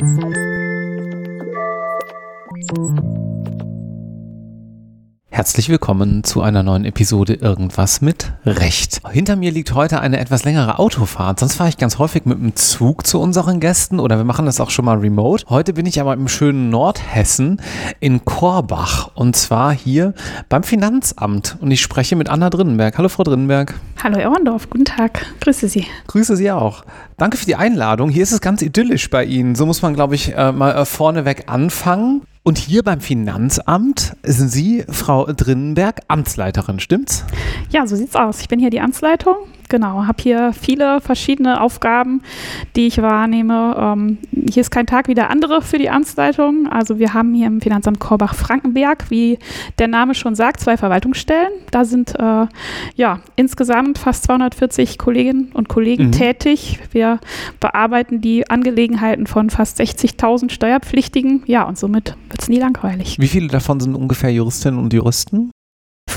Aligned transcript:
Thank 0.00 0.36
you. 2.78 3.09
Herzlich 5.40 5.70
willkommen 5.70 6.22
zu 6.22 6.42
einer 6.42 6.62
neuen 6.62 6.84
Episode 6.84 7.32
Irgendwas 7.32 8.02
mit 8.02 8.30
Recht. 8.44 9.00
Hinter 9.10 9.36
mir 9.36 9.50
liegt 9.50 9.72
heute 9.72 9.98
eine 9.98 10.20
etwas 10.20 10.44
längere 10.44 10.78
Autofahrt. 10.78 11.40
Sonst 11.40 11.54
fahre 11.54 11.70
ich 11.70 11.78
ganz 11.78 11.96
häufig 11.96 12.26
mit 12.26 12.38
dem 12.38 12.56
Zug 12.56 13.06
zu 13.06 13.18
unseren 13.18 13.58
Gästen 13.58 14.00
oder 14.00 14.18
wir 14.18 14.24
machen 14.24 14.44
das 14.44 14.60
auch 14.60 14.68
schon 14.68 14.84
mal 14.84 14.98
remote. 14.98 15.46
Heute 15.48 15.72
bin 15.72 15.86
ich 15.86 15.98
aber 15.98 16.12
im 16.12 16.28
schönen 16.28 16.68
Nordhessen 16.68 17.62
in 18.00 18.22
Korbach 18.26 19.12
und 19.14 19.34
zwar 19.34 19.72
hier 19.72 20.12
beim 20.50 20.62
Finanzamt 20.62 21.56
und 21.62 21.70
ich 21.70 21.80
spreche 21.80 22.16
mit 22.16 22.28
Anna 22.28 22.50
Drinnenberg. 22.50 22.98
Hallo 22.98 23.08
Frau 23.08 23.22
Drinnenberg. 23.22 23.72
Hallo 24.02 24.18
Erwandorf, 24.18 24.68
guten 24.68 24.84
Tag. 24.84 25.24
Grüße 25.40 25.70
Sie. 25.70 25.86
Grüße 26.08 26.36
Sie 26.36 26.50
auch. 26.50 26.84
Danke 27.16 27.38
für 27.38 27.46
die 27.46 27.56
Einladung. 27.56 28.10
Hier 28.10 28.24
ist 28.24 28.32
es 28.32 28.42
ganz 28.42 28.60
idyllisch 28.60 29.08
bei 29.08 29.24
Ihnen. 29.24 29.54
So 29.54 29.64
muss 29.64 29.80
man, 29.80 29.94
glaube 29.94 30.16
ich, 30.16 30.36
äh, 30.36 30.52
mal 30.52 30.72
äh, 30.72 30.84
vorneweg 30.84 31.44
anfangen. 31.46 32.26
Und 32.50 32.58
hier 32.58 32.82
beim 32.82 33.00
Finanzamt 33.00 34.16
sind 34.24 34.48
Sie, 34.48 34.82
Frau 34.88 35.24
Drinnenberg, 35.26 36.00
Amtsleiterin, 36.08 36.80
stimmt's? 36.80 37.24
Ja, 37.70 37.86
so 37.86 37.94
sieht's 37.94 38.16
aus. 38.16 38.40
Ich 38.40 38.48
bin 38.48 38.58
hier 38.58 38.70
die 38.70 38.80
Amtsleitung 38.80 39.36
Genau, 39.70 40.04
habe 40.04 40.20
hier 40.20 40.52
viele 40.52 41.00
verschiedene 41.00 41.60
Aufgaben, 41.60 42.22
die 42.74 42.88
ich 42.88 43.00
wahrnehme. 43.00 43.76
Ähm, 43.78 44.18
hier 44.32 44.62
ist 44.62 44.70
kein 44.70 44.86
Tag 44.86 45.06
wie 45.06 45.14
der 45.14 45.30
andere 45.30 45.62
für 45.62 45.78
die 45.78 45.88
Amtsleitung. 45.88 46.66
Also 46.68 46.98
wir 46.98 47.14
haben 47.14 47.32
hier 47.34 47.46
im 47.46 47.60
Finanzamt 47.60 48.00
Korbach-Frankenberg, 48.00 49.10
wie 49.10 49.38
der 49.78 49.86
Name 49.86 50.16
schon 50.16 50.34
sagt, 50.34 50.58
zwei 50.58 50.76
Verwaltungsstellen. 50.76 51.52
Da 51.70 51.84
sind 51.84 52.16
äh, 52.18 52.46
ja 52.96 53.20
insgesamt 53.36 53.98
fast 53.98 54.24
240 54.24 54.98
Kolleginnen 54.98 55.52
und 55.54 55.68
Kollegen 55.68 56.06
mhm. 56.06 56.12
tätig. 56.12 56.80
Wir 56.90 57.20
bearbeiten 57.60 58.20
die 58.20 58.50
Angelegenheiten 58.50 59.28
von 59.28 59.50
fast 59.50 59.80
60.000 59.80 60.50
Steuerpflichtigen. 60.50 61.44
Ja, 61.46 61.62
und 61.62 61.78
somit 61.78 62.16
wird 62.28 62.42
es 62.42 62.48
nie 62.48 62.58
langweilig. 62.58 63.18
Wie 63.20 63.28
viele 63.28 63.46
davon 63.46 63.78
sind 63.78 63.94
ungefähr 63.94 64.30
Juristinnen 64.30 64.80
und 64.80 64.92
Juristen? 64.92 65.52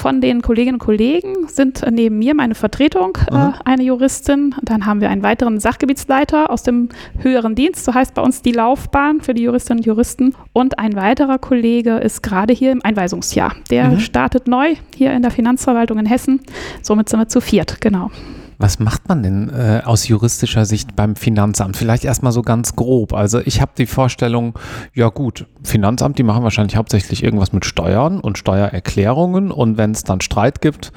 Von 0.04 0.20
den 0.20 0.42
Kolleginnen 0.42 0.76
und 0.76 0.80
Kollegen 0.80 1.48
sind 1.48 1.82
neben 1.90 2.20
mir 2.20 2.36
meine 2.36 2.56
Vertretung, 2.56 3.18
äh, 3.32 3.52
eine 3.64 3.84
Juristin. 3.84 4.54
Dann 4.62 4.86
haben 4.86 5.00
wir 5.00 5.10
einen 5.10 5.24
weiteren 5.24 5.62
Sachgebietsleiter 5.62 6.52
aus 6.52 6.62
dem 6.62 6.90
höheren 7.20 7.56
Dienst, 7.56 7.86
so 7.86 7.94
heißt 7.94 8.14
bei 8.14 8.22
uns 8.22 8.42
die 8.42 8.52
Laufbahn 8.52 9.22
für 9.22 9.34
die 9.34 9.44
Juristinnen 9.44 9.80
und 9.80 9.86
Juristen. 9.86 10.36
Und 10.52 10.78
ein 10.78 10.98
weiterer 10.98 11.38
Kollege 11.38 12.00
ist 12.00 12.22
gerade 12.22 12.52
hier 12.54 12.74
im 12.74 12.84
Einweisungsjahr. 12.84 13.56
Der 13.70 13.92
mhm. 13.92 14.00
startet 14.00 14.46
neu 14.46 14.76
hier 14.94 15.14
in 15.14 15.22
der 15.22 15.32
Finanzverwaltung 15.32 15.98
in 15.98 16.06
Hessen. 16.06 16.42
Somit 16.82 17.08
sind 17.08 17.22
wir 17.22 17.30
zu 17.30 17.40
viert, 17.40 17.80
genau. 17.80 18.12
Was 18.58 18.80
macht 18.80 19.08
man 19.10 19.24
denn 19.24 19.50
äh, 19.50 19.82
aus 19.84 20.08
juristischer 20.08 20.66
Sicht 20.66 20.96
beim 20.96 21.16
Finanzamt? 21.16 21.78
Vielleicht 21.78 22.06
erstmal 22.06 22.32
so 22.32 22.42
ganz 22.42 22.76
grob. 22.76 23.14
Also 23.14 23.40
ich 23.40 23.62
habe 23.62 23.72
die 23.78 23.86
Vorstellung, 23.86 24.58
ja 24.94 25.10
gut, 25.10 25.48
Finanzamt, 25.64 26.18
die 26.18 26.24
machen 26.24 26.44
wahrscheinlich 26.44 26.76
hauptsächlich 26.76 27.24
irgendwas 27.24 27.54
mit 27.54 27.66
Steuern 27.66 28.20
und 28.20 28.38
Steuererklärungen 28.38 29.52
und 29.52 29.78
wenn 29.78 29.92
es 29.92 30.04
dann 30.04 30.22
Streit 30.22 30.62
gibt, 30.62 30.92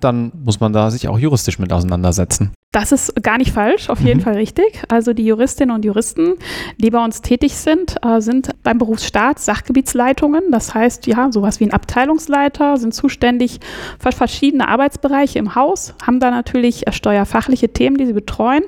dann 0.00 0.32
muss 0.44 0.60
man 0.60 0.72
da 0.72 0.90
sich 0.90 1.08
auch 1.08 1.18
juristisch 1.18 1.58
mit 1.58 1.72
auseinandersetzen. 1.72 2.52
Das 2.74 2.90
ist 2.90 3.22
gar 3.22 3.38
nicht 3.38 3.52
falsch, 3.52 3.88
auf 3.88 4.00
jeden 4.00 4.18
mhm. 4.18 4.24
Fall 4.24 4.34
richtig. 4.34 4.82
Also 4.88 5.12
die 5.12 5.24
Juristinnen 5.24 5.72
und 5.72 5.84
Juristen, 5.84 6.34
die 6.76 6.90
bei 6.90 7.02
uns 7.04 7.22
tätig 7.22 7.54
sind, 7.54 7.94
äh, 8.04 8.20
sind 8.20 8.50
beim 8.64 8.78
Berufsstaat 8.78 9.38
Sachgebietsleitungen. 9.38 10.50
Das 10.50 10.74
heißt, 10.74 11.06
ja, 11.06 11.30
sowas 11.30 11.60
wie 11.60 11.66
ein 11.66 11.72
Abteilungsleiter, 11.72 12.76
sind 12.76 12.92
zuständig 12.92 13.60
für 14.00 14.10
verschiedene 14.10 14.66
Arbeitsbereiche 14.66 15.38
im 15.38 15.54
Haus, 15.54 15.94
haben 16.04 16.18
da 16.18 16.32
natürlich 16.32 16.88
äh, 16.88 16.90
steuerfachliche 16.90 17.68
Themen, 17.68 17.96
die 17.96 18.06
sie 18.06 18.12
betreuen. 18.12 18.64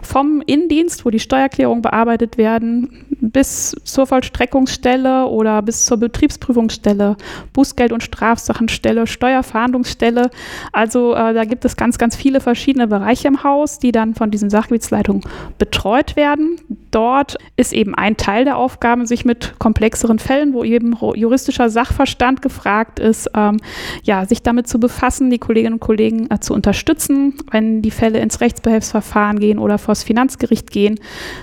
Vom 0.00 0.42
Innendienst, 0.46 1.04
wo 1.04 1.10
die 1.10 1.18
Steuererklärungen 1.18 1.82
bearbeitet 1.82 2.38
werden, 2.38 3.04
bis 3.20 3.74
zur 3.82 4.06
Vollstreckungsstelle 4.06 5.26
oder 5.26 5.60
bis 5.62 5.86
zur 5.86 5.96
Betriebsprüfungsstelle, 5.96 7.16
Bußgeld- 7.52 7.92
und 7.92 8.04
Strafsachenstelle, 8.04 9.08
Steuerfahndungsstelle. 9.08 10.30
Also 10.72 11.14
äh, 11.14 11.34
da 11.34 11.44
gibt 11.44 11.64
es 11.64 11.76
ganz, 11.76 11.98
ganz 11.98 12.14
viele 12.14 12.40
verschiedene 12.40 12.86
Bereiche 12.86 13.26
im 13.26 13.39
Haus, 13.42 13.78
die 13.78 13.92
dann 13.92 14.14
von 14.14 14.30
diesen 14.30 14.50
Sachgebietsleitungen 14.50 15.22
betreut 15.58 16.16
werden. 16.16 16.56
Dort 16.90 17.36
ist 17.56 17.72
eben 17.72 17.94
ein 17.94 18.16
Teil 18.16 18.44
der 18.44 18.56
Aufgaben, 18.56 19.06
sich 19.06 19.24
mit 19.24 19.54
komplexeren 19.58 20.18
Fällen, 20.18 20.52
wo 20.52 20.64
eben 20.64 20.96
juristischer 21.14 21.70
Sachverstand 21.70 22.42
gefragt 22.42 22.98
ist, 22.98 23.30
ähm, 23.34 23.58
ja, 24.02 24.26
sich 24.26 24.42
damit 24.42 24.68
zu 24.68 24.80
befassen, 24.80 25.30
die 25.30 25.38
Kolleginnen 25.38 25.74
und 25.74 25.80
Kollegen 25.80 26.30
äh, 26.30 26.40
zu 26.40 26.54
unterstützen, 26.54 27.34
wenn 27.50 27.82
die 27.82 27.90
Fälle 27.90 28.20
ins 28.20 28.40
Rechtsbehelfsverfahren 28.40 29.38
gehen 29.38 29.58
oder 29.58 29.78
vor 29.78 29.92
das 29.92 30.02
Finanzgericht 30.02 30.70
gehen, 30.70 30.98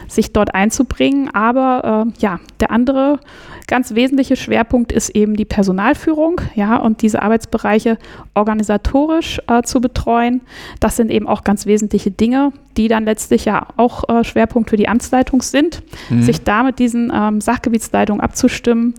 sich 0.08 0.34
dort 0.34 0.54
einzubringen. 0.54 1.30
Aber 1.34 2.08
äh, 2.08 2.20
ja, 2.20 2.40
der 2.60 2.72
andere 2.72 3.20
ganz 3.68 3.94
wesentliche 3.94 4.36
Schwerpunkt 4.36 4.92
ist 4.92 5.10
eben 5.10 5.36
die 5.36 5.46
Personalführung, 5.46 6.42
ja, 6.56 6.78
und 6.78 7.02
diese 7.02 7.22
Arbeitsbereiche 7.22 7.98
organisatorisch 8.34 9.42
äh, 9.48 9.62
zu 9.62 9.82
betreuen. 9.82 10.42
Das 10.80 10.96
sind 10.96 11.12
eben 11.12 11.28
auch 11.28 11.44
ganz 11.44 11.66
wesentliche 11.66 12.10
Dinge, 12.10 12.54
die 12.78 12.88
dann 12.88 13.06
letztlich 13.06 13.46
ja 13.46 13.68
auch 13.76 14.08
äh, 14.08 14.24
Schwerpunkt 14.24 14.70
für 14.70 14.78
die 14.78 14.88
Amtsleitung 14.88 15.42
sind, 15.42 15.84
mhm. 16.10 16.24
sich 16.24 16.44
da 16.44 16.64
mit 16.64 16.80
diesen 16.80 17.12
ähm, 17.14 17.42
Sachgebietsleitungen 17.42 18.22
abzustimmen 18.22 18.94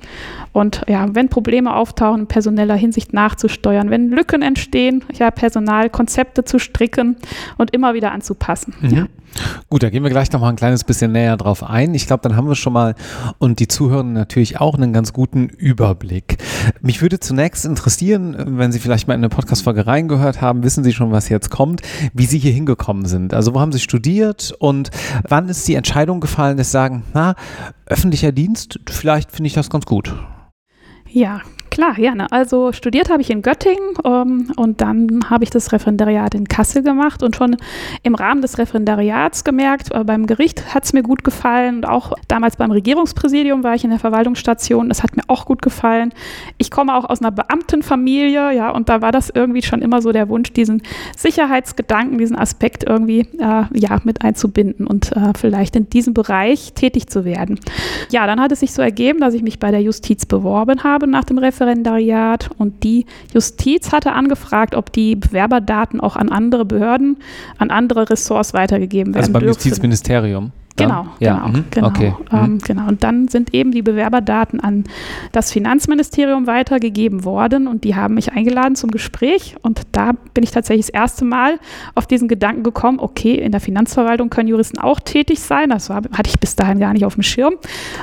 und 0.52 0.82
ja, 0.88 1.06
wenn 1.14 1.28
Probleme 1.28 1.74
auftauchen, 1.74 2.22
in 2.22 2.26
personeller 2.26 2.74
Hinsicht 2.74 3.12
nachzusteuern, 3.12 3.90
wenn 3.90 4.10
Lücken 4.10 4.42
entstehen, 4.42 5.04
ja, 5.14 5.30
Personalkonzepte 5.30 6.44
zu 6.44 6.58
stricken 6.58 7.16
und 7.56 7.72
immer 7.72 7.94
wieder 7.94 8.12
anzupassen. 8.12 8.74
Mhm. 8.80 8.90
Ja. 8.90 9.06
Gut, 9.68 9.82
da 9.82 9.90
gehen 9.90 10.02
wir 10.02 10.10
gleich 10.10 10.32
noch 10.32 10.40
mal 10.40 10.48
ein 10.48 10.56
kleines 10.56 10.84
bisschen 10.84 11.12
näher 11.12 11.36
drauf 11.36 11.62
ein. 11.62 11.94
Ich 11.94 12.06
glaube, 12.06 12.22
dann 12.22 12.36
haben 12.36 12.48
wir 12.48 12.54
schon 12.54 12.72
mal 12.72 12.94
und 13.38 13.60
die 13.60 13.68
Zuhörer 13.68 14.02
natürlich 14.02 14.57
auch 14.60 14.74
einen 14.74 14.92
ganz 14.92 15.12
guten 15.12 15.48
Überblick. 15.48 16.38
Mich 16.80 17.02
würde 17.02 17.20
zunächst 17.20 17.64
interessieren, 17.64 18.58
wenn 18.58 18.72
Sie 18.72 18.78
vielleicht 18.78 19.08
mal 19.08 19.14
in 19.14 19.20
eine 19.20 19.28
Podcast-Folge 19.28 19.86
reingehört 19.86 20.41
haben, 20.41 20.62
wissen 20.62 20.84
Sie 20.84 20.92
schon, 20.92 21.12
was 21.12 21.28
jetzt 21.28 21.50
kommt, 21.50 21.82
wie 22.12 22.26
Sie 22.26 22.38
hier 22.38 22.52
hingekommen 22.52 23.06
sind. 23.06 23.34
Also, 23.34 23.54
wo 23.54 23.60
haben 23.60 23.72
Sie 23.72 23.80
studiert 23.80 24.54
und 24.58 24.91
wann 25.28 25.48
ist 25.48 25.66
die 25.68 25.74
Entscheidung 25.74 26.20
gefallen, 26.20 26.56
dass 26.56 26.68
Sie 26.68 26.72
sagen, 26.72 27.04
na, 27.14 27.34
öffentlicher 27.86 28.32
Dienst, 28.32 28.80
vielleicht 28.88 29.32
finde 29.32 29.48
ich 29.48 29.54
das 29.54 29.70
ganz 29.70 29.86
gut? 29.86 30.14
Ja, 31.10 31.41
Klar, 31.78 31.94
gerne. 31.94 32.33
Also 32.33 32.72
studiert 32.72 33.09
habe 33.09 33.22
ich 33.22 33.31
in 33.31 33.41
Göttingen 33.41 33.94
ähm, 34.05 34.50
und 34.56 34.81
dann 34.81 35.21
habe 35.31 35.44
ich 35.44 35.50
das 35.50 35.71
Referendariat 35.71 36.34
in 36.34 36.49
Kassel 36.49 36.83
gemacht 36.83 37.22
und 37.22 37.37
schon 37.37 37.56
im 38.03 38.16
Rahmen 38.16 38.43
des 38.43 38.59
Referendariats 38.59 39.44
gemerkt, 39.44 39.93
äh, 39.93 40.03
beim 40.03 40.27
Gericht 40.27 40.75
hat 40.75 40.83
es 40.83 40.93
mir 40.93 41.05
gut 41.05 41.22
gefallen 41.22 41.77
und 41.77 41.89
auch 41.89 42.15
damals 42.27 42.56
beim 42.56 42.72
Regierungspräsidium 42.72 43.62
war 43.62 43.77
ich 43.77 43.84
in 43.84 43.91
der 43.91 44.00
Verwaltungsstation, 44.00 44.89
das 44.89 45.05
hat 45.05 45.16
mir 45.16 45.22
auch 45.28 45.44
gut 45.44 45.62
gefallen. 45.62 46.12
Ich 46.56 46.72
komme 46.72 46.97
auch 46.97 47.09
aus 47.09 47.21
einer 47.21 47.31
Beamtenfamilie, 47.31 48.56
ja, 48.56 48.71
und 48.71 48.89
da 48.89 49.00
war 49.00 49.12
das 49.12 49.31
irgendwie 49.31 49.62
schon 49.62 49.81
immer 49.81 50.03
so 50.03 50.10
der 50.10 50.28
Wunsch, 50.28 50.53
diesen 50.53 50.83
Sicherheitsgedanken, 51.16 52.19
diesen 52.19 52.37
Aspekt 52.37 52.83
irgendwie 52.83 53.21
äh, 53.39 53.66
ja, 53.72 54.00
mit 54.03 54.22
einzubinden 54.22 54.84
und 54.84 55.12
äh, 55.12 55.33
vielleicht 55.39 55.77
in 55.77 55.89
diesem 55.89 56.12
Bereich 56.12 56.72
tätig 56.72 57.06
zu 57.06 57.25
werden. 57.25 57.60
Ja, 58.10 58.27
dann 58.27 58.41
hat 58.41 58.50
es 58.50 58.59
sich 58.59 58.72
so 58.72 58.83
ergeben, 58.83 59.21
dass 59.21 59.33
ich 59.33 59.45
mich 59.45 59.60
bei 59.60 59.71
der 59.71 59.81
Justiz 59.81 60.27
beworben 60.27 60.83
habe 60.83 61.06
nach 61.06 61.22
dem 61.22 61.39
Referendariat 61.39 61.67
Referendariat 61.68 62.50
und 62.58 62.82
die 62.84 63.06
Justiz 63.32 63.92
hatte 63.92 64.12
angefragt, 64.12 64.74
ob 64.74 64.92
die 64.92 65.16
Bewerberdaten 65.16 66.00
auch 66.00 66.16
an 66.16 66.30
andere 66.30 66.64
Behörden, 66.64 67.18
an 67.58 67.70
andere 67.70 68.10
Ressorts 68.10 68.54
weitergegeben 68.54 69.14
werden. 69.14 69.22
Also 69.22 69.32
beim 69.32 69.42
dürfen. 69.42 69.54
Justizministerium. 69.54 70.52
Genau, 70.78 71.06
ja. 71.19 71.34
genau, 71.34 71.49
mhm. 71.49 71.65
genau, 71.71 71.89
okay. 71.89 72.15
ähm, 72.33 72.41
mhm. 72.41 72.59
genau. 72.59 72.89
Und 72.89 73.05
dann 73.05 73.28
sind 73.28 73.55
eben 73.55 73.72
die 73.72 73.83
Bewerberdaten 73.83 74.61
an 74.61 74.84
das 75.33 75.53
Finanzministerium 75.53 76.47
weitergegeben 76.47 77.25
worden 77.25 77.66
und 77.66 77.84
die 77.84 77.94
haben 77.97 78.15
mich 78.15 78.33
eingeladen 78.33 78.75
zum 78.77 78.91
Gespräch 78.91 79.56
und 79.62 79.83
da 79.93 80.12
bin 80.34 80.44
ich 80.44 80.50
tatsächlich 80.50 80.87
das 80.87 80.94
erste 80.94 81.25
Mal 81.25 81.59
auf 81.94 82.06
diesen 82.06 82.28
Gedanken 82.28 82.62
gekommen, 82.62 82.99
okay, 83.00 83.34
in 83.34 83.53
der 83.53 83.61
Finanzverwaltung 83.61 84.30
können 84.30 84.48
Juristen 84.48 84.78
auch 84.78 85.01
tätig 85.01 85.41
sein. 85.41 85.71
Das 85.71 85.91
war, 85.91 86.03
hatte 86.13 86.28
ich 86.28 86.39
bis 86.39 86.57
dahin 86.57 86.78
gar 86.78 86.92
nicht 86.92 87.04
auf 87.04 87.15
dem 87.15 87.22
Schirm. 87.22 87.54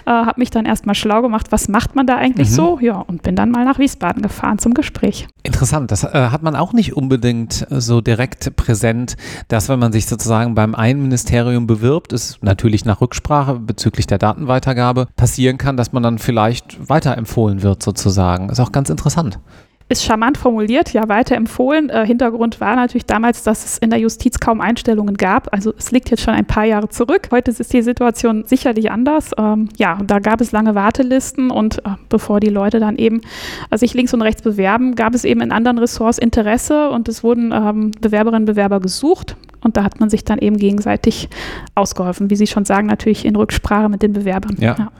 Äh, 0.06 0.12
habe 0.12 0.39
mich 0.39 0.50
dann 0.50 0.66
erstmal 0.66 0.95
schlau 0.95 1.21
gemacht, 1.21 1.51
was 1.51 1.68
macht 1.68 1.95
man 1.95 2.06
da 2.07 2.18
eigentlich 2.18 2.50
mhm. 2.50 2.54
so? 2.54 2.80
Ja, 2.81 2.98
und 3.00 3.24
bin 3.24 3.36
dann 3.36 3.51
mal 3.51 3.66
nach 3.66 3.80
Wiesbaden 3.80 4.21
gefahren 4.21 4.60
zum 4.60 4.74
Gespräch. 4.74 5.28
Interessant, 5.44 5.92
das 5.92 6.04
äh, 6.04 6.07
hat 6.31 6.42
man 6.44 6.56
auch 6.56 6.74
nicht 6.74 6.95
unbedingt 6.95 7.68
so 7.69 8.01
direkt 8.01 8.56
präsent, 8.56 9.16
dass 9.48 9.69
wenn 9.69 9.80
man 9.80 9.92
sich 9.92 10.07
sozusagen 10.07 10.56
beim 10.56 10.75
einen 10.75 11.01
Ministerium 11.01 11.68
bewirbt, 11.68 12.13
ist 12.13 12.44
natürlich 12.44 12.64
natürlich 12.65 12.85
nach 12.85 13.00
Rücksprache 13.00 13.59
bezüglich 13.59 14.07
der 14.07 14.17
Datenweitergabe 14.17 15.07
passieren 15.15 15.59
kann, 15.59 15.77
dass 15.77 15.94
man 15.94 16.01
dann 16.01 16.17
vielleicht 16.17 16.89
weiterempfohlen 16.89 17.62
wird 17.62 17.83
sozusagen. 17.83 18.50
Ist 18.50 18.59
auch 18.59 18.71
ganz 18.71 18.89
interessant 18.89 19.39
ist 19.88 20.03
charmant 20.03 20.39
formuliert, 20.39 20.94
ja, 20.94 21.07
weiterempfohlen. 21.09 21.91
Äh, 21.91 22.07
Hintergrund 22.07 22.59
war 22.59 22.75
natürlich 22.75 23.06
damals, 23.06 23.44
dass 23.44 23.63
es 23.63 23.77
in 23.77 23.91
der 23.91 24.00
Justiz 24.00 24.39
kaum 24.39 24.59
Einstellungen 24.59 25.15
gab. 25.15 25.53
Also 25.53 25.75
es 25.77 25.91
liegt 25.91 26.09
jetzt 26.09 26.23
schon 26.23 26.33
ein 26.33 26.45
paar 26.45 26.65
Jahre 26.65 26.89
zurück. 26.89 27.27
Heute 27.29 27.51
ist 27.51 27.71
die 27.71 27.83
Situation 27.83 28.45
sicherlich 28.47 28.89
anders. 28.89 29.29
Ähm, 29.38 29.69
ja, 29.77 30.00
da 30.03 30.18
gab 30.18 30.41
es 30.41 30.51
lange 30.51 30.73
Wartelisten 30.73 31.51
und 31.51 31.85
äh, 31.85 31.91
bevor 32.09 32.39
die 32.39 32.50
Leute 32.50 32.79
dann 32.79 32.95
eben 32.95 33.21
äh, 33.69 33.77
sich 33.77 33.94
links 33.94 34.11
und 34.11 34.23
rechts 34.23 34.41
bewerben, 34.41 34.95
gab 34.95 35.13
es 35.13 35.23
eben 35.23 35.41
in 35.41 35.51
anderen 35.51 35.77
Ressorts 35.77 36.18
Interesse 36.18 36.89
und 36.89 37.07
es 37.07 37.23
wurden 37.23 37.51
ähm, 37.51 37.91
Bewerberinnen 38.01 38.41
und 38.41 38.47
Bewerber 38.47 38.79
gesucht 38.79 39.38
und 39.65 39.77
da 39.77 39.83
hat 39.83 40.00
man 40.00 40.09
sich 40.09 40.23
dann 40.23 40.38
eben 40.38 40.57
gegenseitig 40.57 41.27
ausgeholfen. 41.73 42.29
Wie 42.29 42.35
Sie 42.35 42.45
schon 42.45 42.65
sagen, 42.65 42.85
natürlich 42.85 43.25
in 43.25 43.35
Rücksprache 43.35 43.89
mit 43.89 44.03
den 44.03 44.13
Bewerbern. 44.13 44.56
Ja. 44.59 44.75
ja. 44.77 44.91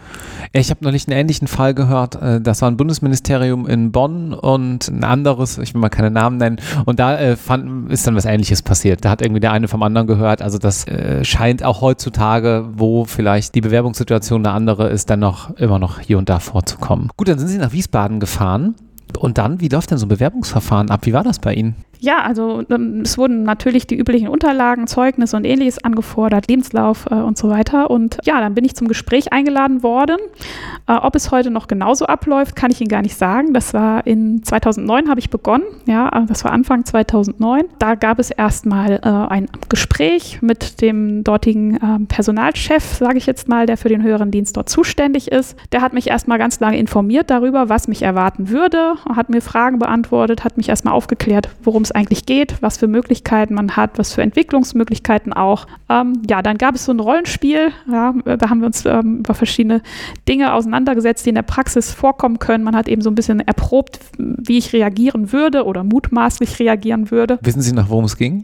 Ich 0.54 0.72
habe 0.72 0.84
neulich 0.84 1.08
einen 1.08 1.18
ähnlichen 1.18 1.48
Fall 1.48 1.76
gehört. 1.76 2.22
Äh, 2.22 2.42
das 2.42 2.62
war 2.62 2.72
ein 2.72 2.78
Bundesministerium 2.78 3.68
in 3.68 3.92
Bonn 3.92 4.34
und 4.34 4.88
ein 4.88 5.04
anderes, 5.04 5.60
ich 5.60 5.74
will 5.74 5.82
mal 5.82 5.90
keine 5.90 6.10
Namen 6.10 6.38
nennen. 6.38 6.58
Und 6.86 7.00
da 7.00 7.18
äh, 7.18 7.36
fand, 7.36 7.92
ist 7.92 8.08
dann 8.08 8.16
was 8.16 8.26
Ähnliches 8.26 8.64
passiert. 8.64 9.06
Da 9.06 9.12
hat 9.12 9.22
irgendwie 9.22 9.40
der 9.40 9.52
eine 9.52 9.68
vom 9.68 9.84
anderen 9.84 10.08
gehört. 10.08 10.42
Also 10.42 10.58
das 10.58 10.88
äh, 10.88 11.24
scheint 11.24 11.64
auch 11.64 11.82
heutzutage, 11.82 12.66
wo 12.74 13.06
vielleicht 13.06 13.54
die 13.54 13.62
Bewerbungssituation 13.62 14.46
eine 14.46 14.56
andere 14.56 14.90
ist, 14.90 15.12
dann 15.12 15.20
noch 15.20 15.56
immer 15.58 15.78
noch 15.78 16.00
hier 16.00 16.18
und 16.18 16.28
da 16.28 16.40
vorzukommen. 16.40 17.10
Gut, 17.18 17.28
dann 17.28 17.38
sind 17.38 17.50
Sie 17.50 17.60
nach 17.60 17.72
Wiesbaden 17.72 18.20
gefahren. 18.20 18.74
Und 19.20 19.38
dann, 19.38 19.62
wie 19.62 19.68
läuft 19.68 19.92
denn 19.92 19.98
so 19.98 20.06
ein 20.06 20.10
Bewerbungsverfahren 20.10 20.90
ab? 20.90 21.06
Wie 21.06 21.14
war 21.14 21.24
das 21.24 21.40
bei 21.40 21.54
Ihnen? 21.54 21.76
Ja, 22.00 22.22
also 22.22 22.64
ähm, 22.70 23.02
es 23.02 23.18
wurden 23.18 23.44
natürlich 23.44 23.88
die 23.88 23.96
üblichen 23.96 24.28
Unterlagen, 24.28 24.88
Zeugnisse 24.88 25.38
und 25.38 25.46
ähnliches 25.46 25.84
angefordert, 25.84 26.48
Lebenslauf 26.48 27.06
äh, 27.10 27.16
und 27.16 27.38
so 27.38 27.50
weiter. 27.50 27.90
Und 27.90 28.18
ja, 28.24 28.40
dann 28.40 28.54
bin 28.54 28.66
ich 28.66 28.76
zum 28.76 28.88
Gespräch 28.88 29.32
eingeladen 29.32 29.84
worden. 29.84 30.18
Äh, 30.88 30.94
ob 30.94 31.16
es 31.16 31.32
heute 31.32 31.52
noch 31.52 31.68
genauso 31.68 32.06
abläuft, 32.06 32.56
kann 32.56 32.72
ich 32.72 32.82
Ihnen 32.82 32.90
gar 32.90 33.02
nicht 33.02 33.18
sagen. 33.18 33.54
Das 33.54 33.74
war 33.74 34.06
in 34.06 34.44
2009 34.44 35.10
habe 35.10 35.20
ich 35.20 35.30
begonnen. 35.30 35.64
Ja, 35.86 36.10
äh, 36.10 36.26
das 36.26 36.44
war 36.44 36.52
Anfang 36.52 36.86
2009. 36.86 37.66
Da 37.80 37.96
gab 37.96 38.20
es 38.20 38.32
erstmal 38.32 39.00
äh, 39.04 39.08
ein 39.08 39.48
Gespräch 39.70 40.42
mit 40.42 40.82
dem 40.82 41.24
dortigen 41.24 41.80
ähm, 41.82 42.08
Personalchef, 42.08 42.84
sage 42.84 43.18
ich 43.18 43.26
jetzt 43.26 43.48
mal, 43.48 43.66
der 43.66 43.78
für 43.78 43.90
den 43.90 44.04
höheren 44.04 44.32
Dienst 44.32 44.58
dort 44.58 44.70
zuständig 44.70 45.32
ist. 45.32 45.58
Der 45.72 45.82
hat 45.82 45.94
mich 45.94 46.08
erstmal 46.08 46.38
ganz 46.38 46.60
lange 46.60 46.78
informiert 46.78 47.30
darüber, 47.30 47.70
was 47.70 47.88
mich 47.88 48.02
erwarten 48.02 48.50
würde, 48.50 48.96
hat 49.10 49.30
mir 49.30 49.42
Fragen 49.42 49.80
beantwortet, 49.80 50.44
hat 50.44 50.58
mich 50.58 50.70
erstmal 50.70 50.94
aufgeklärt, 50.94 51.50
worum 51.64 51.85
es 51.86 51.92
eigentlich 51.92 52.26
geht, 52.26 52.62
was 52.62 52.78
für 52.78 52.88
Möglichkeiten 52.88 53.54
man 53.54 53.76
hat, 53.76 53.98
was 53.98 54.14
für 54.14 54.22
Entwicklungsmöglichkeiten 54.22 55.34
auch. 55.34 55.68
Ähm, 55.90 56.22
ja, 56.30 56.42
dann 56.42 56.58
gab 56.58 56.76
es 56.76 56.86
so 56.86 56.92
ein 56.92 57.00
Rollenspiel. 57.00 57.72
Ja, 57.90 58.14
da 58.26 58.50
haben 58.50 58.60
wir 58.60 58.68
uns 58.68 58.86
ähm, 58.86 59.20
über 59.20 59.34
verschiedene 59.34 59.82
Dinge 60.28 60.54
auseinandergesetzt, 60.54 61.26
die 61.26 61.30
in 61.30 61.36
der 61.36 61.44
Praxis 61.44 61.92
vorkommen 61.92 62.40
können. 62.40 62.64
Man 62.64 62.76
hat 62.76 62.88
eben 62.88 63.02
so 63.02 63.10
ein 63.10 63.16
bisschen 63.16 63.40
erprobt, 63.40 64.00
wie 64.18 64.58
ich 64.58 64.74
reagieren 64.74 65.32
würde 65.32 65.66
oder 65.66 65.84
mutmaßlich 65.84 66.60
reagieren 66.60 67.12
würde. 67.12 67.40
Wissen 67.42 67.62
Sie 67.62 67.74
noch, 67.74 67.90
worum 67.90 68.06
es 68.06 68.18
ging? 68.18 68.44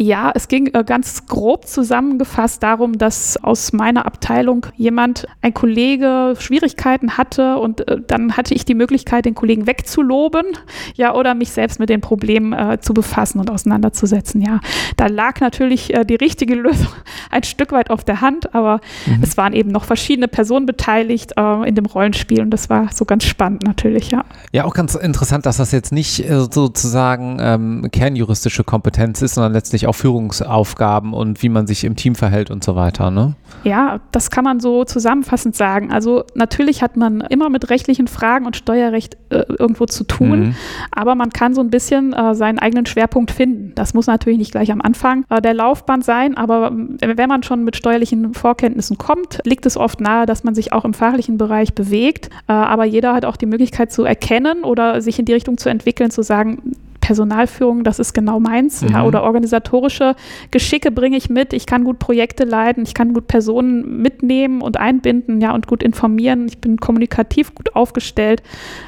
Ja, 0.00 0.30
es 0.32 0.46
ging 0.46 0.68
äh, 0.74 0.84
ganz 0.84 1.26
grob 1.26 1.66
zusammengefasst 1.66 2.62
darum, 2.62 2.98
dass 2.98 3.36
aus 3.42 3.72
meiner 3.72 4.06
Abteilung 4.06 4.66
jemand, 4.76 5.26
ein 5.42 5.52
Kollege, 5.52 6.34
Schwierigkeiten 6.38 7.18
hatte 7.18 7.58
und 7.58 7.88
äh, 7.88 8.00
dann 8.06 8.36
hatte 8.36 8.54
ich 8.54 8.64
die 8.64 8.74
Möglichkeit, 8.74 9.24
den 9.24 9.34
Kollegen 9.34 9.66
wegzuloben, 9.66 10.46
ja, 10.94 11.16
oder 11.16 11.34
mich 11.34 11.50
selbst 11.50 11.80
mit 11.80 11.88
den 11.88 12.00
Problemen 12.00 12.52
äh, 12.52 12.78
zu 12.80 12.94
befassen 12.94 13.40
und 13.40 13.50
auseinanderzusetzen. 13.50 14.40
Ja, 14.40 14.60
da 14.96 15.08
lag 15.08 15.40
natürlich 15.40 15.92
äh, 15.92 16.04
die 16.04 16.14
richtige 16.14 16.54
Lösung 16.58 16.92
ein 17.32 17.42
Stück 17.42 17.72
weit 17.72 17.90
auf 17.90 18.04
der 18.04 18.20
Hand, 18.20 18.54
aber 18.54 18.80
mhm. 19.04 19.20
es 19.22 19.36
waren 19.36 19.52
eben 19.52 19.72
noch 19.72 19.84
verschiedene 19.84 20.28
Personen 20.28 20.66
beteiligt 20.66 21.32
äh, 21.36 21.68
in 21.68 21.74
dem 21.74 21.86
Rollenspiel 21.86 22.42
und 22.42 22.50
das 22.50 22.70
war 22.70 22.92
so 22.94 23.04
ganz 23.04 23.24
spannend 23.24 23.64
natürlich, 23.64 24.12
ja. 24.12 24.24
Ja, 24.52 24.62
auch 24.62 24.74
ganz 24.74 24.94
interessant, 24.94 25.44
dass 25.44 25.56
das 25.56 25.72
jetzt 25.72 25.90
nicht 25.90 26.20
äh, 26.20 26.46
sozusagen 26.48 27.38
ähm, 27.40 27.88
kernjuristische 27.90 28.62
Kompetenz 28.62 29.22
ist, 29.22 29.34
sondern 29.34 29.52
letztlich 29.52 29.87
auch 29.88 29.94
Führungsaufgaben 29.94 31.12
und 31.12 31.42
wie 31.42 31.48
man 31.48 31.66
sich 31.66 31.84
im 31.84 31.96
Team 31.96 32.14
verhält 32.14 32.50
und 32.50 32.62
so 32.62 32.76
weiter, 32.76 33.10
ne? 33.10 33.34
Ja, 33.64 34.00
das 34.12 34.30
kann 34.30 34.44
man 34.44 34.60
so 34.60 34.84
zusammenfassend 34.84 35.56
sagen. 35.56 35.92
Also 35.92 36.24
natürlich 36.34 36.82
hat 36.82 36.96
man 36.96 37.22
immer 37.22 37.48
mit 37.48 37.70
rechtlichen 37.70 38.06
Fragen 38.06 38.46
und 38.46 38.56
Steuerrecht 38.56 39.16
äh, 39.30 39.44
irgendwo 39.58 39.86
zu 39.86 40.04
tun, 40.04 40.40
mhm. 40.40 40.54
aber 40.90 41.14
man 41.14 41.30
kann 41.30 41.54
so 41.54 41.60
ein 41.60 41.70
bisschen 41.70 42.12
äh, 42.12 42.34
seinen 42.34 42.58
eigenen 42.58 42.86
Schwerpunkt 42.86 43.30
finden. 43.30 43.72
Das 43.74 43.94
muss 43.94 44.06
natürlich 44.06 44.38
nicht 44.38 44.52
gleich 44.52 44.70
am 44.70 44.80
Anfang 44.80 45.24
äh, 45.28 45.40
der 45.40 45.54
Laufbahn 45.54 46.02
sein, 46.02 46.36
aber 46.36 46.72
äh, 47.00 47.16
wenn 47.16 47.28
man 47.28 47.42
schon 47.42 47.64
mit 47.64 47.76
steuerlichen 47.76 48.34
Vorkenntnissen 48.34 48.98
kommt, 48.98 49.40
liegt 49.44 49.66
es 49.66 49.76
oft 49.76 50.00
nahe, 50.00 50.26
dass 50.26 50.44
man 50.44 50.54
sich 50.54 50.72
auch 50.72 50.84
im 50.84 50.94
fachlichen 50.94 51.38
Bereich 51.38 51.74
bewegt. 51.74 52.30
Äh, 52.46 52.52
aber 52.52 52.84
jeder 52.84 53.14
hat 53.14 53.24
auch 53.24 53.36
die 53.36 53.46
Möglichkeit 53.46 53.92
zu 53.92 54.04
erkennen 54.04 54.64
oder 54.64 55.00
sich 55.00 55.18
in 55.18 55.24
die 55.24 55.32
Richtung 55.32 55.58
zu 55.58 55.68
entwickeln, 55.68 56.10
zu 56.10 56.22
sagen, 56.22 56.76
Personalführung, 57.08 57.84
das 57.84 57.98
ist 57.98 58.12
genau 58.12 58.38
meins. 58.38 58.82
Mhm. 58.82 58.88
Ja, 58.90 59.04
oder 59.06 59.22
organisatorische 59.22 60.14
Geschicke 60.50 60.90
bringe 60.90 61.16
ich 61.16 61.30
mit. 61.30 61.54
Ich 61.54 61.64
kann 61.64 61.82
gut 61.82 61.98
Projekte 61.98 62.44
leiten, 62.44 62.82
ich 62.82 62.92
kann 62.92 63.14
gut 63.14 63.28
Personen 63.28 64.02
mitnehmen 64.02 64.60
und 64.60 64.76
einbinden, 64.76 65.40
ja, 65.40 65.54
und 65.54 65.66
gut 65.66 65.82
informieren. 65.82 66.46
Ich 66.48 66.58
bin 66.58 66.76
kommunikativ 66.76 67.54
gut 67.54 67.74
aufgestellt. 67.74 68.42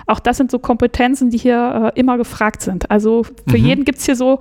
Auch 0.06 0.20
das 0.20 0.36
sind 0.36 0.50
so 0.50 0.58
Kompetenzen, 0.58 1.30
die 1.30 1.38
hier 1.38 1.92
äh, 1.94 1.98
immer 1.98 2.18
gefragt 2.18 2.60
sind. 2.60 2.90
Also 2.90 3.22
für 3.48 3.56
mhm. 3.56 3.64
jeden 3.64 3.84
gibt 3.86 3.96
es 3.96 4.04
hier 4.04 4.16
so, 4.16 4.40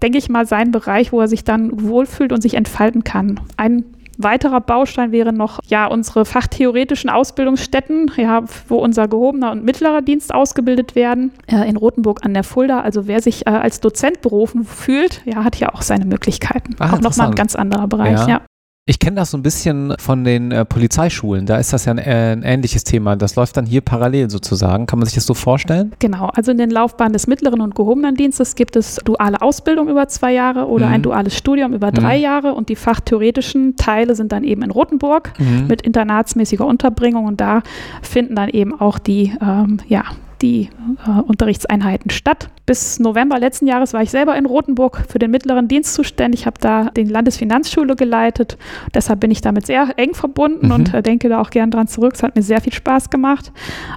denke 0.00 0.18
ich 0.18 0.28
mal, 0.28 0.46
seinen 0.46 0.70
Bereich, 0.70 1.10
wo 1.10 1.20
er 1.20 1.26
sich 1.26 1.42
dann 1.42 1.82
wohlfühlt 1.82 2.30
und 2.30 2.42
sich 2.42 2.54
entfalten 2.54 3.02
kann. 3.02 3.40
Ein 3.56 3.86
Weiterer 4.18 4.60
Baustein 4.60 5.12
wäre 5.12 5.32
noch 5.32 5.60
ja 5.66 5.86
unsere 5.86 6.24
fachtheoretischen 6.24 7.10
Ausbildungsstätten, 7.10 8.10
ja, 8.16 8.44
wo 8.68 8.76
unser 8.76 9.08
gehobener 9.08 9.52
und 9.52 9.64
mittlerer 9.64 10.02
Dienst 10.02 10.34
ausgebildet 10.34 10.94
werden. 10.94 11.32
Äh, 11.46 11.68
in 11.68 11.76
Rothenburg 11.76 12.24
an 12.24 12.34
der 12.34 12.44
Fulda. 12.44 12.80
Also 12.80 13.06
wer 13.06 13.20
sich 13.20 13.46
äh, 13.46 13.50
als 13.50 13.80
Dozent 13.80 14.22
berufen 14.22 14.64
fühlt, 14.64 15.22
ja, 15.24 15.44
hat 15.44 15.56
ja 15.56 15.74
auch 15.74 15.82
seine 15.82 16.04
Möglichkeiten. 16.04 16.76
Ah, 16.78 16.94
auch 16.94 17.00
nochmal 17.00 17.28
ein 17.28 17.34
ganz 17.34 17.54
anderer 17.54 17.86
Bereich, 17.86 18.20
ja. 18.20 18.28
ja. 18.28 18.40
Ich 18.88 19.00
kenne 19.00 19.16
das 19.16 19.32
so 19.32 19.36
ein 19.36 19.42
bisschen 19.42 19.94
von 19.98 20.22
den 20.22 20.52
äh, 20.52 20.64
Polizeischulen. 20.64 21.44
Da 21.44 21.56
ist 21.56 21.72
das 21.72 21.86
ja 21.86 21.92
ein, 21.92 21.98
äh, 21.98 22.34
ein, 22.34 22.44
ähnliches 22.44 22.84
Thema. 22.84 23.16
Das 23.16 23.34
läuft 23.34 23.56
dann 23.56 23.66
hier 23.66 23.80
parallel 23.80 24.30
sozusagen. 24.30 24.86
Kann 24.86 25.00
man 25.00 25.06
sich 25.06 25.16
das 25.16 25.26
so 25.26 25.34
vorstellen? 25.34 25.92
Genau. 25.98 26.30
Also 26.34 26.52
in 26.52 26.58
den 26.58 26.70
Laufbahnen 26.70 27.12
des 27.12 27.26
mittleren 27.26 27.60
und 27.62 27.74
gehobenen 27.74 28.14
Dienstes 28.14 28.54
gibt 28.54 28.76
es 28.76 29.00
duale 29.04 29.42
Ausbildung 29.42 29.88
über 29.88 30.06
zwei 30.06 30.32
Jahre 30.32 30.68
oder 30.68 30.86
mhm. 30.86 30.92
ein 30.92 31.02
duales 31.02 31.36
Studium 31.36 31.72
über 31.72 31.90
drei 31.90 32.18
mhm. 32.18 32.22
Jahre. 32.22 32.54
Und 32.54 32.68
die 32.68 32.76
fachtheoretischen 32.76 33.74
Teile 33.74 34.14
sind 34.14 34.30
dann 34.30 34.44
eben 34.44 34.62
in 34.62 34.70
Rothenburg 34.70 35.32
mhm. 35.36 35.66
mit 35.66 35.82
internatsmäßiger 35.82 36.64
Unterbringung. 36.64 37.24
Und 37.24 37.40
da 37.40 37.64
finden 38.02 38.36
dann 38.36 38.50
eben 38.50 38.72
auch 38.80 39.00
die 39.00 39.32
ähm, 39.42 39.78
ja, 39.88 40.04
die 40.42 40.70
äh, 41.06 41.20
Unterrichtseinheiten 41.20 42.10
statt. 42.10 42.50
Bis 42.66 42.98
November 42.98 43.38
letzten 43.38 43.66
Jahres 43.66 43.92
war 43.92 44.02
ich 44.02 44.10
selber 44.10 44.36
in 44.36 44.46
Rothenburg 44.46 45.04
für 45.08 45.18
den 45.18 45.30
mittleren 45.30 45.68
Dienst 45.68 45.94
zuständig, 45.94 46.40
Ich 46.40 46.46
habe 46.46 46.58
da 46.60 46.90
die 46.96 47.04
Landesfinanzschule 47.04 47.96
geleitet. 47.96 48.58
Deshalb 48.94 49.20
bin 49.20 49.30
ich 49.30 49.40
damit 49.40 49.66
sehr 49.66 49.88
eng 49.96 50.14
verbunden 50.14 50.66
mhm. 50.66 50.72
und 50.72 50.94
äh, 50.94 51.02
denke 51.02 51.28
da 51.28 51.40
auch 51.40 51.50
gern 51.50 51.70
dran 51.70 51.88
zurück. 51.88 52.14
Es 52.14 52.22
hat 52.22 52.36
mir 52.36 52.42
sehr 52.42 52.60
viel 52.60 52.72
Spaß 52.72 53.10
gemacht. 53.10 53.52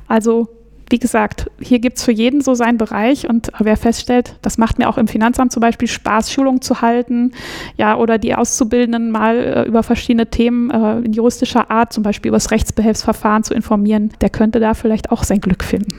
Also 0.07 0.49
wie 0.89 0.99
gesagt, 0.99 1.49
hier 1.59 1.79
gibt 1.79 1.97
es 1.97 2.03
für 2.03 2.11
jeden 2.11 2.41
so 2.41 2.55
seinen 2.55 2.77
Bereich 2.77 3.29
und 3.29 3.51
wer 3.59 3.77
feststellt, 3.77 4.35
das 4.41 4.57
macht 4.57 4.79
mir 4.79 4.89
auch 4.89 4.97
im 4.97 5.07
Finanzamt 5.07 5.51
zum 5.51 5.61
Beispiel 5.61 5.87
Spaß, 5.87 6.31
Schulungen 6.31 6.61
zu 6.61 6.81
halten, 6.81 7.31
ja, 7.77 7.95
oder 7.95 8.17
die 8.17 8.33
Auszubildenden 8.33 9.11
mal 9.11 9.37
äh, 9.37 9.63
über 9.67 9.83
verschiedene 9.83 10.29
Themen 10.29 10.71
äh, 10.71 10.99
in 10.99 11.13
juristischer 11.13 11.69
Art, 11.69 11.93
zum 11.93 12.03
Beispiel 12.03 12.29
über 12.29 12.37
das 12.37 12.51
Rechtsbehelfsverfahren 12.51 13.43
zu 13.43 13.53
informieren, 13.53 14.11
der 14.21 14.29
könnte 14.29 14.59
da 14.59 14.73
vielleicht 14.73 15.11
auch 15.11 15.23
sein 15.23 15.41
Glück 15.41 15.63
finden. 15.63 15.97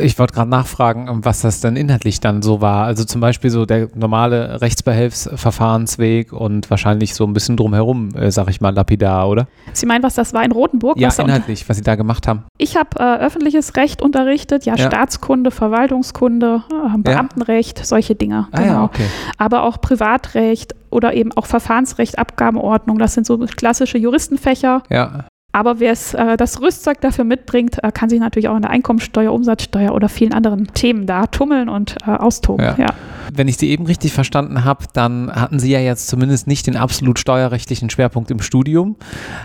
Ich 0.00 0.18
wollte 0.18 0.34
gerade 0.34 0.50
nachfragen, 0.50 1.08
was 1.24 1.40
das 1.40 1.60
denn 1.60 1.76
inhaltlich 1.76 2.20
dann 2.20 2.42
so 2.42 2.60
war. 2.60 2.86
Also 2.86 3.04
zum 3.04 3.20
Beispiel 3.20 3.50
so 3.50 3.66
der 3.66 3.88
normale 3.94 4.60
Rechtsbehelfsverfahrensweg 4.60 6.32
und 6.32 6.70
wahrscheinlich 6.70 7.14
so 7.14 7.24
ein 7.24 7.32
bisschen 7.32 7.56
drumherum, 7.56 8.14
äh, 8.14 8.30
sag 8.30 8.48
ich 8.48 8.60
mal, 8.60 8.74
lapidar, 8.74 9.28
oder? 9.28 9.46
Sie 9.72 9.86
meinen, 9.86 10.02
was 10.02 10.14
das 10.14 10.34
war 10.34 10.44
in 10.44 10.52
Rotenburg? 10.52 10.98
Ja, 10.98 11.08
was 11.08 11.18
inhaltlich, 11.18 11.68
was 11.68 11.76
Sie 11.76 11.82
da 11.82 11.94
gemacht 11.94 12.26
haben. 12.26 12.44
Ich 12.58 12.76
habe 12.76 12.98
äh, 12.98 13.18
öffentliches 13.18 13.76
Recht 13.76 14.02
unterrichtet, 14.02 14.64
ja, 14.64 14.74
ja. 14.74 14.86
Staatskunde, 14.86 15.50
Verwaltungskunde, 15.50 16.62
äh, 16.70 16.98
Beamtenrecht, 16.98 17.78
ja. 17.78 17.84
solche 17.84 18.14
Dinge. 18.14 18.48
Ah, 18.52 18.60
genau. 18.60 18.72
Ja, 18.72 18.84
okay. 18.84 19.06
Aber 19.38 19.64
auch 19.64 19.80
Privatrecht 19.80 20.74
oder 20.90 21.14
eben 21.14 21.32
auch 21.32 21.46
Verfahrensrecht, 21.46 22.18
Abgabenordnung, 22.18 22.98
das 22.98 23.14
sind 23.14 23.26
so 23.26 23.38
klassische 23.38 23.98
Juristenfächer. 23.98 24.82
Ja. 24.90 25.26
Aber 25.56 25.80
wer 25.80 25.92
es, 25.92 26.12
äh, 26.12 26.36
das 26.36 26.60
Rüstzeug 26.60 27.00
dafür 27.00 27.24
mitbringt, 27.24 27.82
äh, 27.82 27.90
kann 27.90 28.10
sich 28.10 28.20
natürlich 28.20 28.46
auch 28.50 28.56
in 28.56 28.60
der 28.60 28.70
Einkommensteuer, 28.70 29.32
Umsatzsteuer 29.32 29.94
oder 29.94 30.10
vielen 30.10 30.34
anderen 30.34 30.66
Themen 30.74 31.06
da 31.06 31.26
tummeln 31.28 31.70
und 31.70 31.96
äh, 32.06 32.10
austoben. 32.10 32.62
Ja. 32.62 32.74
ja. 32.76 32.88
Wenn 33.32 33.48
ich 33.48 33.56
Sie 33.56 33.70
eben 33.70 33.86
richtig 33.86 34.12
verstanden 34.12 34.66
habe, 34.66 34.84
dann 34.92 35.32
hatten 35.34 35.58
Sie 35.58 35.70
ja 35.70 35.78
jetzt 35.78 36.08
zumindest 36.08 36.46
nicht 36.46 36.66
den 36.66 36.76
absolut 36.76 37.18
steuerrechtlichen 37.18 37.88
Schwerpunkt 37.88 38.30
im 38.30 38.42
Studium, 38.42 38.96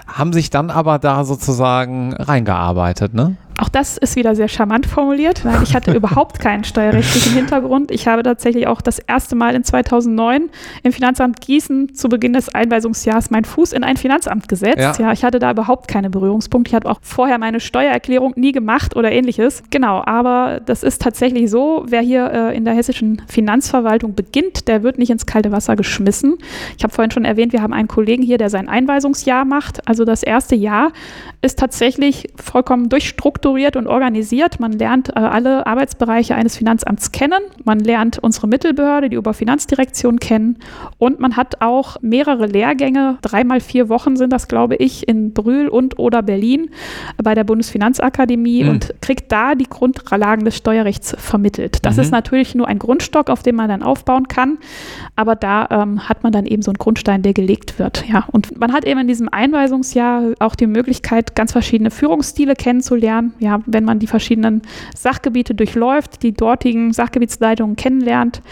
haben 0.06 0.34
sich 0.34 0.50
dann 0.50 0.70
aber 0.70 1.00
da 1.00 1.24
sozusagen 1.24 2.14
reingearbeitet, 2.14 3.14
ne? 3.14 3.38
Auch 3.62 3.70
das 3.70 4.00
ist 4.00 4.16
wieder 4.16 4.36
sehr 4.36 4.48
charmant 4.48 4.88
formuliert, 4.88 5.46
weil 5.46 5.62
ich 5.62 5.76
hatte 5.76 5.92
überhaupt 5.96 6.40
keinen 6.40 6.64
steuerrechtlichen 6.64 7.34
Hintergrund. 7.34 7.92
Ich 7.92 8.08
habe 8.08 8.24
tatsächlich 8.24 8.66
auch 8.66 8.82
das 8.82 8.98
erste 8.98 9.36
Mal 9.36 9.54
in 9.54 9.64
2009 9.64 10.50
im 10.82 10.92
Finanzamt 10.92 11.42
Gießen 11.42 11.94
zu 11.94 12.10
Beginn 12.10 12.34
des 12.34 12.50
Einweisungsjahres 12.50 13.30
meinen 13.30 13.46
Fuß 13.46 13.74
in 13.74 13.84
ein 13.84 13.98
Finanzamt 13.98 14.48
gesetzt. 14.48 14.80
Ja. 14.80 14.94
ja, 14.98 15.12
ich 15.12 15.24
hatte 15.24 15.38
da 15.38 15.52
überhaupt 15.52 15.88
keine 15.88 16.10
Berührungspunkte. 16.10 16.70
Ich 16.70 16.76
hatte 16.76 16.90
auch 16.90 16.98
vorher 17.04 17.38
meine 17.38 17.60
Steuererklärung 17.60 18.34
nie 18.36 18.52
gemacht 18.52 18.96
oder 18.96 19.12
ähnliches. 19.12 19.62
Genau, 19.70 20.02
aber 20.04 20.60
das 20.66 20.82
ist 20.82 21.00
tatsächlich 21.00 21.52
so, 21.52 21.86
wer 21.88 22.02
hier 22.02 22.32
äh, 22.32 22.58
in 22.58 22.66
der 22.66 22.74
hessischen 22.74 23.22
Finanzverwaltung 23.28 24.16
beginnt, 24.16 24.68
der 24.70 24.82
wird 24.82 24.98
nicht 24.98 25.12
ins 25.12 25.28
kalte 25.28 25.52
Wasser 25.52 25.76
geschmissen. 25.76 26.40
Ich 26.80 26.84
habe 26.84 26.92
vorhin 26.92 27.12
schon 27.12 27.26
erwähnt, 27.26 27.54
wir 27.54 27.62
haben 27.62 27.74
einen 27.74 27.88
Kollegen 27.88 28.24
hier, 28.24 28.40
der 28.40 28.50
sein 28.50 28.68
Einweisungsjahr 28.68 29.46
macht. 29.46 29.88
Also 29.88 30.04
das 30.04 30.24
erste 30.24 30.56
Jahr 30.56 30.94
ist 31.44 31.60
tatsächlich 31.60 32.30
vollkommen 32.36 32.90
durchstrukturiert 32.90 33.51
strukturiert 33.52 33.76
und 33.76 33.88
organisiert. 33.88 34.60
Man 34.60 34.72
lernt 34.72 35.10
äh, 35.10 35.20
alle 35.20 35.68
Arbeitsbereiche 35.68 36.36
eines 36.36 36.56
Finanzamts 36.56 37.12
kennen. 37.12 37.42
Man 37.64 37.80
lernt 37.80 38.20
unsere 38.20 38.48
Mittelbehörde, 38.48 39.10
die 39.10 39.18
Oberfinanzdirektion 39.18 40.20
kennen. 40.20 40.58
Und 40.98 41.20
man 41.20 41.36
hat 41.36 41.62
auch 41.62 41.98
mehrere 42.02 42.46
Lehrgänge, 42.46 43.18
dreimal 43.22 43.60
vier 43.60 43.90
Wochen 43.90 44.16
sind 44.16 44.32
das, 44.32 44.48
glaube 44.48 44.76
ich, 44.76 45.08
in 45.08 45.34
Brühl 45.34 45.68
und 45.68 46.00
oder 46.00 46.22
Berlin 46.24 46.70
bei 47.22 47.36
der 47.36 47.44
Bundesfinanzakademie 47.44 48.64
mhm. 48.64 48.70
und 48.70 48.94
kriegt 49.02 49.32
da 49.32 49.56
die 49.56 49.68
Grundlagen 49.68 50.46
des 50.46 50.56
Steuerrechts 50.56 51.16
vermittelt. 51.18 51.86
Das 51.86 51.98
mhm. 51.98 52.04
ist 52.04 52.12
natürlich 52.12 52.56
nur 52.56 52.68
ein 52.68 52.80
Grundstock, 52.80 53.30
auf 53.30 53.44
dem 53.44 53.56
man 53.56 53.70
dann 53.70 53.84
aufbauen 53.84 54.28
kann. 54.28 54.60
Aber 55.16 55.36
da 55.36 55.68
ähm, 55.70 56.08
hat 56.08 56.24
man 56.24 56.32
dann 56.32 56.46
eben 56.46 56.62
so 56.62 56.72
einen 56.72 56.78
Grundstein, 56.78 57.22
der 57.22 57.34
gelegt 57.34 57.80
wird. 57.80 58.06
Ja. 58.08 58.26
Und 58.32 58.58
man 58.60 58.72
hat 58.72 58.86
eben 58.86 59.02
in 59.02 59.08
diesem 59.08 59.30
Einweisungsjahr 59.30 60.34
auch 60.40 60.56
die 60.56 60.68
Möglichkeit, 60.68 61.36
ganz 61.36 61.52
verschiedene 61.52 61.92
Führungsstile 61.92 62.56
kennenzulernen. 62.56 63.34
Ja, 63.42 63.60
wenn 63.66 63.86
man 63.86 63.98
die 63.98 64.06
verschiedenen 64.06 64.62
Sachgebiete 64.96 65.56
durchläuft, 65.56 66.22
die 66.22 66.32
dortigen 66.32 66.94
Sachgebietsleitungen 66.94 67.76
kennenlernt, 67.76 68.44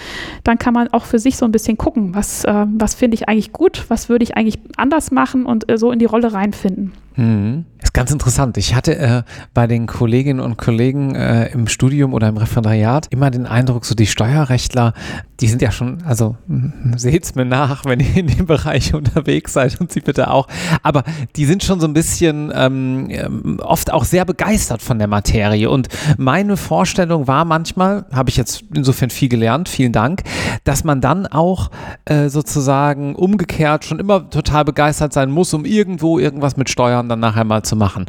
dann 0.44 0.58
kann 0.58 0.74
man 0.74 0.88
auch 0.88 1.06
für 1.06 1.20
sich 1.20 1.38
so 1.38 1.46
ein 1.46 1.52
bisschen 1.52 1.78
gucken, 1.78 2.16
was, 2.16 2.44
äh, 2.44 2.66
was 2.68 2.96
finde 2.96 3.14
ich 3.14 3.30
eigentlich 3.30 3.54
gut, 3.54 3.86
was 3.90 4.10
würde 4.10 4.24
ich 4.24 4.36
eigentlich 4.36 4.58
anders 4.78 5.12
machen 5.12 5.46
und 5.46 5.72
äh, 5.72 5.78
so 5.78 5.92
in 5.92 6.00
die 6.00 6.06
Rolle 6.06 6.34
reinfinden. 6.34 6.92
Mhm. 7.20 7.66
Ist 7.82 7.94
ganz 7.94 8.12
interessant. 8.12 8.58
Ich 8.58 8.76
hatte 8.76 8.98
äh, 8.98 9.24
bei 9.54 9.66
den 9.66 9.88
Kolleginnen 9.88 10.40
und 10.42 10.58
Kollegen 10.58 11.16
äh, 11.16 11.48
im 11.52 11.68
Studium 11.68 12.14
oder 12.14 12.28
im 12.28 12.38
Referendariat 12.38 13.08
immer 13.10 13.32
den 13.32 13.46
Eindruck, 13.46 13.86
so 13.86 13.96
die 13.96 14.06
Steuerrechtler, 14.06 14.94
die 15.40 15.48
sind 15.48 15.62
ja 15.62 15.72
schon, 15.72 16.04
also 16.04 16.36
seht's 16.98 17.36
mir 17.36 17.46
nach, 17.46 17.86
wenn 17.86 18.02
ihr 18.02 18.18
in 18.18 18.28
dem 18.28 18.46
Bereich 18.46 18.94
unterwegs 18.94 19.54
seid 19.54 19.80
und 19.80 19.92
sie 19.92 20.02
bitte 20.02 20.30
auch, 20.30 20.48
aber 20.84 21.04
die 21.38 21.46
sind 21.46 21.64
schon 21.64 21.80
so 21.80 21.88
ein 21.88 21.94
bisschen 21.94 22.52
ähm, 22.54 23.08
ähm, 23.10 23.60
oft 23.64 23.94
auch 23.94 24.04
sehr 24.04 24.26
begeistert 24.26 24.82
von 24.82 25.00
der 25.00 25.08
Materie 25.08 25.70
und 25.70 25.88
meine 26.18 26.58
Vorstellung 26.58 27.28
war 27.28 27.46
manchmal, 27.46 28.06
habe 28.12 28.30
ich 28.30 28.38
jetzt 28.38 28.64
insofern 28.74 29.10
viel 29.10 29.30
gelernt, 29.30 29.70
vielen 29.70 29.94
Dank, 29.94 30.24
dass 30.66 30.84
man 30.84 31.00
dann 31.00 31.28
auch 31.28 31.72
äh, 32.06 32.28
sozusagen 32.28 33.16
umgekehrt 33.16 33.86
schon 33.86 34.00
immer 34.00 34.30
total 34.30 34.66
begeistert 34.66 35.14
sein 35.14 35.32
muss, 35.32 35.54
um 35.54 35.64
irgendwo 35.64 36.20
irgendwas 36.20 36.58
mit 36.58 36.70
Steuern 36.70 37.09
dann 37.10 37.20
nachher 37.20 37.44
mal 37.44 37.64
zu 37.64 37.76
machen. 37.76 38.06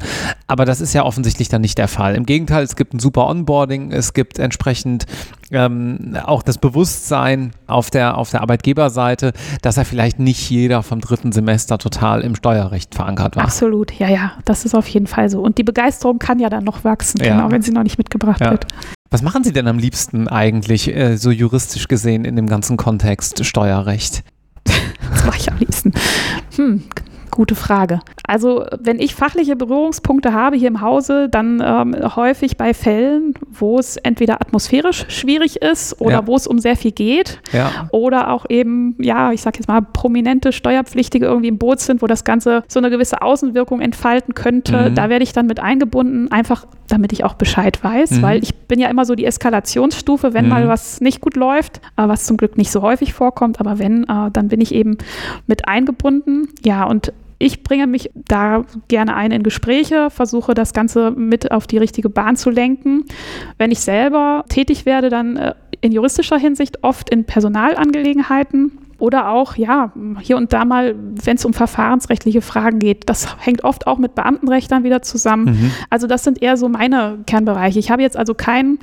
Aber 0.47 0.65
das 0.65 0.81
ist 0.81 0.93
ja 0.93 1.05
offensichtlich 1.05 1.49
dann 1.49 1.63
nicht 1.63 1.79
der 1.79 1.89
Fall. 1.89 2.15
Im 2.15 2.27
Gegenteil, 2.27 2.63
es 2.63 2.77
gibt 2.77 2.95
ein 2.95 2.99
super 2.99 3.27
Onboarding, 3.27 3.93
es 3.93 4.13
gibt 4.15 4.39
entsprechend 4.39 5.07
ähm, 5.51 6.17
auch 6.25 6.43
das 6.43 6.59
Bewusstsein 6.59 7.53
auf 7.67 7.91
der, 7.91 8.17
auf 8.17 8.31
der 8.31 8.43
Arbeitgeberseite, 8.43 9.33
dass 9.63 9.77
er 9.77 9.85
vielleicht 9.85 10.19
nicht 10.19 10.49
jeder 10.51 10.83
vom 10.83 11.01
dritten 11.01 11.33
Semester 11.33 11.79
total 11.79 12.21
im 12.21 12.37
Steuerrecht 12.37 12.95
verankert 12.95 13.37
war. 13.37 13.45
Absolut, 13.45 13.93
ja, 13.93 14.09
ja, 14.09 14.33
das 14.45 14.65
ist 14.65 14.75
auf 14.75 14.87
jeden 14.89 15.07
Fall 15.07 15.29
so. 15.29 15.41
Und 15.41 15.59
die 15.59 15.65
Begeisterung 15.65 16.19
kann 16.19 16.39
ja 16.39 16.49
dann 16.49 16.65
noch 16.65 16.85
wachsen, 16.85 17.19
ja. 17.23 17.35
genau, 17.37 17.51
wenn 17.51 17.63
sie 17.63 17.73
noch 17.73 17.83
nicht 17.83 17.99
mitgebracht 17.99 18.41
ja. 18.41 18.51
wird. 18.53 18.67
Was 19.13 19.23
machen 19.23 19.43
Sie 19.43 19.53
denn 19.53 19.67
am 19.67 19.79
liebsten 19.79 20.29
eigentlich, 20.29 20.95
äh, 20.95 21.17
so 21.17 21.33
juristisch 21.33 21.89
gesehen, 21.89 22.25
in 22.25 22.37
dem 22.37 22.47
ganzen 22.47 22.77
Kontext 22.77 23.45
Steuerrecht? 23.45 24.23
Was 25.11 25.25
mache 25.27 25.39
ich 25.39 25.51
am 25.51 25.59
liebsten? 25.59 25.93
Hm, 26.55 26.85
Gute 27.31 27.55
Frage. 27.55 28.01
Also 28.27 28.65
wenn 28.81 29.01
ich 29.01 29.15
fachliche 29.15 29.57
Berührungspunkte 29.57 30.33
habe 30.33 30.57
hier 30.57 30.69
im 30.69 30.81
Hause, 30.81 31.29
dann 31.29 31.63
ähm, 31.65 31.97
häufig 32.17 32.57
bei 32.57 32.75
Fällen, 32.75 33.35
wo 33.51 33.79
es 33.79 33.97
entweder 33.97 34.41
atmosphärisch 34.41 35.07
schwierig 35.09 35.63
ist 35.63 36.01
oder 36.01 36.13
ja. 36.13 36.27
wo 36.27 36.37
es 36.37 36.47
um 36.47 36.59
sehr 36.59 36.77
viel 36.77 36.93
geht 36.93 37.41
ja. 37.53 37.89
oder 37.93 38.31
auch 38.31 38.47
eben, 38.49 38.97
ja, 38.99 39.33
ich 39.33 39.43
sage 39.43 39.59
jetzt 39.59 39.69
mal, 39.69 39.81
prominente 39.83 40.53
Steuerpflichtige 40.53 41.27
irgendwie 41.27 41.49
im 41.49 41.59
Boot 41.59 41.81
sind, 41.81 42.03
wo 42.03 42.07
das 42.07 42.25
Ganze 42.25 42.63
so 42.69 42.79
eine 42.79 42.91
gewisse 42.91 43.23
Außenwirkung 43.23 43.81
entfalten 43.81 44.35
könnte. 44.35 44.91
Mhm. 44.91 44.95
Da 44.95 45.09
werde 45.09 45.23
ich 45.23 45.33
dann 45.33 45.47
mit 45.47 45.61
eingebunden, 45.61 46.31
einfach 46.31 46.67
damit 46.91 47.13
ich 47.13 47.25
auch 47.25 47.35
Bescheid 47.35 47.83
weiß, 47.83 48.13
mhm. 48.13 48.23
weil 48.23 48.43
ich 48.43 48.55
bin 48.55 48.79
ja 48.79 48.89
immer 48.89 49.05
so 49.05 49.15
die 49.15 49.25
Eskalationsstufe, 49.25 50.35
wenn 50.35 50.45
mhm. 50.45 50.51
mal 50.51 50.69
was 50.69 51.01
nicht 51.01 51.21
gut 51.21 51.37
läuft, 51.37 51.79
äh, 51.97 52.09
was 52.09 52.25
zum 52.25 52.37
Glück 52.37 52.59
nicht 52.59 52.71
so 52.71 52.83
häufig 52.83 53.13
vorkommt, 53.13 53.61
aber 53.61 53.79
wenn, 53.79 54.05
äh, 54.05 54.31
dann 54.33 54.49
bin 54.49 54.61
ich 54.61 54.75
eben 54.75 54.99
mit 55.47 55.69
eingebunden. 55.69 56.49
Ja, 56.65 56.85
und 56.85 57.13
ich 57.39 57.63
bringe 57.63 57.87
mich 57.87 58.11
da 58.15 58.65
gerne 58.89 59.17
ein 59.17 59.33
in 59.33 59.43
Gespräche, 59.43 60.11
versuche 60.11 60.53
das 60.53 60.75
Ganze 60.75 61.11
mit 61.11 61.51
auf 61.51 61.67
die 61.67 61.79
richtige 61.79 62.11
Bahn 62.11 62.37
zu 62.37 62.51
lenken. 62.51 63.07
Wenn 63.57 63.71
ich 63.71 63.81
selber 63.81 64.45
tätig 64.51 64.85
werde, 64.85 65.09
dann 65.09 65.37
äh, 65.37 65.55
in 65.81 65.93
juristischer 65.93 66.39
Hinsicht 66.39 66.83
oft 66.85 67.11
in 67.11 67.25
Personalangelegenheiten. 67.25 68.73
Oder 68.99 69.31
auch, 69.31 69.57
ja, 69.57 69.93
hier 70.21 70.37
und 70.37 70.53
da 70.53 70.67
mal, 70.67 70.95
wenn 71.25 71.37
es 71.37 71.45
um 71.47 71.55
verfahrensrechtliche 71.55 72.43
Fragen 72.43 72.79
geht. 72.81 73.09
Das 73.09 73.35
hängt 73.39 73.65
oft 73.65 73.87
auch 73.87 73.97
mit 73.97 74.15
Beamtenrecht 74.15 74.71
dann 74.71 74.85
wieder 74.85 75.01
zusammen. 75.01 75.45
Mhm. 75.45 75.71
Also 75.89 76.07
das 76.07 76.23
sind 76.23 76.43
eher 76.43 76.59
so 76.59 76.69
meine 76.69 77.21
Kernbereiche. 77.27 77.79
Ich 77.79 77.91
habe 77.91 78.03
jetzt 78.03 78.19
also 78.19 78.35
keinen 78.35 78.79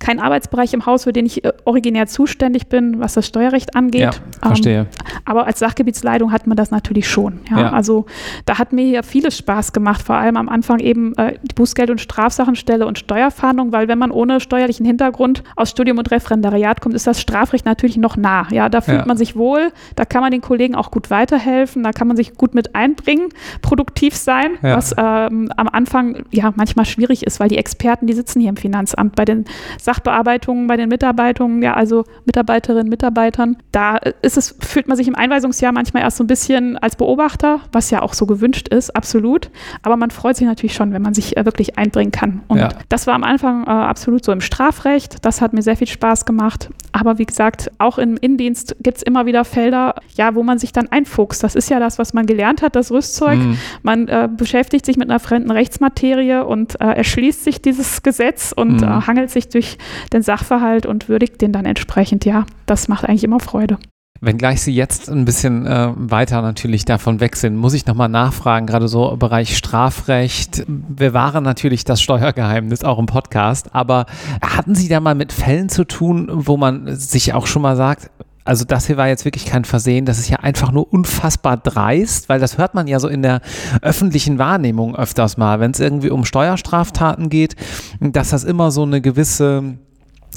kein 0.00 0.18
Arbeitsbereich 0.18 0.72
im 0.74 0.86
Haus, 0.86 1.04
für 1.04 1.12
den 1.12 1.26
ich 1.26 1.44
äh, 1.44 1.52
originär 1.64 2.06
zuständig 2.06 2.66
bin, 2.68 2.98
was 2.98 3.14
das 3.14 3.26
Steuerrecht 3.26 3.76
angeht. 3.76 4.00
Ja, 4.00 4.10
verstehe. 4.42 4.80
Ähm, 4.80 4.86
aber 5.24 5.46
als 5.46 5.60
Sachgebietsleitung 5.60 6.32
hat 6.32 6.46
man 6.46 6.56
das 6.56 6.70
natürlich 6.70 7.08
schon. 7.08 7.40
Ja? 7.50 7.60
ja. 7.60 7.72
Also 7.72 8.06
da 8.46 8.58
hat 8.58 8.72
mir 8.72 8.86
ja 8.86 9.02
vieles 9.02 9.36
Spaß 9.36 9.72
gemacht, 9.72 10.02
vor 10.02 10.16
allem 10.16 10.36
am 10.36 10.48
Anfang 10.48 10.80
eben 10.80 11.14
äh, 11.16 11.34
die 11.42 11.54
Bußgeld- 11.54 11.90
und 11.90 12.00
Strafsachenstelle 12.00 12.86
und 12.86 12.98
Steuerfahndung, 12.98 13.72
weil 13.72 13.88
wenn 13.88 13.98
man 13.98 14.10
ohne 14.10 14.40
steuerlichen 14.40 14.86
Hintergrund 14.86 15.42
aus 15.54 15.70
Studium 15.70 15.98
und 15.98 16.10
Referendariat 16.10 16.80
kommt, 16.80 16.94
ist 16.94 17.06
das 17.06 17.20
Strafrecht 17.20 17.66
natürlich 17.66 17.98
noch 17.98 18.16
nah. 18.16 18.48
Ja, 18.50 18.68
da 18.70 18.80
fühlt 18.80 19.00
ja. 19.00 19.06
man 19.06 19.18
sich 19.18 19.36
wohl, 19.36 19.70
da 19.96 20.06
kann 20.06 20.22
man 20.22 20.30
den 20.30 20.40
Kollegen 20.40 20.74
auch 20.74 20.90
gut 20.90 21.10
weiterhelfen, 21.10 21.82
da 21.82 21.92
kann 21.92 22.08
man 22.08 22.16
sich 22.16 22.34
gut 22.34 22.54
mit 22.54 22.74
einbringen, 22.74 23.28
produktiv 23.60 24.16
sein, 24.16 24.52
ja. 24.62 24.76
was 24.76 24.94
ähm, 24.96 25.52
am 25.56 25.68
Anfang 25.68 26.24
ja 26.30 26.52
manchmal 26.56 26.86
schwierig 26.86 27.26
ist, 27.26 27.38
weil 27.38 27.48
die 27.48 27.58
Experten, 27.58 28.06
die 28.06 28.14
sitzen 28.14 28.40
hier 28.40 28.48
im 28.48 28.56
Finanzamt 28.56 29.14
bei 29.14 29.26
den 29.26 29.44
Sachbearbeitungen 29.90 30.68
bei 30.68 30.76
den 30.76 30.88
Mitarbeitungen, 30.88 31.62
ja, 31.62 31.74
also 31.74 32.04
Mitarbeiterinnen, 32.24 32.88
Mitarbeitern. 32.88 33.56
Da 33.72 33.96
ist 33.96 34.36
es, 34.36 34.54
fühlt 34.60 34.86
man 34.86 34.96
sich 34.96 35.08
im 35.08 35.16
Einweisungsjahr 35.16 35.72
manchmal 35.72 36.04
erst 36.04 36.18
so 36.18 36.24
ein 36.24 36.28
bisschen 36.28 36.78
als 36.78 36.94
Beobachter, 36.94 37.60
was 37.72 37.90
ja 37.90 38.02
auch 38.02 38.14
so 38.14 38.24
gewünscht 38.26 38.68
ist, 38.68 38.94
absolut. 38.94 39.50
Aber 39.82 39.96
man 39.96 40.10
freut 40.10 40.36
sich 40.36 40.46
natürlich 40.46 40.74
schon, 40.74 40.92
wenn 40.92 41.02
man 41.02 41.12
sich 41.12 41.36
äh, 41.36 41.44
wirklich 41.44 41.76
einbringen 41.76 42.12
kann. 42.12 42.42
Und 42.46 42.58
ja. 42.58 42.68
das 42.88 43.08
war 43.08 43.14
am 43.14 43.24
Anfang 43.24 43.64
äh, 43.64 43.70
absolut 43.70 44.24
so 44.24 44.30
im 44.30 44.40
Strafrecht. 44.40 45.24
Das 45.24 45.40
hat 45.40 45.52
mir 45.52 45.62
sehr 45.62 45.76
viel 45.76 45.88
Spaß 45.88 46.24
gemacht. 46.24 46.70
Aber 46.92 47.18
wie 47.18 47.26
gesagt, 47.26 47.70
auch 47.78 47.98
im 47.98 48.16
Innendienst 48.16 48.76
gibt 48.80 48.98
es 48.98 49.02
immer 49.02 49.26
wieder 49.26 49.44
Felder, 49.44 49.96
ja, 50.14 50.34
wo 50.34 50.42
man 50.42 50.58
sich 50.58 50.72
dann 50.72 50.88
einfuchst. 50.88 51.42
Das 51.42 51.54
ist 51.54 51.70
ja 51.70 51.80
das, 51.80 51.98
was 51.98 52.14
man 52.14 52.26
gelernt 52.26 52.62
hat, 52.62 52.76
das 52.76 52.92
Rüstzeug. 52.92 53.38
Mhm. 53.38 53.58
Man 53.82 54.08
äh, 54.08 54.28
beschäftigt 54.34 54.86
sich 54.86 54.96
mit 54.96 55.10
einer 55.10 55.20
fremden 55.20 55.50
Rechtsmaterie 55.50 56.44
und 56.44 56.80
äh, 56.80 56.84
erschließt 56.84 57.44
sich 57.44 57.62
dieses 57.62 58.02
Gesetz 58.02 58.52
und 58.54 58.80
mhm. 58.80 58.82
Äh, 58.82 59.00
hangelt 59.06 59.30
sich 59.30 59.48
durch 59.48 59.78
den 60.12 60.22
Sachverhalt 60.22 60.86
und 60.86 61.08
würdigt 61.08 61.40
den 61.40 61.52
dann 61.52 61.66
entsprechend. 61.66 62.24
Ja, 62.24 62.46
das 62.66 62.88
macht 62.88 63.04
eigentlich 63.04 63.24
immer 63.24 63.40
Freude. 63.40 63.78
Wenngleich 64.22 64.60
Sie 64.60 64.74
jetzt 64.74 65.08
ein 65.08 65.24
bisschen 65.24 65.66
äh, 65.66 65.92
weiter 65.96 66.42
natürlich 66.42 66.84
davon 66.84 67.20
weg 67.20 67.36
sind, 67.36 67.56
muss 67.56 67.72
ich 67.72 67.86
nochmal 67.86 68.10
nachfragen, 68.10 68.66
gerade 68.66 68.86
so 68.86 69.10
im 69.10 69.18
Bereich 69.18 69.56
Strafrecht. 69.56 70.66
Wir 70.68 71.14
waren 71.14 71.42
natürlich 71.42 71.84
das 71.84 72.02
Steuergeheimnis 72.02 72.84
auch 72.84 72.98
im 72.98 73.06
Podcast, 73.06 73.74
aber 73.74 74.04
hatten 74.42 74.74
Sie 74.74 74.88
da 74.88 75.00
mal 75.00 75.14
mit 75.14 75.32
Fällen 75.32 75.70
zu 75.70 75.84
tun, 75.84 76.28
wo 76.30 76.58
man 76.58 76.94
sich 76.96 77.32
auch 77.32 77.46
schon 77.46 77.62
mal 77.62 77.76
sagt, 77.76 78.10
also 78.44 78.64
das 78.64 78.86
hier 78.86 78.96
war 78.96 79.08
jetzt 79.08 79.24
wirklich 79.24 79.46
kein 79.46 79.64
Versehen, 79.64 80.06
das 80.06 80.18
ist 80.18 80.28
ja 80.28 80.38
einfach 80.38 80.72
nur 80.72 80.92
unfassbar 80.92 81.56
dreist, 81.56 82.28
weil 82.28 82.40
das 82.40 82.58
hört 82.58 82.74
man 82.74 82.86
ja 82.86 82.98
so 82.98 83.08
in 83.08 83.22
der 83.22 83.40
öffentlichen 83.82 84.38
Wahrnehmung 84.38 84.96
öfters 84.96 85.36
mal, 85.36 85.60
wenn 85.60 85.72
es 85.72 85.80
irgendwie 85.80 86.10
um 86.10 86.24
Steuerstraftaten 86.24 87.28
geht, 87.28 87.56
dass 88.00 88.30
das 88.30 88.44
immer 88.44 88.70
so 88.70 88.82
eine 88.82 89.00
gewisse 89.00 89.78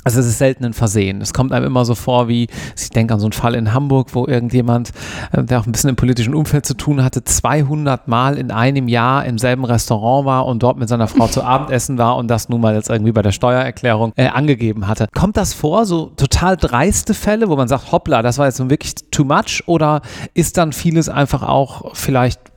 also 0.04 0.20
es 0.20 0.26
ist 0.26 0.38
selten 0.38 0.66
ein 0.66 0.74
Versehen. 0.74 1.22
Es 1.22 1.34
kommt 1.34 1.52
einem 1.52 1.66
immer 1.66 1.86
so 1.86 1.96
vor, 1.96 2.28
wie 2.28 2.48
ich 2.78 2.90
denke 2.90 3.14
an 3.14 3.20
so 3.20 3.26
einen 3.26 3.34
Fall 3.34 3.56
in 3.56 3.74
Hamburg, 3.74 4.10
wo 4.14 4.28
irgendjemand, 4.28 4.92
äh, 5.32 5.44
der 5.44 5.60
auch 5.60 5.66
ein 5.66 5.72
bisschen 5.72 5.90
im 5.90 5.96
politischen 5.96 6.36
Umfeld 6.36 6.66
zu 6.66 6.76
tun 6.76 7.04
hatte, 7.04 7.24
200 7.24 8.08
Mal 8.08 8.38
in 8.38 8.52
einem 8.52 8.88
Jahr 8.88 9.26
im 9.26 9.38
selben 9.38 9.66
Restaurant 9.66 10.26
war 10.26 10.46
und 10.46 10.64
dort 10.64 10.78
mit 10.78 10.90
seiner 10.90 11.08
Frau 11.08 11.28
zu 11.28 11.44
Abendessen 11.44 11.98
war 11.98 12.18
und 12.18 12.28
das 12.28 12.50
nun 12.50 12.62
mal 12.62 12.76
jetzt 12.76 12.90
irgendwie 12.90 13.12
bei 13.12 13.22
der 13.22 13.32
Steuererklärung 13.32 14.14
äh, 14.16 14.28
angegeben 14.28 14.88
hatte. 14.88 15.08
Kommt 15.14 15.38
das 15.38 15.54
vor, 15.54 15.86
so 15.86 16.08
total 16.18 16.58
dreiste 16.58 17.14
Fälle, 17.14 17.50
wo 17.50 17.56
man 17.56 17.68
sagt, 17.68 17.92
hoppla, 17.92 18.22
das 18.22 18.38
war 18.38 18.46
jetzt 18.46 18.60
wirklich 18.70 18.96
too 19.12 19.24
much 19.24 19.64
oder 19.66 20.02
ist 20.34 20.58
dann 20.58 20.74
vieles 20.74 21.10
einfach 21.10 21.44
auch 21.44 21.96
vielleicht 21.96 22.53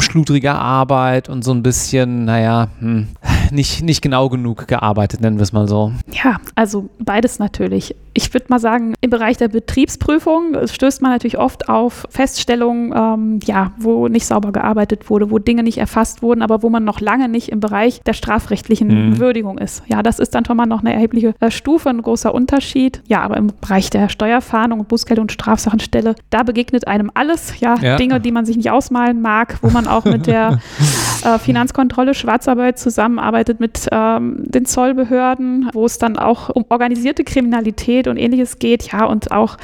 schludrige 0.00 0.52
Arbeit 0.52 1.28
und 1.28 1.42
so 1.42 1.52
ein 1.52 1.62
bisschen, 1.62 2.24
naja, 2.24 2.68
hm, 2.78 3.08
nicht, 3.50 3.82
nicht 3.82 4.02
genau 4.02 4.28
genug 4.28 4.66
gearbeitet, 4.68 5.20
nennen 5.20 5.36
wir 5.38 5.42
es 5.42 5.52
mal 5.52 5.68
so. 5.68 5.92
Ja, 6.12 6.36
also 6.54 6.88
beides 6.98 7.38
natürlich. 7.38 7.94
Ich 8.16 8.32
würde 8.32 8.46
mal 8.48 8.58
sagen, 8.58 8.94
im 9.02 9.10
Bereich 9.10 9.36
der 9.36 9.48
Betriebsprüfung 9.48 10.56
stößt 10.66 11.02
man 11.02 11.10
natürlich 11.10 11.36
oft 11.36 11.68
auf 11.68 12.06
Feststellungen, 12.08 12.94
ähm, 12.96 13.40
ja, 13.44 13.72
wo 13.76 14.08
nicht 14.08 14.24
sauber 14.24 14.52
gearbeitet 14.52 15.10
wurde, 15.10 15.30
wo 15.30 15.38
Dinge 15.38 15.62
nicht 15.62 15.76
erfasst 15.76 16.22
wurden, 16.22 16.40
aber 16.40 16.62
wo 16.62 16.70
man 16.70 16.82
noch 16.82 17.00
lange 17.00 17.28
nicht 17.28 17.50
im 17.50 17.60
Bereich 17.60 18.00
der 18.06 18.14
strafrechtlichen 18.14 19.10
mhm. 19.10 19.18
Würdigung 19.18 19.58
ist. 19.58 19.82
Ja, 19.86 20.02
das 20.02 20.18
ist 20.18 20.34
dann 20.34 20.46
schon 20.46 20.56
mal 20.56 20.64
noch 20.64 20.80
eine 20.80 20.94
erhebliche 20.94 21.34
äh, 21.40 21.50
Stufe, 21.50 21.90
ein 21.90 22.00
großer 22.00 22.34
Unterschied. 22.34 23.02
Ja, 23.06 23.20
aber 23.20 23.36
im 23.36 23.52
Bereich 23.60 23.90
der 23.90 24.08
Steuerfahndung, 24.08 24.86
Bußgeld 24.86 25.20
und 25.20 25.30
Strafsachenstelle, 25.30 26.14
da 26.30 26.42
begegnet 26.42 26.88
einem 26.88 27.10
alles, 27.12 27.60
ja, 27.60 27.74
ja, 27.74 27.96
Dinge, 27.96 28.18
die 28.18 28.32
man 28.32 28.46
sich 28.46 28.56
nicht 28.56 28.70
ausmalen 28.70 29.20
mag, 29.20 29.58
wo 29.60 29.68
man 29.68 29.86
auch 29.86 30.06
mit 30.06 30.26
der 30.26 30.58
äh, 31.24 31.38
Finanzkontrolle, 31.38 32.14
Schwarzarbeit 32.14 32.78
zusammenarbeitet 32.78 33.60
mit 33.60 33.86
ähm, 33.92 34.42
den 34.46 34.64
Zollbehörden, 34.64 35.68
wo 35.74 35.84
es 35.84 35.98
dann 35.98 36.18
auch 36.18 36.48
um 36.48 36.64
organisierte 36.70 37.22
Kriminalität 37.22 38.05
und 38.10 38.16
ähnliches 38.16 38.58
geht, 38.58 38.92
ja, 38.92 39.04
und 39.04 39.30
auch 39.30 39.56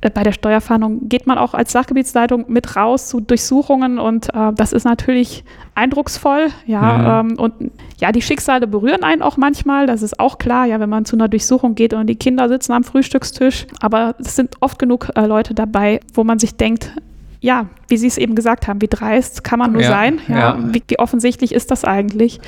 äh, 0.00 0.10
bei 0.10 0.22
der 0.22 0.32
Steuerfahndung 0.32 1.08
geht 1.08 1.26
man 1.26 1.38
auch 1.38 1.54
als 1.54 1.72
Sachgebietsleitung 1.72 2.46
mit 2.48 2.76
raus 2.76 3.08
zu 3.08 3.20
Durchsuchungen 3.20 3.98
und 3.98 4.32
äh, 4.34 4.52
das 4.54 4.72
ist 4.72 4.84
natürlich 4.84 5.44
eindrucksvoll. 5.74 6.48
Ja, 6.66 7.22
mhm. 7.22 7.30
ähm, 7.30 7.38
und 7.38 7.52
ja, 7.98 8.12
die 8.12 8.22
Schicksale 8.22 8.66
berühren 8.66 9.02
einen 9.02 9.22
auch 9.22 9.36
manchmal, 9.36 9.86
das 9.86 10.02
ist 10.02 10.20
auch 10.20 10.38
klar, 10.38 10.66
ja, 10.66 10.80
wenn 10.80 10.90
man 10.90 11.04
zu 11.04 11.16
einer 11.16 11.28
Durchsuchung 11.28 11.74
geht 11.74 11.94
und 11.94 12.06
die 12.06 12.16
Kinder 12.16 12.48
sitzen 12.48 12.72
am 12.72 12.84
Frühstückstisch. 12.84 13.66
Aber 13.80 14.14
es 14.18 14.36
sind 14.36 14.54
oft 14.60 14.78
genug 14.78 15.10
äh, 15.14 15.26
Leute 15.26 15.54
dabei, 15.54 16.00
wo 16.14 16.24
man 16.24 16.38
sich 16.38 16.56
denkt, 16.56 16.92
ja, 17.40 17.66
wie 17.88 17.96
Sie 17.96 18.06
es 18.06 18.18
eben 18.18 18.34
gesagt 18.34 18.66
haben, 18.66 18.80
wie 18.80 18.88
dreist 18.88 19.44
kann 19.44 19.58
man 19.58 19.72
nur 19.72 19.82
ja, 19.82 19.88
sein? 19.88 20.20
Ja, 20.28 20.38
ja. 20.38 20.58
Wie, 20.72 20.82
wie, 20.88 20.98
offensichtlich 20.98 21.52
ist 21.52 21.70
das 21.70 21.84
eigentlich? 21.84 22.40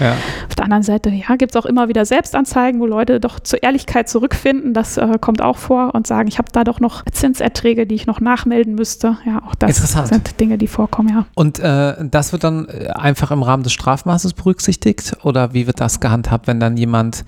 Auf 0.48 0.54
der 0.56 0.64
anderen 0.64 0.82
Seite, 0.82 1.10
ja, 1.10 1.36
gibt 1.36 1.52
es 1.52 1.56
auch 1.56 1.66
immer 1.66 1.88
wieder 1.88 2.04
Selbstanzeigen, 2.04 2.80
wo 2.80 2.86
Leute 2.86 3.20
doch 3.20 3.40
zur 3.40 3.62
Ehrlichkeit 3.62 4.08
zurückfinden. 4.08 4.74
Das 4.74 4.96
äh, 4.96 5.18
kommt 5.20 5.42
auch 5.42 5.56
vor 5.56 5.94
und 5.94 6.06
sagen, 6.06 6.28
ich 6.28 6.38
habe 6.38 6.48
da 6.52 6.64
doch 6.64 6.80
noch 6.80 7.04
Zinserträge, 7.10 7.86
die 7.86 7.94
ich 7.94 8.06
noch 8.06 8.20
nachmelden 8.20 8.74
müsste. 8.74 9.18
Ja, 9.24 9.42
auch 9.46 9.54
das 9.54 9.76
sind 10.08 10.40
Dinge, 10.40 10.58
die 10.58 10.66
vorkommen, 10.66 11.08
ja. 11.08 11.26
Und 11.34 11.58
äh, 11.58 11.94
das 12.10 12.32
wird 12.32 12.44
dann 12.44 12.66
äh, 12.66 12.88
einfach 12.88 13.30
im 13.30 13.42
Rahmen 13.42 13.62
des 13.62 13.72
Strafmaßes 13.72 14.34
berücksichtigt? 14.34 15.16
Oder 15.22 15.52
wie 15.54 15.66
wird 15.66 15.80
das 15.80 16.00
gehandhabt, 16.00 16.46
wenn 16.46 16.60
dann 16.60 16.76
jemand 16.76 17.24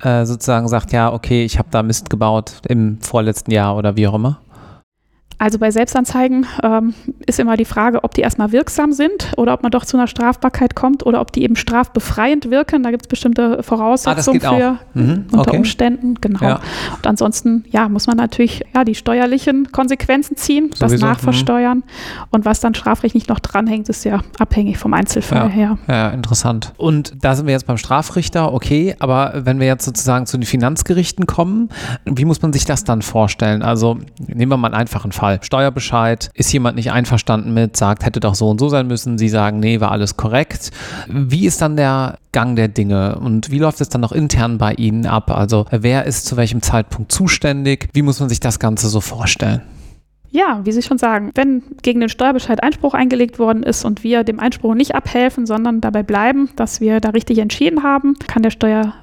äh, 0.00 0.24
sozusagen 0.24 0.68
sagt, 0.68 0.92
ja, 0.92 1.12
okay, 1.12 1.44
ich 1.44 1.58
habe 1.58 1.68
da 1.70 1.82
Mist 1.82 2.10
gebaut 2.10 2.60
im 2.68 3.00
vorletzten 3.00 3.50
Jahr 3.50 3.76
oder 3.76 3.96
wie 3.96 4.06
auch 4.06 4.14
immer? 4.14 4.40
Also 5.40 5.58
bei 5.58 5.70
Selbstanzeigen 5.70 6.44
ähm, 6.62 6.92
ist 7.24 7.40
immer 7.40 7.56
die 7.56 7.64
Frage, 7.64 8.04
ob 8.04 8.12
die 8.12 8.20
erstmal 8.20 8.52
wirksam 8.52 8.92
sind 8.92 9.32
oder 9.38 9.54
ob 9.54 9.62
man 9.62 9.72
doch 9.72 9.86
zu 9.86 9.96
einer 9.96 10.06
Strafbarkeit 10.06 10.74
kommt 10.74 11.06
oder 11.06 11.22
ob 11.22 11.32
die 11.32 11.44
eben 11.44 11.56
strafbefreiend 11.56 12.50
wirken. 12.50 12.82
Da 12.82 12.90
gibt 12.90 13.06
es 13.06 13.08
bestimmte 13.08 13.62
Voraussetzungen 13.62 14.44
ah, 14.44 14.54
für 14.54 14.78
mhm, 14.92 15.24
unter 15.32 15.48
okay. 15.48 15.56
Umständen. 15.56 16.16
Genau. 16.20 16.42
Ja. 16.42 16.60
Und 16.94 17.06
ansonsten 17.06 17.64
ja, 17.70 17.88
muss 17.88 18.06
man 18.06 18.18
natürlich 18.18 18.66
ja, 18.74 18.84
die 18.84 18.94
steuerlichen 18.94 19.72
Konsequenzen 19.72 20.36
ziehen, 20.36 20.72
Sowieso, 20.74 20.96
das 20.96 21.00
nachversteuern. 21.00 21.78
Mhm. 21.78 21.84
Und 22.32 22.44
was 22.44 22.60
dann 22.60 22.74
strafrechtlich 22.74 23.26
noch 23.28 23.38
dranhängt, 23.38 23.88
ist 23.88 24.04
ja 24.04 24.20
abhängig 24.38 24.76
vom 24.76 24.92
Einzelfall 24.92 25.44
ja. 25.44 25.48
her. 25.48 25.78
Ja, 25.88 26.10
interessant. 26.10 26.74
Und 26.76 27.14
da 27.24 27.34
sind 27.34 27.46
wir 27.46 27.54
jetzt 27.54 27.66
beim 27.66 27.78
Strafrichter, 27.78 28.52
okay, 28.52 28.94
aber 28.98 29.32
wenn 29.46 29.58
wir 29.58 29.66
jetzt 29.66 29.86
sozusagen 29.86 30.26
zu 30.26 30.36
den 30.36 30.44
Finanzgerichten 30.44 31.26
kommen, 31.26 31.70
wie 32.04 32.26
muss 32.26 32.42
man 32.42 32.52
sich 32.52 32.66
das 32.66 32.84
dann 32.84 33.00
vorstellen? 33.00 33.62
Also 33.62 33.96
nehmen 34.18 34.52
wir 34.52 34.58
mal 34.58 34.68
einen 34.68 34.74
einfachen 34.74 35.12
Fall. 35.12 35.29
Fall. 35.30 35.42
Steuerbescheid, 35.42 36.30
ist 36.34 36.52
jemand 36.52 36.76
nicht 36.76 36.92
einverstanden 36.92 37.54
mit, 37.54 37.76
sagt, 37.76 38.04
hätte 38.04 38.20
doch 38.20 38.34
so 38.34 38.48
und 38.48 38.58
so 38.58 38.68
sein 38.68 38.86
müssen, 38.86 39.18
sie 39.18 39.28
sagen, 39.28 39.60
nee, 39.60 39.80
war 39.80 39.90
alles 39.90 40.16
korrekt. 40.16 40.70
Wie 41.08 41.46
ist 41.46 41.62
dann 41.62 41.76
der 41.76 42.18
Gang 42.32 42.56
der 42.56 42.68
Dinge 42.68 43.16
und 43.16 43.50
wie 43.50 43.58
läuft 43.58 43.80
es 43.80 43.88
dann 43.88 44.00
noch 44.00 44.12
intern 44.12 44.58
bei 44.58 44.72
Ihnen 44.74 45.06
ab? 45.06 45.30
Also 45.30 45.66
wer 45.70 46.04
ist 46.06 46.26
zu 46.26 46.36
welchem 46.36 46.62
Zeitpunkt 46.62 47.12
zuständig? 47.12 47.88
Wie 47.92 48.02
muss 48.02 48.20
man 48.20 48.28
sich 48.28 48.40
das 48.40 48.58
Ganze 48.58 48.88
so 48.88 49.00
vorstellen? 49.00 49.62
Ja, 50.32 50.60
wie 50.62 50.70
Sie 50.70 50.82
schon 50.82 50.98
sagen, 50.98 51.32
wenn 51.34 51.62
gegen 51.82 51.98
den 51.98 52.08
Steuerbescheid 52.08 52.62
Einspruch 52.62 52.94
eingelegt 52.94 53.40
worden 53.40 53.64
ist 53.64 53.84
und 53.84 54.04
wir 54.04 54.22
dem 54.22 54.38
Einspruch 54.38 54.74
nicht 54.74 54.94
abhelfen, 54.94 55.44
sondern 55.44 55.80
dabei 55.80 56.04
bleiben, 56.04 56.50
dass 56.54 56.80
wir 56.80 57.00
da 57.00 57.10
richtig 57.10 57.38
entschieden 57.38 57.82
haben, 57.82 58.14
kann 58.28 58.44
der 58.44 58.50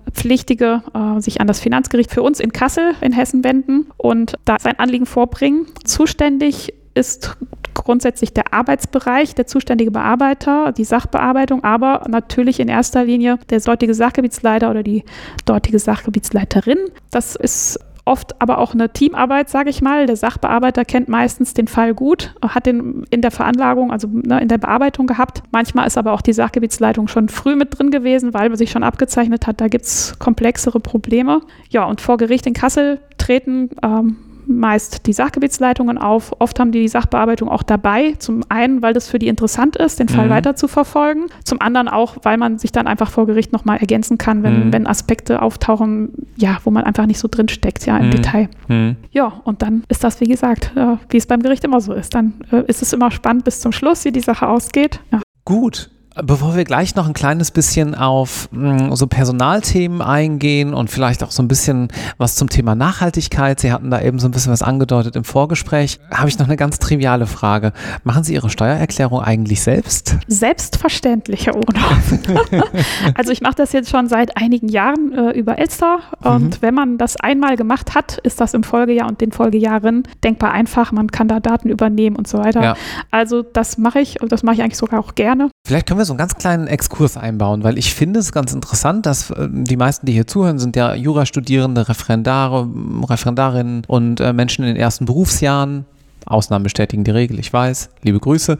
Steuerpflichtige 0.08 0.82
äh, 0.94 1.20
sich 1.22 1.42
an 1.42 1.48
das 1.48 1.60
Finanzgericht 1.60 2.12
für 2.12 2.22
uns 2.22 2.40
in 2.40 2.52
Kassel 2.52 2.94
in 3.02 3.12
Hessen 3.12 3.44
wenden 3.44 3.88
und 3.98 4.36
da 4.46 4.58
sein 4.60 4.80
Anliegen 4.80 5.06
vorbringen. 5.06 5.66
Zuständig 5.84 6.74
ist 6.94 7.38
grundsätzlich 7.74 8.34
der 8.34 8.54
Arbeitsbereich, 8.54 9.36
der 9.36 9.48
zuständige 9.48 9.92
Bearbeiter, 9.92 10.72
die 10.72 10.84
Sachbearbeitung, 10.84 11.64
aber 11.64 12.06
natürlich 12.10 12.60
in 12.60 12.68
erster 12.68 13.06
Linie 13.06 13.38
der 13.50 13.60
dortige 13.60 13.94
Sachgebietsleiter 13.94 14.70
oder 14.70 14.84
die 14.84 15.04
dortige 15.46 15.80
Sachgebietsleiterin. 15.80 16.80
Das 17.12 17.36
ist 17.36 17.80
oft 18.08 18.42
aber 18.42 18.58
auch 18.58 18.74
eine 18.74 18.92
Teamarbeit, 18.92 19.50
sage 19.50 19.70
ich 19.70 19.82
mal. 19.82 20.06
Der 20.06 20.16
Sachbearbeiter 20.16 20.86
kennt 20.86 21.10
meistens 21.10 21.54
den 21.54 21.68
Fall 21.68 21.94
gut, 21.94 22.34
hat 22.42 22.66
den 22.66 23.06
in 23.10 23.22
der 23.22 23.32
Veranlagung, 23.32 23.92
also 23.92 24.08
ne, 24.08 24.42
in 24.42 24.48
der 24.48 24.58
Bearbeitung 24.58 25.08
gehabt. 25.08 25.44
Manchmal 25.52 25.88
ist 25.88 25.98
aber 25.98 26.14
auch 26.14 26.22
die 26.22 26.34
Sachgebietsleitung 26.34 27.08
schon 27.08 27.30
früh 27.30 27.56
mit 27.56 27.78
drin 27.78 27.92
gewesen, 27.92 28.34
weil 28.34 28.50
man 28.50 28.58
sich 28.58 28.72
schon 28.72 28.84
abgezeichnet 28.84 29.48
hat, 29.48 29.62
da 29.62 29.68
gibt 29.68 29.86
es 29.86 30.18
komplexere 30.20 30.80
Probleme. 30.80 31.42
Ja, 31.70 31.86
und 31.86 32.02
vor 32.02 32.18
Gericht 32.18 32.48
in 32.48 32.54
Kassel 32.54 33.00
treten 33.18 33.70
ähm, 33.84 34.18
meist 34.48 35.06
die 35.08 35.14
Sachgebietsleitungen 35.14 35.98
auf. 35.98 36.34
Oft 36.40 36.60
haben 36.60 36.72
die 36.72 36.82
die 36.82 36.88
Sachbearbeitung 36.88 37.50
auch 37.50 37.64
dabei. 37.64 38.14
Zum 38.20 38.44
einen, 38.50 38.82
weil 38.82 38.94
das 38.94 39.08
für 39.08 39.20
die 39.20 39.28
interessant 39.28 39.76
ist, 39.76 40.00
den 40.00 40.10
Fall 40.10 40.28
mhm. 40.28 40.32
weiter 40.32 40.56
zu 40.56 40.68
verfolgen. 40.68 41.26
Zum 41.44 41.62
anderen 41.62 41.88
auch, 41.88 42.18
weil 42.24 42.38
man 42.38 42.58
sich 42.58 42.72
dann 42.72 42.88
einfach 42.88 43.12
vor 43.12 43.26
Gericht 43.28 43.54
nochmal 43.54 43.78
ergänzen 43.78 44.18
kann, 44.18 44.44
wenn, 44.44 44.68
mhm. 44.68 44.74
wenn 44.74 44.88
Aspekte 44.88 45.42
auftauchen, 45.42 46.14
ja, 46.38 46.58
wo 46.64 46.72
man 46.72 46.84
einfach 46.84 47.06
nicht 47.06 47.20
so 47.20 47.28
drin 47.30 47.50
steckt, 47.50 47.86
ja, 47.86 47.98
im 47.98 48.08
mhm. 48.08 48.12
Detail. 48.12 48.50
Mhm. 48.68 48.96
Ja, 49.12 49.42
und 49.44 49.62
dann 49.62 49.84
ist 49.90 50.04
das, 50.04 50.22
wie 50.22 50.28
gesagt, 50.28 50.72
äh, 50.76 50.98
wie 51.10 51.18
es 51.18 51.26
beim 51.26 51.42
Gericht 51.42 51.64
immer 51.64 51.82
so 51.82 51.94
ist. 51.94 52.14
Dann 52.14 52.34
äh, 52.52 52.64
ist 52.68 52.82
es 52.82 52.94
immer 52.94 53.12
spannend 53.12 53.44
bis 53.44 53.60
zum 53.60 53.72
Schluss, 53.72 54.06
wie 54.06 54.12
die 54.12 54.20
Sache 54.20 54.48
ausgeht. 54.48 55.00
Ja. 55.12 55.22
Gut, 55.46 55.90
Bevor 56.24 56.56
wir 56.56 56.64
gleich 56.64 56.96
noch 56.96 57.08
ein 57.08 57.14
kleines 57.14 57.52
bisschen 57.52 57.96
auf 57.96 58.50
mh, 58.52 58.90
mm, 58.90 58.96
so 58.96 59.08
Personalthemen 59.08 60.02
eingehen 60.02 60.74
und 60.74 60.90
vielleicht 60.90 61.24
auch 61.24 61.32
so 61.32 61.44
ein 61.44 61.48
bisschen 61.48 61.90
was 62.18 62.36
zum 62.36 62.50
Thema 62.50 62.76
Nachhaltigkeit, 62.76 63.60
Sie 63.60 63.72
hatten 63.72 63.92
da 63.92 64.02
eben 64.02 64.20
so 64.20 64.28
ein 64.28 64.32
bisschen 64.32 64.52
was 64.52 64.62
angedeutet 64.62 65.16
im 65.16 65.24
Vorgespräch, 65.24 66.00
habe 66.12 66.30
ich 66.30 66.40
noch 66.40 66.48
eine 66.48 66.58
ganz 66.58 66.80
triviale 66.80 67.28
Frage. 67.28 67.74
Machen 68.04 68.24
Sie 68.24 68.34
Ihre 68.34 68.50
Steuererklärung 68.50 69.22
eigentlich 69.22 69.62
selbst? 69.62 70.18
Selbstverständlich, 70.28 71.46
Herr 71.46 71.56
Ohnhoff. 71.56 72.14
also 73.16 73.32
ich 73.32 73.42
mache 73.42 73.56
das 73.56 73.74
jetzt 73.74 73.90
schon 73.90 74.08
seit 74.08 74.38
einigen 74.38 74.70
Jahren 74.70 75.14
äh, 75.14 75.32
über 75.32 75.58
Elster 75.58 76.00
und 76.22 76.42
mhm. 76.44 76.62
wenn 76.62 76.74
man 76.74 76.98
das 76.98 77.18
einmal 77.18 77.56
gemacht 77.56 77.96
hat, 77.96 78.18
ist 78.20 78.42
das 78.42 78.54
im 78.54 78.64
Folgejahr 78.64 79.08
und 79.08 79.22
den 79.22 79.32
Folgejahren 79.32 80.04
denkbar 80.24 80.52
einfach. 80.52 80.92
Man 80.92 81.12
kann 81.12 81.28
da 81.28 81.40
Daten 81.40 81.70
übernehmen 81.70 82.16
und 82.16 82.28
so 82.28 82.38
weiter. 82.38 82.64
Ja. 82.64 82.76
Also 83.12 83.44
das 83.44 83.78
mache 83.78 84.00
ich 84.00 84.22
und 84.22 84.32
das 84.32 84.44
mache 84.44 84.56
ich 84.56 84.62
eigentlich 84.62 84.78
sogar 84.78 85.00
auch 85.00 85.16
gerne. 85.16 85.50
Vielleicht 85.68 85.86
können 85.86 86.00
wir 86.00 86.06
so 86.06 86.14
einen 86.14 86.18
ganz 86.18 86.36
kleinen 86.36 86.68
Exkurs 86.68 87.18
einbauen, 87.18 87.62
weil 87.62 87.78
ich 87.78 87.94
finde 87.94 88.22
es 88.22 88.32
ganz 88.32 88.54
interessant, 88.54 89.06
dass 89.06 89.32
äh, 89.32 89.50
die 89.52 89.76
meisten, 89.76 90.06
die 90.06 90.14
hier 90.14 90.26
zuhören, 90.26 90.60
sind 90.60 90.78
ja 90.78 90.96
Jurastudierende, 90.96 91.90
Referendare, 91.90 92.70
Referendarinnen 93.04 93.82
und 93.86 94.22
äh, 94.22 94.32
Menschen 94.32 94.64
in 94.64 94.70
den 94.70 94.78
ersten 94.78 95.04
Berufsjahren. 95.04 95.86
Ausnahmen 96.28 96.64
bestätigen 96.64 97.04
die 97.04 97.12
Regel, 97.12 97.40
ich 97.40 97.52
weiß. 97.52 97.90
Liebe 98.04 98.20
Grüße. 98.20 98.58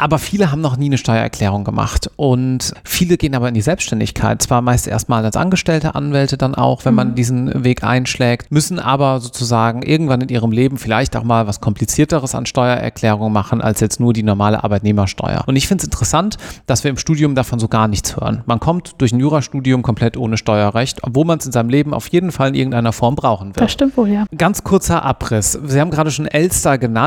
Aber 0.00 0.20
viele 0.20 0.52
haben 0.52 0.60
noch 0.60 0.76
nie 0.76 0.86
eine 0.86 0.96
Steuererklärung 0.96 1.64
gemacht 1.64 2.08
und 2.14 2.72
viele 2.84 3.16
gehen 3.16 3.34
aber 3.34 3.48
in 3.48 3.54
die 3.54 3.60
Selbstständigkeit. 3.60 4.40
Zwar 4.40 4.62
meist 4.62 4.86
erstmal 4.86 5.24
als 5.24 5.36
Angestellte, 5.36 5.96
Anwälte 5.96 6.38
dann 6.38 6.54
auch, 6.54 6.84
wenn 6.84 6.94
man 6.94 7.10
mhm. 7.10 7.14
diesen 7.16 7.64
Weg 7.64 7.82
einschlägt, 7.82 8.52
müssen 8.52 8.78
aber 8.78 9.18
sozusagen 9.18 9.82
irgendwann 9.82 10.20
in 10.20 10.28
ihrem 10.28 10.52
Leben 10.52 10.78
vielleicht 10.78 11.16
auch 11.16 11.24
mal 11.24 11.48
was 11.48 11.60
komplizierteres 11.60 12.36
an 12.36 12.46
Steuererklärung 12.46 13.32
machen 13.32 13.60
als 13.60 13.80
jetzt 13.80 13.98
nur 13.98 14.12
die 14.12 14.22
normale 14.22 14.62
Arbeitnehmersteuer. 14.62 15.42
Und 15.46 15.56
ich 15.56 15.66
finde 15.66 15.82
es 15.82 15.86
interessant, 15.86 16.36
dass 16.66 16.84
wir 16.84 16.90
im 16.92 16.96
Studium 16.96 17.34
davon 17.34 17.58
so 17.58 17.66
gar 17.66 17.88
nichts 17.88 18.16
hören. 18.16 18.44
Man 18.46 18.60
kommt 18.60 18.94
durch 18.98 19.12
ein 19.12 19.18
Jurastudium 19.18 19.82
komplett 19.82 20.16
ohne 20.16 20.36
Steuerrecht, 20.36 21.02
obwohl 21.02 21.24
man 21.24 21.38
es 21.38 21.46
in 21.46 21.52
seinem 21.52 21.70
Leben 21.70 21.92
auf 21.92 22.06
jeden 22.08 22.30
Fall 22.30 22.50
in 22.50 22.54
irgendeiner 22.54 22.92
Form 22.92 23.16
brauchen 23.16 23.48
wird. 23.48 23.62
Das 23.62 23.72
stimmt 23.72 23.96
wohl, 23.96 24.08
ja. 24.08 24.26
Ganz 24.36 24.62
kurzer 24.62 25.04
Abriss. 25.04 25.58
Sie 25.64 25.80
haben 25.80 25.90
gerade 25.90 26.12
schon 26.12 26.26
Elster 26.26 26.78
genannt. 26.78 26.97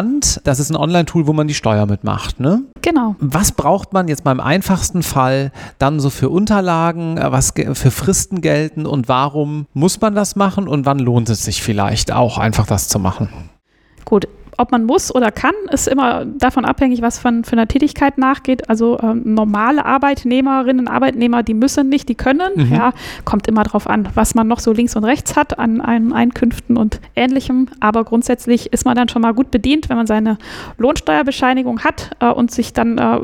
Das 0.43 0.59
ist 0.59 0.69
ein 0.69 0.75
Online-Tool, 0.75 1.27
wo 1.27 1.33
man 1.33 1.47
die 1.47 1.53
Steuer 1.53 1.85
mitmacht, 1.85 2.39
ne? 2.39 2.63
Genau. 2.81 3.15
Was 3.19 3.51
braucht 3.51 3.93
man 3.93 4.07
jetzt 4.07 4.23
beim 4.23 4.39
einfachsten 4.39 5.03
Fall 5.03 5.51
dann 5.79 5.99
so 5.99 6.09
für 6.09 6.29
Unterlagen, 6.29 7.17
äh, 7.17 7.31
was 7.31 7.53
für 7.73 7.91
Fristen 7.91 8.41
gelten 8.41 8.85
und 8.85 9.07
warum 9.07 9.67
muss 9.73 9.99
man 10.01 10.15
das 10.15 10.35
machen 10.35 10.67
und 10.67 10.85
wann 10.85 10.99
lohnt 10.99 11.29
es 11.29 11.43
sich 11.43 11.61
vielleicht 11.61 12.11
auch 12.11 12.37
einfach 12.37 12.65
das 12.65 12.87
zu 12.87 12.99
machen? 12.99 13.29
Gut, 14.05 14.27
ob 14.61 14.71
man 14.71 14.85
muss 14.85 15.13
oder 15.13 15.31
kann, 15.31 15.53
ist 15.71 15.87
immer 15.87 16.25
davon 16.25 16.65
abhängig, 16.65 17.01
was 17.01 17.19
von, 17.19 17.43
für 17.43 17.53
eine 17.53 17.67
Tätigkeit 17.67 18.17
nachgeht. 18.17 18.69
Also 18.69 18.99
ähm, 19.01 19.33
normale 19.33 19.85
Arbeitnehmerinnen, 19.85 20.87
Arbeitnehmer, 20.87 21.43
die 21.43 21.53
müssen 21.53 21.89
nicht, 21.89 22.07
die 22.09 22.15
können. 22.15 22.51
Mhm. 22.55 22.73
Ja, 22.73 22.93
kommt 23.25 23.47
immer 23.47 23.63
darauf 23.63 23.87
an, 23.87 24.07
was 24.13 24.35
man 24.35 24.47
noch 24.47 24.59
so 24.59 24.71
links 24.71 24.95
und 24.95 25.03
rechts 25.03 25.35
hat 25.35 25.57
an, 25.57 25.81
an 25.81 26.13
Einkünften 26.13 26.77
und 26.77 26.99
Ähnlichem. 27.15 27.67
Aber 27.79 28.03
grundsätzlich 28.03 28.71
ist 28.71 28.85
man 28.85 28.95
dann 28.95 29.09
schon 29.09 29.21
mal 29.21 29.33
gut 29.33 29.51
bedient, 29.51 29.89
wenn 29.89 29.97
man 29.97 30.07
seine 30.07 30.37
Lohnsteuerbescheinigung 30.77 31.79
hat 31.79 32.11
äh, 32.19 32.29
und 32.29 32.51
sich 32.51 32.73
dann 32.73 32.97
äh, 32.97 33.19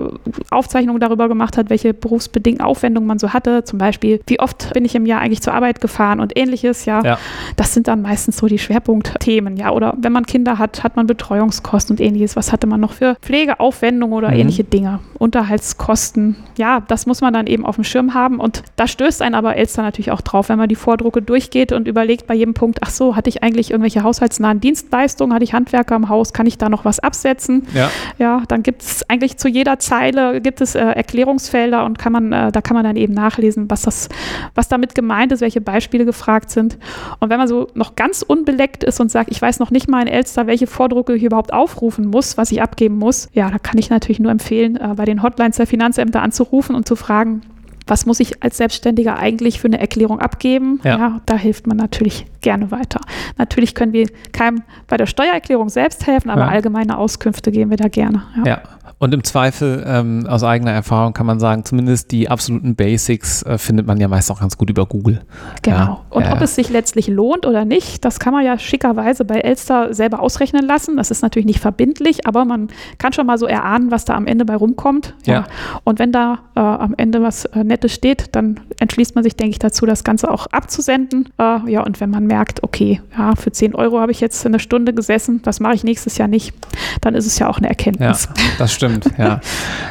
Aufzeichnungen 0.50 1.00
darüber 1.00 1.28
gemacht 1.28 1.58
hat, 1.58 1.70
welche 1.70 1.94
berufsbedingten 1.94 2.66
Aufwendungen 2.66 3.08
man 3.08 3.20
so 3.20 3.34
hatte. 3.34 3.64
Zum 3.64 3.78
Beispiel, 3.78 4.22
wie 4.26 4.40
oft 4.40 4.74
bin 4.74 4.86
ich 4.86 4.96
im 4.96 5.06
Jahr 5.06 5.22
eigentlich 5.22 5.42
zur 5.42 5.54
Arbeit 5.54 5.82
gefahren 5.82 6.20
und 6.20 6.38
ähnliches. 6.38 6.86
Ja, 6.86 7.04
ja. 7.04 7.20
das 7.56 7.74
sind 7.74 7.88
dann 7.88 8.02
meistens 8.02 8.38
so 8.38 8.48
die 8.48 8.60
Schwerpunktthemen. 8.60 9.56
Ja, 9.58 9.72
oder 9.72 9.94
wenn 9.98 10.12
man 10.12 10.26
Kinder 10.26 10.58
hat, 10.58 10.84
hat 10.84 10.96
man 10.96 11.06
Betreuung 11.06 11.27
Betreuungskosten 11.28 11.96
und 11.96 12.02
ähnliches. 12.02 12.36
Was 12.38 12.54
hatte 12.54 12.68
man 12.68 12.80
noch 12.80 12.94
für 12.94 13.16
Pflegeaufwendungen 13.22 14.18
oder 14.18 14.30
mhm. 14.30 14.36
ähnliche 14.36 14.64
Dinge? 14.64 15.00
Unterhaltskosten. 15.18 16.38
Ja, 16.58 16.82
das 16.88 17.06
muss 17.06 17.22
man 17.22 17.34
dann 17.34 17.48
eben 17.48 17.66
auf 17.66 17.76
dem 17.76 17.84
Schirm 17.84 18.14
haben. 18.14 18.40
Und 18.40 18.64
da 18.78 18.88
stößt 18.88 19.22
ein 19.22 19.36
aber 19.36 19.58
Elster 19.58 19.82
natürlich 19.82 20.12
auch 20.12 20.22
drauf, 20.22 20.48
wenn 20.48 20.58
man 20.58 20.70
die 20.70 20.76
Vordrucke 20.76 21.22
durchgeht 21.22 21.74
und 21.74 21.88
überlegt 21.88 22.28
bei 22.28 22.34
jedem 22.34 22.54
Punkt, 22.54 22.80
ach 22.82 22.92
so, 22.92 23.16
hatte 23.16 23.30
ich 23.30 23.44
eigentlich 23.44 23.72
irgendwelche 23.72 24.04
haushaltsnahen 24.04 24.62
Dienstleistungen, 24.62 25.34
hatte 25.34 25.44
ich 25.44 25.54
Handwerker 25.54 25.96
im 25.96 26.08
Haus, 26.08 26.32
kann 26.32 26.46
ich 26.46 26.58
da 26.58 26.70
noch 26.70 26.86
was 26.86 27.00
absetzen? 27.00 27.68
Ja, 27.74 27.90
Ja, 28.18 28.44
dann 28.48 28.64
gibt 28.64 28.84
es 28.84 29.10
eigentlich 29.10 29.38
zu 29.38 29.50
jeder 29.50 29.80
Zeile 29.80 30.40
gibt 30.40 30.62
es 30.62 30.76
äh, 30.76 30.80
Erklärungsfelder 30.80 31.84
und 31.86 32.00
kann 32.00 32.14
man, 32.14 32.32
äh, 32.32 32.52
da 32.52 32.62
kann 32.62 32.76
man 32.76 32.84
dann 32.84 32.96
eben 32.96 33.14
nachlesen, 33.14 33.70
was 33.70 33.82
das, 33.82 34.10
was 34.56 34.70
damit 34.70 34.96
gemeint 34.96 35.32
ist, 35.32 35.42
welche 35.42 35.62
Beispiele 35.62 36.06
gefragt 36.06 36.52
sind. 36.52 36.78
Und 37.20 37.30
wenn 37.30 37.38
man 37.38 37.48
so 37.48 37.68
noch 37.74 37.96
ganz 37.96 38.22
unbeleckt 38.22 38.84
ist 38.84 39.00
und 39.00 39.12
sagt, 39.12 39.32
ich 39.32 39.42
weiß 39.42 39.60
noch 39.60 39.72
nicht 39.72 39.90
mal 39.90 40.02
in 40.02 40.08
Elster, 40.08 40.48
welche 40.48 40.68
Vordrucke 40.68 41.07
ich 41.16 41.24
überhaupt 41.24 41.54
aufrufen 41.54 42.08
muss, 42.08 42.38
was 42.38 42.52
ich 42.52 42.62
abgeben 42.62 42.98
muss, 42.98 43.30
ja, 43.34 43.50
da 43.50 43.58
kann 43.60 43.78
ich 43.78 43.90
natürlich 43.90 44.20
nur 44.20 44.32
empfehlen, 44.32 44.76
äh, 44.76 44.94
bei 44.96 45.06
den 45.06 45.24
Hotlines 45.24 45.58
der 45.58 45.68
Finanzämter 45.68 46.22
anzurufen 46.22 46.76
und 46.76 46.88
zu 46.88 46.96
fragen, 46.96 47.42
was 47.90 48.06
muss 48.06 48.20
ich 48.20 48.44
als 48.44 48.58
Selbstständiger 48.58 49.18
eigentlich 49.18 49.62
für 49.62 49.68
eine 49.68 49.80
Erklärung 49.80 50.20
abgeben? 50.20 50.82
Ja. 50.84 51.22
da 51.26 51.36
hilft 51.38 51.68
man 51.68 51.78
natürlich 51.78 52.26
gerne 52.42 52.70
weiter. 52.70 53.00
Natürlich 53.38 53.76
können 53.76 53.94
wir 53.94 54.08
keinem 54.34 54.64
bei 54.88 54.98
der 54.98 55.06
Steuererklärung 55.06 55.70
selbst 55.70 56.06
helfen, 56.06 56.30
aber 56.30 56.42
Ja. 56.42 56.48
allgemeine 56.50 56.98
Auskünfte 56.98 57.50
geben 57.52 57.70
wir 57.70 57.78
da 57.78 57.88
gerne. 57.88 58.24
ja. 58.46 58.62
Und 59.00 59.14
im 59.14 59.24
Zweifel, 59.24 59.84
ähm, 59.88 60.26
aus 60.28 60.44
eigener 60.44 60.72
Erfahrung 60.72 61.14
kann 61.14 61.26
man 61.26 61.40
sagen, 61.40 61.66
zumindest 61.66 62.12
die 62.12 62.30
absoluten 62.30 62.76
Basics 62.76 63.44
äh, 63.44 63.58
findet 63.58 63.86
man 63.88 64.00
ja 64.00 64.08
meist 64.08 64.32
auch 64.32 64.40
ganz 64.40 64.58
gut 64.58 64.70
über 64.70 64.86
Google. 64.86 65.22
Genau. 65.62 65.78
Ja, 65.78 66.06
Und 66.10 66.24
ja, 66.24 66.32
ob 66.34 66.40
ja. 66.40 66.44
es 66.44 66.56
sich 66.56 66.70
letztlich 66.70 67.08
lohnt 67.08 67.46
oder 67.46 67.66
nicht, 67.66 68.04
das 68.06 68.20
kann 68.20 68.34
man 68.34 68.46
ja 68.46 68.58
schickerweise 68.58 69.26
bei 69.26 69.40
Elster 69.40 69.94
selber 69.94 70.22
ausrechnen 70.22 70.66
lassen. 70.66 70.98
Das 70.98 71.12
ist 71.12 71.22
natürlich 71.22 71.46
nicht 71.46 71.60
verbindlich, 71.60 72.26
aber 72.28 72.46
man 72.46 72.70
kann 72.98 73.14
schon 73.14 73.28
mal 73.28 73.38
so 73.38 73.46
erahnen, 73.46 73.92
was 73.92 74.06
da 74.06 74.16
am 74.16 74.28
Ende 74.28 74.46
bei 74.46 74.56
rumkommt. 74.56 75.16
Ja. 75.26 75.46
Und 75.84 76.00
wenn 76.00 76.12
da 76.12 76.40
äh, 76.56 76.60
am 76.60 76.94
Ende 76.98 77.22
was 77.22 77.46
äh, 77.46 77.64
Nettes 77.64 77.94
steht, 77.94 78.36
dann 78.36 78.60
entschließt 78.80 79.16
man 79.16 79.24
sich, 79.24 79.36
denke 79.36 79.52
ich, 79.52 79.60
dazu, 79.60 79.86
das 79.86 80.04
Ganze 80.04 80.32
auch 80.32 80.48
abzusenden. 80.48 81.30
Äh, 81.40 81.70
ja, 81.72 81.84
und 81.84 82.00
wenn 82.00 82.10
man 82.10 82.26
merkt, 82.26 82.64
okay, 82.64 83.02
ja, 83.18 83.36
für 83.36 83.52
10 83.52 83.76
Euro 83.76 84.00
habe 84.00 84.12
ich 84.12 84.20
jetzt 84.20 84.46
eine 84.46 84.60
Stunde 84.60 84.94
gesessen, 84.94 85.42
das 85.44 85.60
mache 85.60 85.76
ich 85.76 85.84
nächstes 85.84 86.18
Jahr 86.18 86.28
nicht, 86.28 86.54
dann 87.02 87.16
ist 87.16 87.26
es 87.26 87.40
ja 87.40 87.48
auch 87.50 87.58
eine 87.58 87.68
Ja, 87.68 87.72
Erkenntnis. 87.72 88.30
das 88.58 88.74
stimmt, 88.78 89.12
ja. 89.18 89.42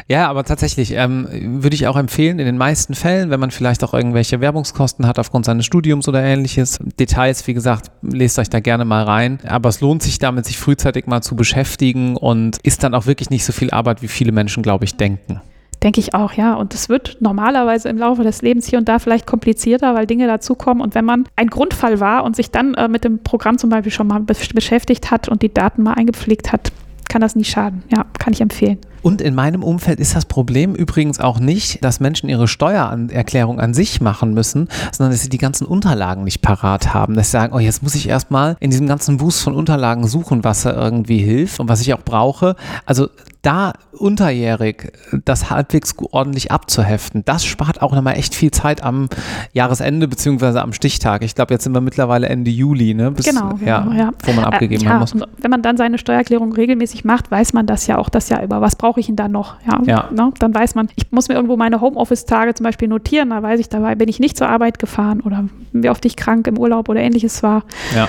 Ja, 0.07 0.27
aber 0.29 0.43
tatsächlich 0.43 0.93
ähm, 0.93 1.27
würde 1.61 1.75
ich 1.75 1.87
auch 1.87 1.97
empfehlen, 1.97 2.39
in 2.39 2.45
den 2.45 2.57
meisten 2.57 2.95
Fällen, 2.95 3.29
wenn 3.29 3.39
man 3.39 3.51
vielleicht 3.51 3.83
auch 3.83 3.93
irgendwelche 3.93 4.41
Werbungskosten 4.41 5.05
hat 5.05 5.19
aufgrund 5.19 5.45
seines 5.45 5.65
Studiums 5.65 6.07
oder 6.07 6.23
ähnliches, 6.23 6.79
Details, 6.99 7.45
wie 7.45 7.53
gesagt, 7.53 7.91
lest 8.01 8.39
euch 8.39 8.49
da 8.49 8.59
gerne 8.59 8.85
mal 8.85 9.03
rein. 9.03 9.39
Aber 9.47 9.69
es 9.69 9.81
lohnt 9.81 10.01
sich 10.01 10.17
damit, 10.17 10.45
sich 10.45 10.57
frühzeitig 10.57 11.05
mal 11.05 11.21
zu 11.21 11.35
beschäftigen 11.35 12.17
und 12.17 12.57
ist 12.63 12.83
dann 12.83 12.95
auch 12.95 13.05
wirklich 13.05 13.29
nicht 13.29 13.45
so 13.45 13.53
viel 13.53 13.69
Arbeit, 13.71 14.01
wie 14.01 14.07
viele 14.07 14.31
Menschen, 14.31 14.63
glaube 14.63 14.85
ich, 14.85 14.95
denken. 14.95 15.41
Denke 15.83 15.99
ich 15.99 16.15
auch, 16.15 16.33
ja. 16.33 16.55
Und 16.55 16.73
es 16.73 16.89
wird 16.89 17.17
normalerweise 17.19 17.89
im 17.89 17.97
Laufe 17.97 18.23
des 18.23 18.41
Lebens 18.41 18.65
hier 18.65 18.79
und 18.79 18.89
da 18.89 18.97
vielleicht 18.97 19.27
komplizierter, 19.27 19.93
weil 19.93 20.07
Dinge 20.07 20.25
dazukommen. 20.25 20.81
Und 20.81 20.95
wenn 20.95 21.05
man 21.05 21.25
ein 21.35 21.47
Grundfall 21.47 21.99
war 21.99 22.23
und 22.23 22.35
sich 22.35 22.49
dann 22.49 22.73
äh, 22.73 22.87
mit 22.87 23.03
dem 23.03 23.19
Programm 23.19 23.57
zum 23.57 23.69
Beispiel 23.69 23.91
schon 23.91 24.07
mal 24.07 24.19
be 24.19 24.33
beschäftigt 24.53 25.11
hat 25.11 25.29
und 25.29 25.41
die 25.41 25.53
Daten 25.53 25.83
mal 25.83 25.93
eingepflegt 25.93 26.51
hat, 26.51 26.71
kann 27.07 27.21
das 27.21 27.35
nie 27.35 27.43
schaden. 27.43 27.83
Ja, 27.95 28.05
kann 28.19 28.33
ich 28.33 28.41
empfehlen. 28.41 28.79
Und 29.07 29.21
in 29.21 29.35
meinem 29.35 29.63
Umfeld 29.63 30.01
ist 30.01 30.17
das 30.17 30.25
Problem 30.25 30.75
übrigens 30.75 31.21
auch 31.21 31.39
nicht, 31.39 31.81
dass 31.81 32.01
Menschen 32.01 32.27
ihre 32.27 32.49
Steuererklärung 32.49 33.57
an 33.57 33.73
sich 33.73 34.01
machen 34.01 34.33
müssen, 34.33 34.67
sondern 34.91 35.13
dass 35.13 35.21
sie 35.21 35.29
die 35.29 35.37
ganzen 35.37 35.65
Unterlagen 35.65 36.25
nicht 36.25 36.41
parat 36.41 36.93
haben. 36.93 37.13
Dass 37.13 37.27
sie 37.27 37.37
sagen, 37.37 37.53
oh, 37.53 37.59
jetzt 37.59 37.81
muss 37.81 37.95
ich 37.95 38.09
erstmal 38.09 38.57
in 38.59 38.69
diesem 38.69 38.85
ganzen 38.85 39.21
Wust 39.21 39.39
von 39.39 39.55
Unterlagen 39.55 40.05
suchen, 40.07 40.43
was 40.43 40.63
da 40.63 40.73
irgendwie 40.73 41.19
hilft 41.19 41.61
und 41.61 41.69
was 41.69 41.79
ich 41.79 41.93
auch 41.93 42.01
brauche. 42.03 42.57
Also 42.85 43.07
da 43.47 43.71
unterjährig 43.93 44.91
das 45.23 45.49
halbwegs 45.49 45.95
ordentlich 46.11 46.51
abzuheften, 46.51 47.23
das 47.23 47.45
spart 47.45 47.81
auch 47.81 47.93
nochmal 47.93 48.17
echt 48.17 48.35
viel 48.35 48.51
Zeit 48.51 48.83
am 48.83 49.07
Jahresende 49.53 50.09
beziehungsweise 50.09 50.61
am 50.61 50.73
Stichtag. 50.73 51.23
Ich 51.23 51.33
glaube, 51.33 51.53
jetzt 51.53 51.63
sind 51.63 51.73
wir 51.73 51.79
mittlerweile 51.79 52.27
Ende 52.27 52.51
Juli, 52.51 52.93
ne? 52.93 53.11
Bis, 53.11 53.25
Genau, 53.25 53.53
genau, 53.53 53.91
ja. 53.93 54.11
Wo 54.23 54.33
man 54.33 54.43
abgegeben 54.43 54.83
äh, 54.83 54.85
ja, 54.85 54.91
haben 54.91 54.99
muss. 54.99 55.15
Wenn 55.37 55.49
man 55.49 55.61
dann 55.61 55.77
seine 55.77 55.97
Steuererklärung 55.97 56.51
regelmäßig 56.51 57.05
macht, 57.05 57.31
weiß 57.31 57.53
man 57.53 57.65
das 57.65 57.87
ja 57.87 57.97
auch 57.97 58.09
das 58.09 58.27
Jahr 58.27 58.43
über. 58.43 58.59
Was 58.59 58.75
brauche 58.75 58.96
ich 58.99 59.07
denn 59.07 59.15
da 59.15 59.27
noch? 59.27 59.55
Ja, 59.65 59.81
Ja. 59.85 60.09
Ne? 60.11 60.31
Dann 60.39 60.53
weiß 60.53 60.75
man, 60.75 60.89
ich 60.95 61.11
muss 61.11 61.27
mir 61.29 61.35
irgendwo 61.35 61.57
meine 61.57 61.81
Homeoffice-Tage 61.81 62.53
zum 62.53 62.63
Beispiel 62.63 62.87
notieren. 62.87 63.29
Da 63.29 63.41
weiß 63.41 63.59
ich, 63.59 63.69
dabei 63.69 63.95
bin 63.95 64.09
ich 64.09 64.19
nicht 64.19 64.37
zur 64.37 64.49
Arbeit 64.49 64.79
gefahren 64.79 65.21
oder 65.21 65.45
wie 65.73 65.89
oft 65.89 66.05
ich 66.05 66.15
krank 66.15 66.47
im 66.47 66.57
Urlaub 66.57 66.89
oder 66.89 66.99
ähnliches 67.01 67.43
war. 67.43 67.63
Ja. 67.95 68.07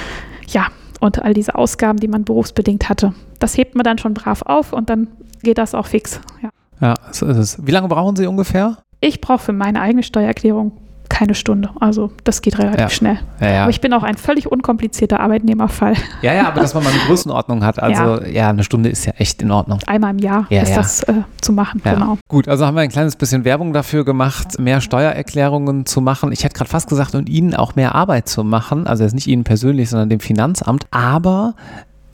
Ja, 0.49 0.67
und 1.01 1.23
all 1.23 1.35
diese 1.35 1.55
Ausgaben, 1.55 1.99
die 2.01 2.09
man 2.09 2.25
berufsbedingt 2.25 2.89
hatte. 2.89 3.13
Das 3.39 3.57
hebt 3.57 3.75
man 3.75 3.85
dann 3.85 3.99
schon 3.99 4.15
brav 4.15 4.43
auf 4.43 4.73
und 4.73 4.89
dann 4.91 5.09
geht 5.43 5.59
das 5.59 5.75
auch 5.75 5.87
fix. 5.87 6.21
Ja. 6.43 6.51
Ja, 6.81 6.95
so 7.13 7.27
ist 7.27 7.37
es. 7.37 7.67
Wie 7.67 7.71
lange 7.73 7.89
brauchen 7.89 8.17
Sie 8.17 8.27
ungefähr? 8.27 8.79
Ich 9.01 9.21
brauche 9.21 9.39
für 9.41 9.53
meine 9.53 9.81
eigene 9.81 10.03
Steuererklärung 10.03 10.73
keine 11.19 11.35
Stunde. 11.35 11.71
Also 11.81 12.13
das 12.23 12.43
geht 12.43 12.59
relativ 12.59 12.79
Ja. 12.81 12.89
schnell. 12.91 13.19
Ja, 13.41 13.51
ja. 13.51 13.63
Aber 13.63 13.71
ich 13.71 13.81
bin 13.81 13.93
auch 13.93 14.05
ein 14.05 14.17
völlig 14.17 14.53
unkomplizierter 14.53 15.19
Arbeitnehmerfall. 15.19 15.95
Ja, 16.23 16.33
ja, 16.33 16.47
aber 16.47 16.61
dass 16.61 16.75
man 16.75 16.85
mal 16.85 16.91
eine 16.91 17.01
Größenordnung 17.01 17.65
hat. 17.65 17.79
Also 17.89 18.23
ja, 18.25 18.51
eine 18.51 18.63
Stunde 18.65 18.89
ist 18.91 19.07
ja 19.07 19.15
echt 19.17 19.41
in 19.41 19.51
Ordnung. 19.51 19.79
Einmal 19.87 20.11
im 20.11 20.19
Jahr 20.19 20.47
Ja, 20.51 20.63
ist 20.63 20.77
das 20.77 21.03
äh, 21.05 21.15
zu 21.41 21.53
machen. 21.53 21.81
Ja. 21.85 21.95
Genau. 21.95 22.19
Gut, 22.29 22.47
also 22.47 22.67
haben 22.67 22.75
wir 22.75 22.83
ein 22.83 22.91
kleines 22.91 23.17
bisschen 23.17 23.45
Werbung 23.45 23.73
dafür 23.73 24.05
gemacht, 24.05 24.59
mehr 24.59 24.81
Steuererklärungen 24.81 25.87
zu 25.87 26.01
machen. 26.01 26.31
Ich 26.33 26.45
hätte 26.45 26.55
gerade 26.55 26.69
fast 26.71 26.89
gesagt, 26.89 27.15
und 27.15 27.29
Ihnen 27.29 27.55
auch 27.55 27.75
mehr 27.77 27.95
Arbeit 27.95 28.29
zu 28.29 28.45
machen. 28.45 28.87
Also 28.87 29.05
jetzt 29.05 29.15
nicht 29.15 29.27
Ihnen 29.27 29.43
persönlich, 29.45 29.89
sondern 29.91 30.09
dem 30.11 30.21
Finanzamt. 30.21 30.87
Aber 30.91 31.55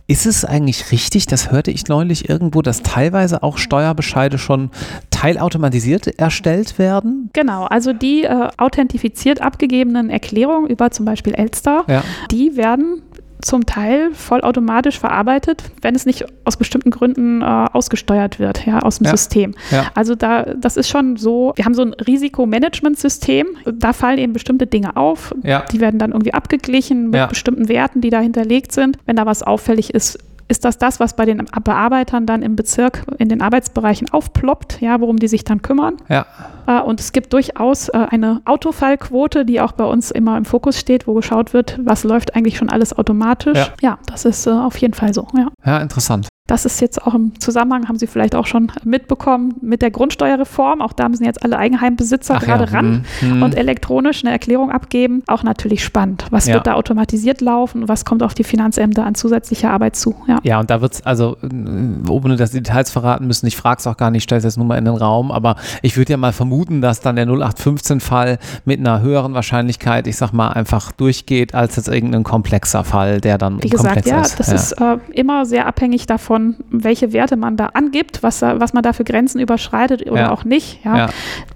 ist 0.06 0.26
es 0.26 0.44
eigentlich 0.44 0.92
richtig, 0.92 1.26
das 1.26 1.50
hörte 1.50 1.70
ich 1.70 1.88
neulich 1.88 2.28
irgendwo, 2.28 2.60
dass 2.60 2.82
teilweise 2.82 3.42
auch 3.42 3.56
Steuerbescheide 3.56 4.36
schon 4.38 4.70
teilautomatisiert 5.10 6.06
erstellt 6.18 6.78
werden? 6.78 7.30
Genau, 7.32 7.64
also 7.64 7.92
die 7.92 8.24
äh, 8.24 8.48
authentifiziert 8.58 9.40
abgegebenen 9.40 10.10
Erklärungen 10.10 10.68
über 10.68 10.90
zum 10.90 11.06
Beispiel 11.06 11.34
Elster, 11.34 11.84
Ja. 11.88 12.02
die 12.30 12.56
werden 12.56 13.02
zum 13.44 13.66
Teil 13.66 14.11
vollautomatisch 14.14 14.98
verarbeitet, 14.98 15.62
wenn 15.83 15.94
es 15.94 16.07
nicht 16.07 16.24
aus 16.44 16.57
bestimmten 16.57 16.90
Gründen 16.90 17.42
äh, 17.42 17.44
ausgesteuert 17.44 18.38
wird, 18.38 18.64
ja, 18.66 18.78
aus 18.80 18.98
dem 18.98 19.04
Ja. 19.04 19.11
System. 19.11 19.54
Ja. 19.70 19.87
Also 19.94 20.14
da, 20.14 20.42
das 20.44 20.76
ist 20.76 20.88
schon 20.88 21.16
so, 21.16 21.52
wir 21.57 21.64
haben 21.64 21.74
so 21.74 21.83
ein 21.83 21.92
Risikomanagementsystem, 21.92 23.46
da 23.66 23.92
fallen 23.92 24.18
eben 24.18 24.33
bestimmte 24.33 24.66
Dinge 24.66 24.96
auf, 24.96 25.35
Ja. 25.42 25.64
die 25.72 25.80
werden 25.80 25.98
dann 25.98 26.12
irgendwie 26.12 26.35
abgeglichen 26.35 27.11
mit 27.11 27.28
bestimmten 27.28 27.68
Werten, 27.68 28.00
die 28.00 28.11
da 28.11 28.20
hinterlegt 28.20 28.72
sind. 28.72 28.98
Wenn 29.07 29.16
da 29.16 29.26
was 29.26 29.42
auffällig 29.42 29.92
ist, 29.94 30.18
ist 30.48 30.64
das 30.64 30.78
das, 30.78 31.00
was 31.00 31.16
bei 31.16 31.24
den 31.24 31.46
Bearbeitern 31.64 32.26
dann 32.26 32.42
im 32.42 32.57
Bezirk 32.57 33.04
in 33.18 33.28
den 33.28 33.40
Arbeitsbereichen 33.42 34.11
aufploppt, 34.11 34.80
ja, 34.80 35.00
worum 35.00 35.18
die 35.18 35.28
sich 35.28 35.44
dann 35.44 35.62
kümmern. 35.62 35.96
Ja. 36.09 36.26
Äh, 36.66 36.80
Und 36.80 37.00
es 37.00 37.12
gibt 37.12 37.33
durchaus 37.33 37.88
äh, 37.88 38.07
eine 38.11 38.40
Autofallquote, 38.44 39.44
die 39.44 39.61
auch 39.61 39.72
bei 39.72 39.85
uns 39.85 40.11
immer 40.11 40.37
im 40.37 40.44
Fokus 40.44 40.78
steht, 40.78 41.07
wo 41.07 41.14
geschaut 41.14 41.52
wird, 41.52 41.78
was 41.83 42.04
läuft 42.04 42.35
eigentlich 42.37 42.57
schon 42.57 42.68
alles 42.68 42.96
automatisch. 42.96 43.70
Ja. 43.80 43.98
das 44.07 44.24
ist 44.24 44.46
äh, 44.46 44.50
auf 44.50 44.76
jeden 44.78 44.94
Fall 44.94 45.14
so. 45.14 45.26
Ja. 45.37 45.48
Ja, 45.64 45.78
interessant. 45.78 46.28
Das 46.46 46.66
ist 46.66 46.83
jetzt 46.83 47.02
auch 47.02 47.14
im 47.14 47.40
Zusammenhang, 47.40 47.88
haben 47.88 47.96
Sie 47.96 48.07
vielleicht 48.07 48.35
auch 48.35 48.46
schon 48.46 48.70
mitbekommen, 48.85 49.54
mit 49.62 49.80
der 49.80 49.90
Grundsteuerreform. 49.90 50.83
Auch 50.83 50.92
da 50.92 51.09
müssen 51.09 51.24
jetzt 51.24 51.42
alle 51.42 51.57
Eigenheimbesitzer 51.57 52.35
Ach 52.37 52.42
gerade 52.42 52.64
ja. 52.64 52.70
ran 52.70 53.07
hm, 53.20 53.30
hm. 53.30 53.42
und 53.42 53.57
elektronisch 53.57 54.22
eine 54.22 54.33
Erklärung 54.33 54.70
abgeben. 54.70 55.22
Auch 55.26 55.42
natürlich 55.42 55.83
spannend. 55.83 56.26
Was 56.28 56.46
Ja. 56.46 56.57
wird 56.57 56.66
da 56.66 56.74
automatisiert 56.74 57.40
laufen? 57.40 57.88
Was 57.88 58.04
kommt 58.04 58.22
auf 58.22 58.35
die 58.35 58.44
Finanzämter 58.44 59.07
an 59.07 59.14
zusätzlicher 59.14 59.70
Arbeit 59.70 59.96
zu? 59.96 60.16
Ja. 60.28 60.38
Ja, 60.42 60.61
und 60.61 60.68
da 60.68 60.83
wird 60.83 60.92
es, 60.92 61.07
also, 61.07 61.38
äh, 61.42 62.11
ohne 62.11 62.37
dass 62.37 62.50
die 62.50 62.62
Details 62.62 62.90
verraten 62.90 63.26
müssen, 63.26 63.46
ich 63.46 63.57
frage 63.57 63.78
es 63.78 63.87
auch 63.87 63.96
gar 63.96 64.11
nicht, 64.11 64.24
stelle 64.24 64.37
es 64.40 64.44
jetzt 64.44 64.59
nur 64.59 64.66
mal 64.66 64.76
in 64.76 64.85
den 64.85 64.96
Raum, 64.96 65.33
aber 65.33 65.57
ich 65.80 65.96
würde 65.96 66.11
ja 66.12 66.18
mal 66.18 66.35
vermuten, 66.35 66.83
dass 66.83 67.00
dann 67.00 67.16
der 67.16 67.26
0815-Fall 67.26 68.38
mit 68.66 68.80
einer 68.80 69.00
höheren 69.00 69.33
Wahrscheinlichkeit, 69.33 70.07
ich 70.07 70.18
sag 70.18 70.33
mal, 70.33 70.48
einfach 70.50 70.92
durchgeht, 70.92 71.54
als 71.54 71.76
jetzt 71.76 71.88
irgendein 71.88 72.22
komplexer 72.22 72.85
Fall, 72.85 73.22
der 73.22 73.38
dann 73.38 73.62
Wie 73.62 73.70
gesagt, 73.70 74.04
ja, 74.04 74.20
ist. 74.20 74.38
das 74.38 74.52
ist 74.52 74.72
äh, 74.72 74.98
immer 75.14 75.46
sehr 75.46 75.66
abhängig 75.66 76.04
davon, 76.04 76.33
welche 76.70 77.12
Werte 77.12 77.36
man 77.36 77.56
da 77.56 77.66
angibt, 77.74 78.22
was, 78.22 78.42
was 78.42 78.72
man 78.72 78.82
da 78.82 78.92
für 78.92 79.04
Grenzen 79.04 79.40
überschreitet 79.40 80.08
oder 80.10 80.22
Ja. 80.22 80.30
auch 80.32 80.44
nicht. 80.44 80.84
Ja. 80.84 80.96
Ja. 80.96 81.06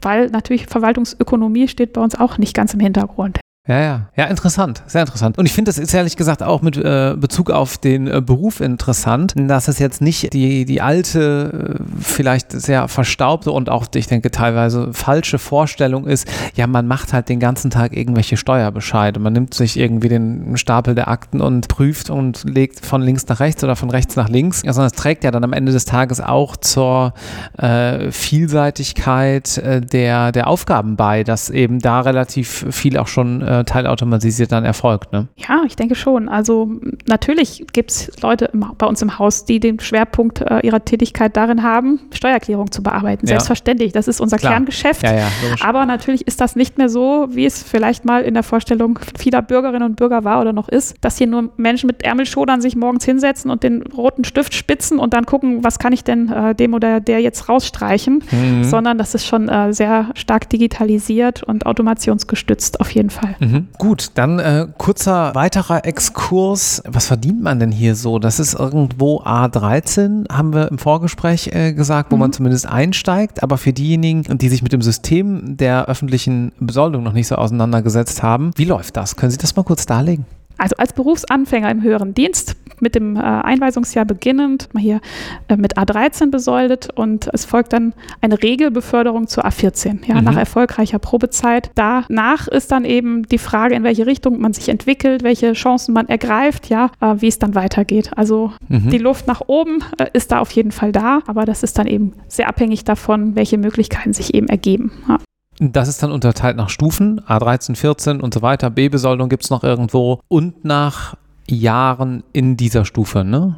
Weil 0.03 0.29
natürlich 0.31 0.67
Verwaltungsökonomie 0.67 1.69
steht 1.69 1.93
bei 1.93 2.01
uns 2.01 2.19
auch 2.19 2.39
nicht 2.39 2.55
ganz 2.55 2.75
im 2.75 2.81
Hintergrund. 2.81 3.39
Ja, 3.69 3.81
ja, 3.81 4.09
ja, 4.17 4.25
interessant, 4.25 4.83
sehr 4.87 5.03
interessant. 5.03 5.37
Und 5.37 5.45
ich 5.45 5.53
finde, 5.53 5.69
das 5.69 5.77
ist 5.77 5.93
ehrlich 5.93 6.17
gesagt 6.17 6.43
auch 6.43 6.63
mit 6.63 6.79
äh, 6.79 7.15
Bezug 7.19 7.51
auf 7.51 7.77
den 7.77 8.07
äh, 8.07 8.23
Beruf 8.23 8.63
interessant, 8.63 9.35
dass 9.37 9.69
es 9.69 9.79
jetzt 9.79 10.01
nicht 10.01 10.33
die, 10.33 10.65
die 10.65 10.81
alte, 10.81 11.77
äh, 11.79 11.83
vielleicht 12.01 12.53
sehr 12.53 12.89
verstaubte 12.89 13.53
und 13.53 13.69
auch, 13.69 13.85
ich 13.95 14.07
denke, 14.07 14.31
teilweise 14.31 14.95
falsche 14.95 15.39
Vorstellung 15.39 16.07
ist, 16.07 16.27
ja, 16.55 16.67
man 16.67 16.87
macht 16.87 17.13
halt 17.13 17.29
den 17.29 17.41
ganzen 17.41 17.71
Tag 17.71 17.95
irgendwelche 17.95 18.39
Steuerbescheide. 18.39 19.21
Man 19.21 19.35
nimmt 19.35 19.53
sich 19.53 19.79
irgendwie 19.79 20.09
den 20.09 20.57
Stapel 20.57 20.95
der 20.95 21.09
Akten 21.09 21.43
und 21.43 21.69
prüft 21.69 22.09
und 22.09 22.45
legt 22.45 22.87
von 22.87 23.03
links 23.03 23.29
nach 23.29 23.41
rechts 23.41 23.63
oder 23.63 23.77
von 23.77 23.91
rechts 23.91 24.17
nach 24.17 24.31
links, 24.31 24.63
ja, 24.65 24.73
sondern 24.73 24.91
es 24.93 24.97
trägt 24.97 25.25
ja 25.25 25.31
dann 25.31 25.45
am 25.45 25.53
Ende 25.53 25.73
des 25.73 25.85
Tages 25.85 26.23
auch 26.23 26.57
zur 26.57 27.13
äh, 27.59 28.11
Vielseitigkeit 28.13 29.59
äh, 29.59 29.83
der, 29.83 30.33
der 30.33 30.47
Aufgaben 30.47 30.97
bei, 30.97 31.23
dass 31.23 31.51
eben 31.51 31.81
da 31.81 32.01
relativ 32.01 32.65
viel 32.71 32.97
auch 32.97 33.09
schon 33.09 33.58
äh, 33.59 33.65
teilautomatisiert 33.65 34.53
dann 34.53 34.65
erfolgt. 34.65 35.13
Ne? 35.13 35.29
Ja, 35.37 35.63
ich 35.67 35.77
denke 35.77 35.95
schon. 35.95 36.29
Also 36.29 36.71
natürlich 37.07 37.65
gibt 37.73 37.91
es 37.91 38.11
Leute 38.23 38.47
im, 38.47 38.65
bei 38.77 38.87
uns 38.87 39.03
im 39.03 39.19
Haus, 39.19 39.45
die 39.45 39.61
den 39.61 39.81
Schwerpunkt 39.81 40.41
äh, 40.41 40.61
ihrer 40.61 40.85
Tätigkeit 40.85 41.37
darin 41.37 41.63
haben, 41.63 42.01
Steuererklärung 42.13 42.71
zu 42.71 42.83
bearbeiten. 42.83 43.27
Ja. 43.27 43.31
Selbstverständlich, 43.31 43.93
das 43.93 44.09
ist 44.09 44.21
unser 44.21 44.39
Klar. 44.39 44.53
Kerngeschäft. 44.53 45.03
Ja, 45.03 45.15
ja, 45.15 45.29
Aber 45.61 45.87
natürlich 45.87 46.27
ist 46.27 46.41
das 46.41 46.57
nicht 46.57 46.79
mehr 46.79 46.89
so, 46.89 47.29
wie 47.31 47.47
es 47.47 47.63
vielleicht 47.63 48.05
mal 48.05 48.23
in 48.23 48.35
der 48.35 48.43
Vorstellung 48.43 48.99
vieler 49.19 49.43
Bürgerinnen 49.43 49.83
und 49.83 49.97
Bürger 49.97 50.25
war 50.25 50.41
oder 50.41 50.53
noch 50.53 50.69
ist, 50.69 50.97
dass 51.01 51.19
hier 51.19 51.27
nur 51.27 51.51
Menschen 51.57 51.87
mit 51.87 52.03
Ärmelschodern 52.03 52.61
sich 52.61 52.77
morgens 52.77 53.05
hinsetzen 53.05 53.51
und 53.51 53.63
den 53.63 53.83
roten 53.83 54.25
Stift 54.25 54.55
spitzen 54.55 54.99
und 54.99 55.13
dann 55.13 55.27
gucken, 55.27 55.65
was 55.65 55.79
kann 55.79 55.93
ich 55.93 56.05
denn 56.05 56.31
äh, 56.31 56.55
dem 56.55 56.75
oder 56.75 57.01
der 57.01 57.21
jetzt 57.21 57.49
rausstreichen, 57.49 58.23
mhm. 58.31 58.65
sondern 58.65 58.99
das 58.99 59.15
ist 59.15 59.27
schon 59.27 59.49
äh, 59.49 59.73
sehr 59.73 60.11
stark 60.15 60.49
digitalisiert 60.51 61.43
und 61.43 61.67
automationsgestützt 61.67 62.81
auf 62.81 62.91
jeden 62.91 63.11
Fall. 63.11 63.37
Mhm. 63.39 63.48
Gut, 63.79 64.13
dann 64.15 64.39
äh, 64.39 64.67
kurzer 64.77 65.35
weiterer 65.35 65.85
Exkurs. 65.85 66.83
Was 66.87 67.07
verdient 67.07 67.43
man 67.43 67.59
denn 67.61 67.73
hier 67.73 67.95
so? 67.95 68.19
Das 68.19 68.41
ist 68.41 68.55
irgendwo 68.55 69.21
A13, 69.23 70.33
haben 70.33 70.53
wir 70.53 70.69
im 70.71 70.79
Vorgespräch 70.79 71.51
äh, 71.53 71.73
gesagt, 71.73 72.11
wo 72.11 72.17
mhm. 72.17 72.21
man 72.21 72.33
zumindest 72.33 72.67
einsteigt. 72.67 73.43
Aber 73.43 73.59
für 73.59 73.73
diejenigen, 73.73 74.39
die 74.39 74.49
sich 74.49 74.63
mit 74.63 74.73
dem 74.73 74.83
System 74.83 75.57
der 75.57 75.87
öffentlichen 75.87 76.53
Besoldung 76.61 77.03
noch 77.03 77.13
nicht 77.13 77.29
so 77.29 77.37
auseinandergesetzt 77.37 78.23
haben, 78.23 78.51
wie 78.57 78.65
läuft 78.65 78.97
das? 78.97 79.17
Können 79.17 79.31
Sie 79.31 79.39
das 79.39 79.57
mal 79.57 79.63
kurz 79.63 79.87
darlegen? 79.87 80.27
Also 80.59 80.75
als 80.77 80.93
Berufsanfänger 80.93 81.71
im 81.71 81.83
höheren 81.83 82.15
Dienst 82.15 82.57
mit 82.81 82.95
dem 82.95 83.17
äh, 83.17 83.21
Einweisungsjahr 83.21 84.05
beginnend, 84.05 84.69
mal 84.73 84.81
hier 84.81 85.01
äh, 85.49 85.57
mit 85.57 85.79
A13 85.79 86.31
besoldet 86.31 86.89
und 86.95 87.29
es 87.33 87.45
folgt 87.45 87.73
dann 87.73 87.95
eine 88.21 88.43
Regelbeförderung 88.43 89.27
zur 89.27 89.47
A14, 89.47 90.07
ja, 90.07 90.17
mhm. 90.17 90.25
nach 90.25 90.37
erfolgreicher 90.37 90.99
Probezeit. 90.99 91.71
Danach 91.75 92.49
ist 92.49 92.73
dann 92.73 92.85
eben 92.85 93.25
die 93.29 93.39
Frage, 93.39 93.75
in 93.75 93.85
welche 93.85 94.07
Richtung 94.07 94.41
man 94.41 94.53
sich 94.53 94.69
entwickelt, 94.69 95.23
welche 95.23 95.53
Chancen 95.53 95.93
man 95.95 96.09
ergreift, 96.09 96.69
ja, 96.69 96.91
äh, 97.01 97.15
wie 97.19 97.29
es 97.29 97.39
dann 97.39 97.55
weitergeht. 97.55 98.11
Also 98.17 98.53
mhm. 98.69 98.91
die 98.91 98.99
Luft 98.99 99.27
nach 99.27 99.43
oben 99.47 99.85
ist 100.13 100.33
da 100.33 100.41
auf 100.41 100.51
jeden 100.53 100.73
Fall 100.73 100.93
da, 100.93 101.21
aber 101.27 101.45
das 101.45 101.63
ist 101.63 101.79
dann 101.79 101.87
eben 101.87 102.13
sehr 102.29 102.49
abhängig 102.49 102.85
davon, 102.85 103.37
welche 103.37 103.59
Möglichkeiten 103.59 104.13
sich 104.13 104.35
eben 104.35 104.49
ergeben. 104.49 104.93
Ja. 105.09 105.19
Das 105.61 105.89
ist 105.89 106.03
dann 106.03 106.13
unterteilt 106.13 106.57
nach 106.57 106.69
Stufen, 106.69 107.21
A13, 107.23 107.75
14 107.75 108.21
und 108.21 108.33
so 108.33 108.43
weiter. 108.43 108.71
B-Besoldung 108.71 109.29
gibt 109.29 109.45
es 109.45 109.51
noch 109.51 109.65
irgendwo 109.65 110.21
und 110.29 110.65
nach 110.65 111.17
Jahren 111.49 112.23
in 112.33 112.57
dieser 112.57 112.85
Stufe, 112.85 113.25
ne? 113.25 113.57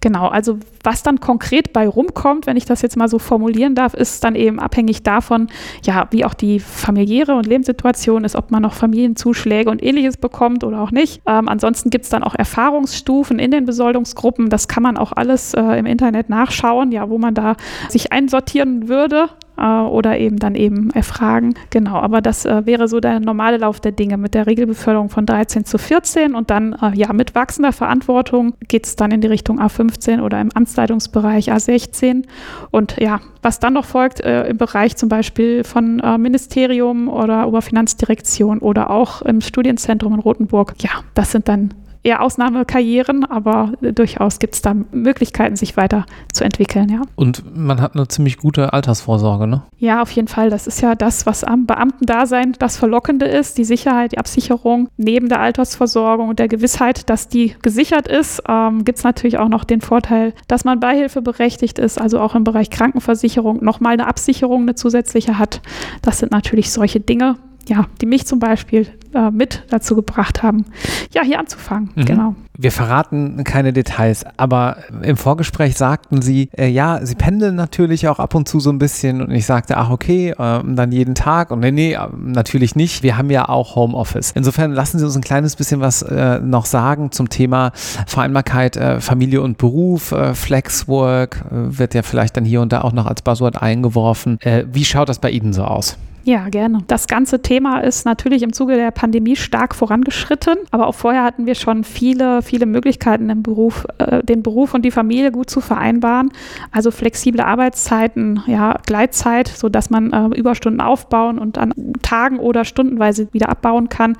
Genau, 0.00 0.28
also 0.28 0.58
was 0.84 1.02
dann 1.02 1.18
konkret 1.18 1.72
bei 1.72 1.88
rumkommt, 1.88 2.46
wenn 2.46 2.56
ich 2.56 2.64
das 2.64 2.82
jetzt 2.82 2.96
mal 2.96 3.08
so 3.08 3.18
formulieren 3.18 3.74
darf, 3.74 3.94
ist 3.94 4.22
dann 4.22 4.36
eben 4.36 4.60
abhängig 4.60 5.02
davon, 5.02 5.48
ja, 5.82 6.06
wie 6.10 6.24
auch 6.24 6.34
die 6.34 6.60
familiäre 6.60 7.34
und 7.34 7.46
Lebenssituation 7.46 8.22
ist, 8.22 8.36
ob 8.36 8.52
man 8.52 8.62
noch 8.62 8.74
Familienzuschläge 8.74 9.68
und 9.68 9.82
ähnliches 9.82 10.16
bekommt 10.16 10.62
oder 10.62 10.80
auch 10.80 10.92
nicht. 10.92 11.20
Ähm, 11.26 11.48
ansonsten 11.48 11.90
gibt 11.90 12.04
es 12.04 12.10
dann 12.10 12.22
auch 12.22 12.36
Erfahrungsstufen 12.36 13.40
in 13.40 13.50
den 13.50 13.64
Besoldungsgruppen. 13.64 14.50
Das 14.50 14.68
kann 14.68 14.84
man 14.84 14.96
auch 14.96 15.10
alles 15.12 15.54
äh, 15.54 15.62
im 15.62 15.86
Internet 15.86 16.28
nachschauen, 16.28 16.92
ja, 16.92 17.10
wo 17.10 17.18
man 17.18 17.34
da 17.34 17.56
sich 17.88 18.12
einsortieren 18.12 18.88
würde 18.88 19.30
äh, 19.58 19.80
oder 19.88 20.18
eben 20.18 20.38
dann 20.38 20.54
eben 20.54 20.90
erfragen. 20.90 21.54
Genau, 21.70 21.96
aber 21.96 22.20
das 22.20 22.44
äh, 22.44 22.66
wäre 22.66 22.88
so 22.88 23.00
der 23.00 23.20
normale 23.20 23.58
Lauf 23.58 23.80
der 23.80 23.92
Dinge 23.92 24.16
mit 24.16 24.34
der 24.34 24.46
Regelbeförderung 24.46 25.10
von 25.10 25.26
13 25.26 25.64
zu 25.64 25.78
14 25.78 26.34
und 26.34 26.50
dann 26.50 26.74
äh, 26.74 26.92
ja 26.94 27.12
mit 27.12 27.34
wachsender 27.34 27.72
Verantwortung 27.72 28.54
geht 28.68 28.86
es 28.86 28.96
dann 28.96 29.10
in 29.10 29.20
die 29.20 29.28
Richtung 29.28 29.60
A15 29.60 30.22
oder 30.22 30.40
im 30.40 30.50
Amtsleitungsbereich 30.52 31.52
A16 31.52 32.24
und 32.70 32.96
ja, 32.98 33.20
was 33.42 33.60
dann 33.60 33.74
noch 33.74 33.84
folgt 33.84 34.20
äh, 34.20 34.48
im 34.48 34.58
Bereich 34.58 34.96
zum 34.96 35.08
Beispiel 35.08 35.64
von 35.64 36.00
äh, 36.00 36.18
Ministerium 36.18 37.08
oder 37.08 37.48
Oberfinanzdirektion 37.48 38.58
oder 38.58 38.90
auch 38.90 39.22
im 39.22 39.40
Studienzentrum 39.40 40.14
in 40.14 40.20
Rothenburg, 40.20 40.74
ja, 40.78 40.90
das 41.14 41.32
sind 41.32 41.48
dann 41.48 41.74
eher 42.08 42.22
Ausnahmekarrieren, 42.22 43.24
aber 43.24 43.72
durchaus 43.80 44.38
gibt 44.38 44.54
es 44.54 44.62
da 44.62 44.74
Möglichkeiten, 44.92 45.56
sich 45.56 45.76
weiterzuentwickeln, 45.76 46.88
ja. 46.88 47.02
Und 47.16 47.56
man 47.56 47.80
hat 47.80 47.94
eine 47.94 48.08
ziemlich 48.08 48.38
gute 48.38 48.72
Altersvorsorge, 48.72 49.46
ne? 49.46 49.62
Ja, 49.78 50.02
auf 50.02 50.10
jeden 50.10 50.28
Fall. 50.28 50.50
Das 50.50 50.66
ist 50.66 50.80
ja 50.80 50.94
das, 50.94 51.26
was 51.26 51.44
am 51.44 51.66
Beamtendasein 51.66 52.54
das 52.58 52.76
Verlockende 52.76 53.26
ist, 53.26 53.58
die 53.58 53.64
Sicherheit, 53.64 54.12
die 54.12 54.18
Absicherung. 54.18 54.88
Neben 54.96 55.28
der 55.28 55.40
Altersversorgung 55.40 56.28
und 56.30 56.38
der 56.38 56.48
Gewissheit, 56.48 57.10
dass 57.10 57.28
die 57.28 57.54
gesichert 57.62 58.08
ist, 58.08 58.42
ähm, 58.48 58.84
gibt 58.84 58.98
es 58.98 59.04
natürlich 59.04 59.38
auch 59.38 59.48
noch 59.48 59.64
den 59.64 59.80
Vorteil, 59.80 60.32
dass 60.48 60.64
man 60.64 60.80
beihilfeberechtigt 60.80 61.78
ist, 61.78 62.00
also 62.00 62.20
auch 62.20 62.34
im 62.34 62.44
Bereich 62.44 62.70
Krankenversicherung 62.70 63.62
nochmal 63.62 63.92
eine 63.92 64.06
Absicherung, 64.06 64.62
eine 64.62 64.74
zusätzliche 64.74 65.38
hat. 65.38 65.60
Das 66.02 66.18
sind 66.18 66.32
natürlich 66.32 66.72
solche 66.72 67.00
Dinge, 67.00 67.36
ja, 67.68 67.86
die 68.00 68.06
mich 68.06 68.26
zum 68.26 68.38
Beispiel 68.38 68.86
äh, 69.14 69.30
mit 69.30 69.64
dazu 69.70 69.94
gebracht 69.94 70.42
haben, 70.42 70.64
ja, 71.12 71.22
hier 71.22 71.38
anzufangen. 71.38 71.90
Mhm. 71.94 72.04
Genau. 72.04 72.34
Wir 72.56 72.72
verraten 72.72 73.44
keine 73.44 73.72
Details, 73.72 74.24
aber 74.36 74.78
im 75.02 75.16
Vorgespräch 75.16 75.76
sagten 75.76 76.22
Sie, 76.22 76.48
äh, 76.56 76.66
ja, 76.68 77.04
Sie 77.04 77.14
pendeln 77.14 77.54
natürlich 77.54 78.08
auch 78.08 78.18
ab 78.18 78.34
und 78.34 78.48
zu 78.48 78.58
so 78.58 78.70
ein 78.70 78.78
bisschen 78.78 79.22
und 79.22 79.30
ich 79.30 79.46
sagte, 79.46 79.76
ach 79.76 79.90
okay, 79.90 80.30
äh, 80.30 80.34
dann 80.64 80.90
jeden 80.90 81.14
Tag 81.14 81.50
und 81.50 81.60
nee, 81.60 81.70
nee, 81.70 81.92
äh, 81.92 82.08
natürlich 82.16 82.74
nicht. 82.74 83.02
Wir 83.02 83.16
haben 83.16 83.30
ja 83.30 83.48
auch 83.48 83.76
Homeoffice. 83.76 84.32
Insofern 84.34 84.72
lassen 84.72 84.98
Sie 84.98 85.04
uns 85.04 85.14
ein 85.14 85.22
kleines 85.22 85.56
bisschen 85.56 85.80
was 85.80 86.02
äh, 86.02 86.40
noch 86.40 86.66
sagen 86.66 87.12
zum 87.12 87.28
Thema 87.28 87.72
Vereinbarkeit 88.06 88.76
äh, 88.76 89.00
Familie 89.00 89.42
und 89.42 89.58
Beruf, 89.58 90.12
äh, 90.12 90.34
Flexwork 90.34 91.44
wird 91.50 91.94
ja 91.94 92.02
vielleicht 92.02 92.36
dann 92.36 92.44
hier 92.44 92.60
und 92.60 92.72
da 92.72 92.80
auch 92.80 92.92
noch 92.92 93.06
als 93.06 93.22
Buzzword 93.22 93.60
eingeworfen. 93.60 94.38
wie 94.72 94.84
schaut 94.84 95.08
das 95.08 95.18
bei 95.18 95.30
Ihnen 95.30 95.52
so 95.52 95.64
aus? 95.64 95.96
Ja, 96.28 96.50
gerne. 96.50 96.80
Das 96.88 97.06
ganze 97.06 97.40
Thema 97.40 97.78
ist 97.78 98.04
natürlich 98.04 98.42
im 98.42 98.52
Zuge 98.52 98.76
der 98.76 98.90
Pandemie 98.90 99.34
stark 99.34 99.74
vorangeschritten, 99.74 100.58
aber 100.70 100.86
auch 100.86 100.94
vorher 100.94 101.24
hatten 101.24 101.46
wir 101.46 101.54
schon 101.54 101.84
viele, 101.84 102.42
viele 102.42 102.66
Möglichkeiten 102.66 103.30
im 103.30 103.42
Beruf, 103.42 103.86
äh, 103.96 104.22
den 104.22 104.42
Beruf 104.42 104.74
und 104.74 104.84
die 104.84 104.90
Familie 104.90 105.32
gut 105.32 105.48
zu 105.48 105.62
vereinbaren. 105.62 106.30
Also 106.70 106.90
flexible 106.90 107.40
Arbeitszeiten, 107.40 108.42
ja, 108.46 108.76
Gleitzeit, 108.84 109.48
sodass 109.48 109.88
man 109.88 110.12
äh, 110.12 110.38
Überstunden 110.38 110.82
aufbauen 110.82 111.38
und 111.38 111.56
an 111.56 111.72
Tagen 112.02 112.40
oder 112.40 112.66
stundenweise 112.66 113.32
wieder 113.32 113.48
abbauen 113.48 113.88
kann. 113.88 114.14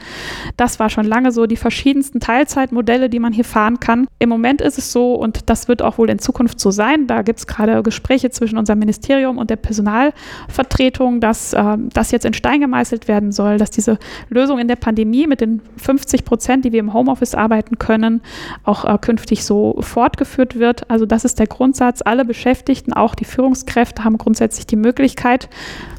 Das 0.57 0.81
war 0.81 0.89
schon 0.89 1.05
lange 1.05 1.31
so. 1.31 1.45
Die 1.45 1.57
verschiedensten 1.57 2.21
Teilzeitmodelle, 2.21 3.11
die 3.11 3.19
man 3.19 3.35
hier 3.35 3.45
fahren 3.45 3.81
kann. 3.81 4.07
Im 4.19 4.31
Moment 4.31 4.63
ist 4.63 4.79
es 4.79 4.93
so 4.93 5.13
und 5.13 5.51
das 5.51 5.69
wird 5.69 5.83
auch 5.83 5.99
wohl 5.99 6.09
in 6.09 6.19
Zukunft 6.19 6.59
so 6.59 6.71
sein. 6.71 7.07
Da 7.07 7.21
gibt 7.21 7.41
es 7.41 7.47
gerade 7.47 7.83
Gespräche 7.83 8.31
zwischen 8.31 8.57
unserem 8.57 8.79
Ministerium 8.79 9.37
und 9.37 9.51
der 9.51 9.57
Personalvertretung, 9.57 11.21
dass 11.21 11.53
äh, 11.53 11.77
das 11.99 12.13
jetzt 12.13 12.25
in 12.25 12.33
Stein 12.33 12.61
gemeißelt 12.61 13.09
werden 13.09 13.33
soll, 13.33 13.59
dass 13.59 13.71
diese 13.71 13.99
Lösung 14.29 14.61
in 14.61 14.69
der 14.69 14.77
Pandemie 14.77 15.27
mit 15.27 15.41
den 15.41 15.61
50 15.77 16.25
Prozent, 16.25 16.65
die 16.65 16.73
wir 16.73 16.79
im 16.79 16.95
Homeoffice 16.95 17.35
arbeiten 17.35 17.79
können, 17.79 18.23
auch 18.63 18.85
äh, 18.85 18.97
künftig 18.99 19.45
so 19.45 19.77
fortgeführt 19.81 20.59
wird. 20.59 20.89
Also 20.89 21.07
das 21.07 21.25
ist 21.25 21.41
der 21.41 21.49
Grundsatz. 21.49 22.01
Alle 22.03 22.25
Beschäftigten, 22.25 22.93
auch 22.93 23.17
die 23.17 23.25
Führungskräfte, 23.25 24.05
haben 24.05 24.17
grundsätzlich 24.17 24.67
die 24.67 24.77
Möglichkeit, 24.77 25.49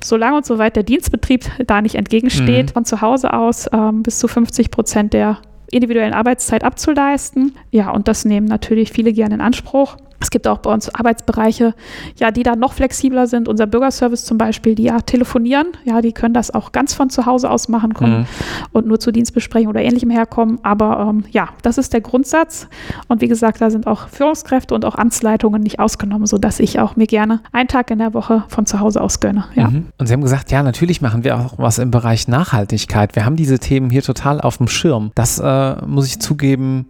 solange 0.01 0.37
und 0.37 0.45
soweit 0.45 0.77
der 0.77 0.83
Dienstbetrieb 0.83 1.45
da 1.67 1.81
nicht 1.81 1.95
entgegensteht, 1.95 2.67
mhm. 2.67 2.73
von 2.73 2.85
zu 2.85 3.01
Hause 3.01 3.33
aus 3.33 3.67
äh, 3.67 3.91
bis 3.91 4.19
zu 4.19 4.29
50 4.29 4.71
Prozent 4.71 5.11
der 5.11 5.39
individuellen 5.69 6.13
Arbeitszeit 6.13 6.63
abzuleisten. 6.63 7.55
Ja, 7.71 7.91
und 7.91 8.07
das 8.07 8.23
nehmen 8.23 8.47
natürlich 8.47 8.93
viele 8.93 9.11
gerne 9.11 9.35
in 9.35 9.41
Anspruch. 9.41 9.97
Es 10.19 10.29
gibt 10.29 10.47
auch 10.47 10.59
bei 10.59 10.73
uns 10.73 10.93
Arbeitsbereiche, 10.93 11.73
ja, 12.17 12.31
die 12.31 12.43
da 12.43 12.55
noch 12.55 12.73
flexibler 12.73 13.27
sind. 13.27 13.47
Unser 13.47 13.67
Bürgerservice 13.67 14.25
zum 14.25 14.37
Beispiel, 14.37 14.75
die 14.75 14.83
ja 14.83 14.99
telefonieren, 14.99 15.67
ja, 15.85 16.01
die 16.01 16.11
können 16.11 16.33
das 16.33 16.53
auch 16.53 16.71
ganz 16.71 16.93
von 16.93 17.09
zu 17.09 17.25
Hause 17.25 17.49
aus 17.49 17.69
machen 17.69 17.93
können 17.93 18.19
mhm. 18.19 18.25
und 18.73 18.87
nur 18.87 18.99
zu 18.99 19.11
Dienstbesprechungen 19.11 19.69
oder 19.69 19.81
ähnlichem 19.81 20.09
herkommen. 20.09 20.59
Aber 20.63 21.07
ähm, 21.09 21.23
ja, 21.31 21.49
das 21.61 21.77
ist 21.77 21.93
der 21.93 22.01
Grundsatz. 22.01 22.67
Und 23.07 23.21
wie 23.21 23.27
gesagt, 23.27 23.61
da 23.61 23.69
sind 23.69 23.87
auch 23.87 24.09
Führungskräfte 24.09 24.75
und 24.75 24.85
auch 24.85 24.95
Amtsleitungen 24.95 25.61
nicht 25.61 25.79
ausgenommen, 25.79 26.25
sodass 26.25 26.59
ich 26.59 26.79
auch 26.79 26.95
mir 26.95 27.07
gerne 27.07 27.41
einen 27.51 27.67
Tag 27.67 27.91
in 27.91 27.99
der 27.99 28.13
Woche 28.13 28.43
von 28.49 28.65
zu 28.65 28.79
Hause 28.79 29.01
aus 29.01 29.19
gönne. 29.19 29.45
Ja. 29.55 29.69
Mhm. 29.69 29.87
Und 29.97 30.07
Sie 30.07 30.13
haben 30.13 30.21
gesagt, 30.21 30.51
ja, 30.51 30.63
natürlich 30.63 31.01
machen 31.01 31.23
wir 31.23 31.37
auch 31.37 31.53
was 31.57 31.79
im 31.79 31.91
Bereich 31.91 32.27
Nachhaltigkeit. 32.27 33.15
Wir 33.15 33.25
haben 33.25 33.35
diese 33.35 33.59
Themen 33.59 33.89
hier 33.89 34.03
total 34.03 34.41
auf 34.41 34.57
dem 34.57 34.67
Schirm. 34.67 35.11
Das 35.15 35.39
äh, 35.39 35.75
muss 35.85 36.07
ich 36.07 36.19
zugeben 36.19 36.87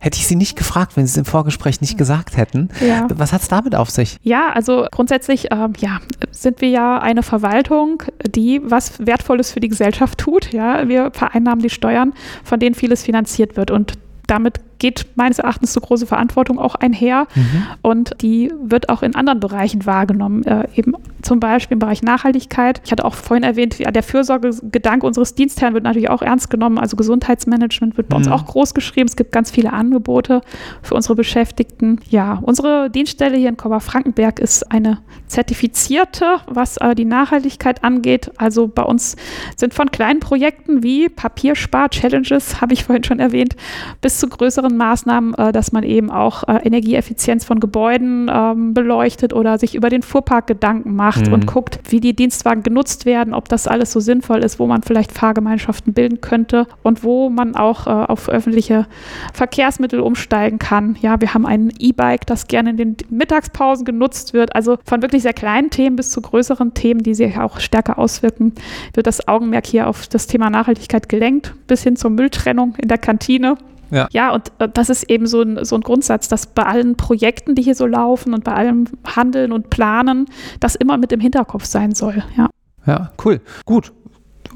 Hätte 0.00 0.18
ich 0.18 0.26
Sie 0.26 0.36
nicht 0.36 0.56
gefragt, 0.56 0.96
wenn 0.96 1.06
Sie 1.06 1.12
es 1.12 1.16
im 1.16 1.24
Vorgespräch 1.24 1.80
nicht 1.80 1.98
gesagt 1.98 2.36
hätten. 2.36 2.68
Ja. 2.80 3.06
Was 3.12 3.32
hat 3.32 3.42
es 3.42 3.48
damit 3.48 3.74
auf 3.74 3.90
sich? 3.90 4.16
Ja, 4.22 4.50
also 4.52 4.86
grundsätzlich 4.90 5.48
ähm, 5.50 5.72
ja, 5.78 6.00
sind 6.30 6.60
wir 6.60 6.68
ja 6.68 6.98
eine 6.98 7.22
Verwaltung, 7.22 8.02
die 8.26 8.60
was 8.62 9.04
Wertvolles 9.04 9.52
für 9.52 9.60
die 9.60 9.68
Gesellschaft 9.68 10.18
tut. 10.18 10.52
Ja? 10.52 10.88
Wir 10.88 11.10
vereinnahmen 11.12 11.62
die 11.62 11.70
Steuern, 11.70 12.12
von 12.44 12.60
denen 12.60 12.74
vieles 12.74 13.02
finanziert 13.02 13.56
wird. 13.56 13.70
Und 13.70 13.94
damit 14.26 14.60
geht 14.78 15.06
meines 15.16 15.38
Erachtens 15.38 15.72
so 15.72 15.80
große 15.80 16.06
Verantwortung 16.06 16.58
auch 16.58 16.74
einher. 16.76 17.26
Mhm. 17.34 17.66
Und 17.82 18.14
die 18.22 18.52
wird 18.62 18.88
auch 18.88 19.02
in 19.02 19.14
anderen 19.14 19.40
Bereichen 19.40 19.86
wahrgenommen, 19.86 20.44
äh, 20.44 20.68
eben 20.74 20.94
zum 21.22 21.40
Beispiel 21.40 21.74
im 21.74 21.78
Bereich 21.80 22.02
Nachhaltigkeit. 22.02 22.80
Ich 22.84 22.92
hatte 22.92 23.04
auch 23.04 23.14
vorhin 23.14 23.42
erwähnt, 23.42 23.78
ja, 23.78 23.90
der 23.90 24.02
Fürsorgegedanke 24.02 25.06
unseres 25.06 25.34
Dienstherrn 25.34 25.74
wird 25.74 25.84
natürlich 25.84 26.10
auch 26.10 26.22
ernst 26.22 26.50
genommen. 26.50 26.78
Also 26.78 26.96
Gesundheitsmanagement 26.96 27.96
wird 27.96 28.08
bei 28.08 28.16
uns 28.16 28.26
Mhm. 28.26 28.32
auch 28.32 28.46
groß 28.46 28.74
geschrieben. 28.74 29.08
Es 29.08 29.16
gibt 29.16 29.32
ganz 29.32 29.50
viele 29.50 29.72
Angebote 29.72 30.42
für 30.82 30.94
unsere 30.94 31.14
Beschäftigten. 31.16 32.00
Ja, 32.08 32.38
unsere 32.42 32.90
Dienststelle 32.90 33.36
hier 33.36 33.48
in 33.48 33.56
Kober-Frankenberg 33.56 34.38
ist 34.38 34.70
eine 34.70 34.98
zertifizierte, 35.26 36.36
was 36.46 36.76
äh, 36.78 36.94
die 36.94 37.04
Nachhaltigkeit 37.04 37.82
angeht. 37.84 38.30
Also 38.36 38.68
bei 38.68 38.82
uns 38.82 39.16
sind 39.56 39.74
von 39.74 39.90
kleinen 39.90 40.20
Projekten 40.20 40.82
wie 40.82 41.08
Papierspar-Challenges, 41.08 42.60
habe 42.60 42.74
ich 42.74 42.84
vorhin 42.84 43.04
schon 43.04 43.18
erwähnt, 43.20 43.56
bis 44.00 44.18
zu 44.18 44.28
größeren 44.28 44.67
Maßnahmen, 44.76 45.34
äh, 45.34 45.52
dass 45.52 45.72
man 45.72 45.84
eben 45.84 46.10
auch 46.10 46.44
äh, 46.48 46.60
Energieeffizienz 46.64 47.44
von 47.44 47.60
Gebäuden 47.60 48.30
ähm, 48.32 48.74
beleuchtet 48.74 49.32
oder 49.32 49.58
sich 49.58 49.74
über 49.74 49.88
den 49.88 50.02
Fuhrpark 50.02 50.46
Gedanken 50.46 50.94
macht 50.94 51.26
Mhm. 51.28 51.32
und 51.32 51.46
guckt, 51.46 51.80
wie 51.88 52.00
die 52.00 52.14
Dienstwagen 52.14 52.62
genutzt 52.62 53.06
werden, 53.06 53.34
ob 53.34 53.48
das 53.48 53.66
alles 53.66 53.92
so 53.92 54.00
sinnvoll 54.00 54.38
ist, 54.44 54.58
wo 54.58 54.66
man 54.66 54.82
vielleicht 54.82 55.12
Fahrgemeinschaften 55.12 55.92
bilden 55.92 56.20
könnte 56.20 56.66
und 56.82 57.04
wo 57.04 57.30
man 57.30 57.54
auch 57.54 57.86
äh, 57.86 57.90
auf 57.90 58.28
öffentliche 58.28 58.86
Verkehrsmittel 59.32 60.00
umsteigen 60.00 60.58
kann. 60.58 60.96
Ja, 61.00 61.20
wir 61.20 61.34
haben 61.34 61.46
ein 61.46 61.72
E-Bike, 61.78 62.26
das 62.26 62.46
gerne 62.48 62.70
in 62.70 62.76
den 62.76 62.96
Mittagspausen 63.10 63.84
genutzt 63.84 64.32
wird. 64.32 64.54
Also 64.54 64.78
von 64.84 65.02
wirklich 65.02 65.22
sehr 65.22 65.32
kleinen 65.32 65.70
Themen 65.70 65.96
bis 65.96 66.10
zu 66.10 66.20
größeren 66.20 66.74
Themen, 66.74 67.02
die 67.02 67.14
sich 67.14 67.38
auch 67.38 67.60
stärker 67.60 67.98
auswirken, 67.98 68.52
wird 68.94 69.06
das 69.06 69.26
Augenmerk 69.28 69.66
hier 69.66 69.86
auf 69.86 70.06
das 70.08 70.26
Thema 70.26 70.50
Nachhaltigkeit 70.50 71.08
gelenkt, 71.08 71.54
bis 71.66 71.82
hin 71.82 71.96
zur 71.96 72.10
Mülltrennung 72.10 72.74
in 72.78 72.88
der 72.88 72.98
Kantine. 72.98 73.56
Ja. 73.90 74.08
ja, 74.12 74.32
und 74.32 74.52
äh, 74.58 74.68
das 74.68 74.90
ist 74.90 75.04
eben 75.04 75.26
so 75.26 75.42
ein, 75.42 75.64
so 75.64 75.76
ein 75.76 75.80
Grundsatz, 75.80 76.28
dass 76.28 76.46
bei 76.46 76.64
allen 76.64 76.96
Projekten, 76.96 77.54
die 77.54 77.62
hier 77.62 77.74
so 77.74 77.86
laufen 77.86 78.34
und 78.34 78.44
bei 78.44 78.52
allem 78.52 78.86
Handeln 79.04 79.52
und 79.52 79.70
Planen, 79.70 80.26
das 80.60 80.74
immer 80.74 80.98
mit 80.98 81.12
im 81.12 81.20
Hinterkopf 81.20 81.64
sein 81.64 81.94
soll. 81.94 82.22
Ja. 82.36 82.48
Ja, 82.86 83.12
cool. 83.24 83.40
Gut. 83.64 83.92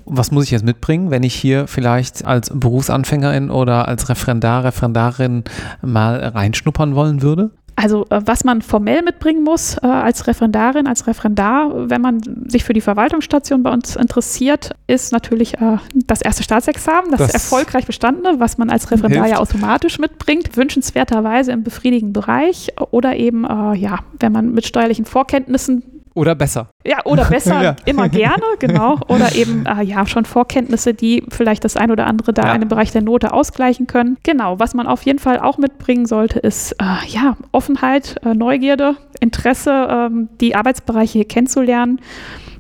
Was 0.05 0.33
muss 0.33 0.45
ich 0.45 0.51
jetzt 0.51 0.65
mitbringen, 0.65 1.11
wenn 1.11 1.23
ich 1.23 1.35
hier 1.35 1.67
vielleicht 1.69 2.25
als 2.25 2.51
Berufsanfängerin 2.53 3.51
oder 3.51 3.87
als 3.87 4.09
Referendar, 4.09 4.65
Referendarin 4.65 5.45
mal 5.81 6.17
reinschnuppern 6.17 6.95
wollen 6.95 7.23
würde? 7.23 7.53
Also 7.77 8.07
äh, 8.11 8.21
was 8.25 8.45
man 8.45 8.63
formell 8.63 9.03
mitbringen 9.03 9.43
muss 9.43 9.77
äh, 9.83 9.87
als 9.87 10.27
Referendarin, 10.27 10.87
als 10.87 11.07
Referendar, 11.07 11.91
wenn 11.91 12.01
man 12.01 12.21
sich 12.47 12.65
für 12.65 12.73
die 12.73 12.81
Verwaltungsstation 12.81 13.63
bei 13.63 13.73
uns 13.73 13.97
interessiert, 13.97 14.73
ist 14.87 15.13
natürlich 15.13 15.55
äh, 15.55 15.79
das 16.07 16.23
erste 16.23 16.43
Staatsexamen, 16.43 17.11
das, 17.11 17.21
Das 17.21 17.35
erfolgreich 17.35 17.87
bestandene, 17.87 18.41
was 18.41 18.59
man 18.59 18.71
als 18.71 18.91
Referendar 18.91 19.27
ja 19.27 19.37
hilft. 19.39 19.55
automatisch 19.55 19.99
mitbringt, 19.99 20.57
wünschenswerterweise 20.57 21.53
im 21.53 21.63
befriedigenden 21.63 22.13
Bereich 22.13 22.73
oder 22.91 23.17
eben, 23.17 23.45
äh, 23.45 23.75
ja, 23.75 24.01
wenn 24.19 24.33
man 24.33 24.53
mit 24.53 24.67
steuerlichen 24.67 25.05
Vorkenntnissen 25.05 25.83
Oder 26.15 26.35
besser? 26.35 26.69
ja, 26.87 26.99
oder 27.05 27.25
besser, 27.25 27.63
Ja. 27.63 27.77
immer 27.87 28.09
gerne, 28.09 28.43
genau. 28.59 28.99
Oder 29.09 29.35
eben, 29.35 29.65
äh, 29.67 29.83
ja, 29.83 30.07
schon 30.07 30.25
Vorkenntnisse, 30.25 30.93
die 30.95 31.25
vielleicht 31.31 31.65
das 31.65 31.77
ein 31.77 31.91
oder 31.91 32.07
andere 32.07 32.33
da 32.33 32.49
Ja. 32.49 32.55
in 32.55 32.61
dem 32.61 32.69
Bereich 32.69 32.93
der 32.93 33.03
Note 33.03 33.33
ausgleichen 33.33 33.87
können. 33.87 34.19
Genau, 34.23 34.59
was 34.59 34.75
man 34.75 34.87
auf 34.87 35.03
jeden 35.03 35.19
Fall 35.19 35.39
auch 35.41 35.59
mitbringen 35.59 36.07
sollte, 36.07 36.39
ist, 36.41 36.73
äh, 36.73 36.85
ja, 37.09 37.37
Offenheit, 37.53 38.17
äh, 38.25 38.35
Neugierde, 38.35 38.97
Interesse, 39.21 39.89
ähm, 39.91 40.29
die 40.41 40.55
Arbeitsbereiche 40.55 41.13
hier 41.19 41.29
kennenzulernen. 41.29 42.01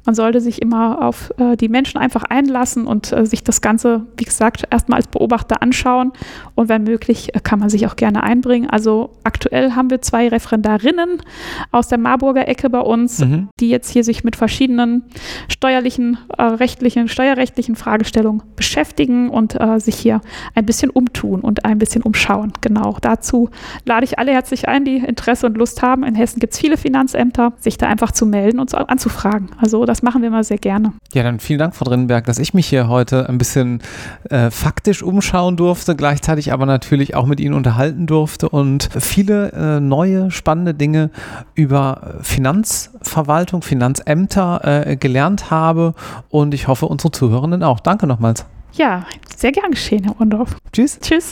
Man 0.04 0.14
sollte 0.14 0.40
sich 0.40 0.60
immer 0.60 1.02
auf 1.04 1.32
äh, 1.38 1.56
die 1.56 1.68
Menschen 1.68 1.98
einfach 1.98 2.24
einlassen 2.24 2.86
und 2.86 3.12
äh, 3.12 3.24
sich 3.24 3.44
das 3.44 3.60
Ganze, 3.60 4.06
wie 4.16 4.24
gesagt, 4.24 4.64
erstmal 4.70 4.96
als 4.96 5.06
Beobachter 5.06 5.62
anschauen. 5.62 6.12
Und 6.54 6.68
wenn 6.68 6.82
möglich, 6.84 7.34
äh, 7.34 7.40
kann 7.40 7.58
man 7.60 7.68
sich 7.70 7.86
auch 7.86 7.96
gerne 7.96 8.22
einbringen. 8.22 8.68
Also 8.68 9.10
aktuell 9.24 9.72
haben 9.72 9.90
wir 9.90 10.02
zwei 10.02 10.28
Referendarinnen 10.28 11.22
aus 11.70 11.88
der 11.88 11.98
Marburger 11.98 12.48
Ecke 12.48 12.68
bei 12.70 12.80
uns, 12.80 13.20
Mhm. 13.20 13.48
die 13.60 13.68
jetzt 13.68 13.90
hier 13.90 14.02
sich 14.04 14.24
mit 14.24 14.34
verschiedenen 14.36 15.04
steuerlichen, 15.48 16.18
äh, 16.36 16.42
rechtlichen, 16.42 17.08
steuerrechtlichen 17.08 17.76
Fragestellungen 17.76 18.42
beschäftigen 18.56 19.28
und 19.30 19.60
äh, 19.60 19.78
sich 19.78 19.96
hier 19.96 20.20
ein 20.54 20.66
bisschen 20.66 20.90
umtun 20.90 21.40
und 21.40 21.64
ein 21.64 21.78
bisschen 21.78 22.02
umschauen. 22.02 22.52
Genau, 22.60 22.96
dazu 23.00 23.50
lade 23.84 24.04
ich 24.04 24.18
alle 24.18 24.32
herzlich 24.32 24.68
ein, 24.68 24.84
die 24.84 24.96
Interesse 24.96 25.46
und 25.46 25.56
Lust 25.56 25.82
haben. 25.82 26.02
In 26.04 26.14
Hessen 26.14 26.40
gibt 26.40 26.54
es 26.54 26.58
viele 26.58 26.76
Finanzämter, 26.76 27.52
sich 27.60 27.78
da 27.78 27.86
einfach 27.86 28.12
zu 28.12 28.26
melden 28.26 28.58
und 28.58 28.74
anzufragen. 28.74 29.50
Also 29.58 29.84
das 29.92 30.02
machen 30.02 30.22
wir 30.22 30.30
mal 30.30 30.42
sehr 30.42 30.56
gerne. 30.56 30.94
Ja, 31.12 31.22
dann 31.22 31.38
vielen 31.38 31.58
Dank, 31.58 31.74
Frau 31.74 31.84
Drinnenberg, 31.84 32.24
dass 32.24 32.38
ich 32.38 32.54
mich 32.54 32.66
hier 32.66 32.88
heute 32.88 33.28
ein 33.28 33.36
bisschen 33.36 33.82
äh, 34.30 34.50
faktisch 34.50 35.02
umschauen 35.02 35.58
durfte, 35.58 35.94
gleichzeitig 35.94 36.50
aber 36.50 36.64
natürlich 36.64 37.14
auch 37.14 37.26
mit 37.26 37.40
Ihnen 37.40 37.52
unterhalten 37.52 38.06
durfte 38.06 38.48
und 38.48 38.88
viele 38.98 39.52
äh, 39.52 39.80
neue, 39.80 40.30
spannende 40.30 40.72
Dinge 40.72 41.10
über 41.54 42.14
Finanzverwaltung, 42.22 43.60
Finanzämter 43.60 44.86
äh, 44.86 44.96
gelernt 44.96 45.50
habe 45.50 45.92
und 46.30 46.54
ich 46.54 46.68
hoffe, 46.68 46.86
unsere 46.86 47.12
Zuhörenden 47.12 47.62
auch. 47.62 47.78
Danke 47.78 48.06
nochmals. 48.06 48.46
Ja, 48.72 49.04
sehr 49.36 49.52
gern 49.52 49.72
geschehen, 49.72 50.04
Herr 50.04 50.18
Undorf. 50.18 50.56
Tschüss. 50.72 50.98
Tschüss. 51.00 51.30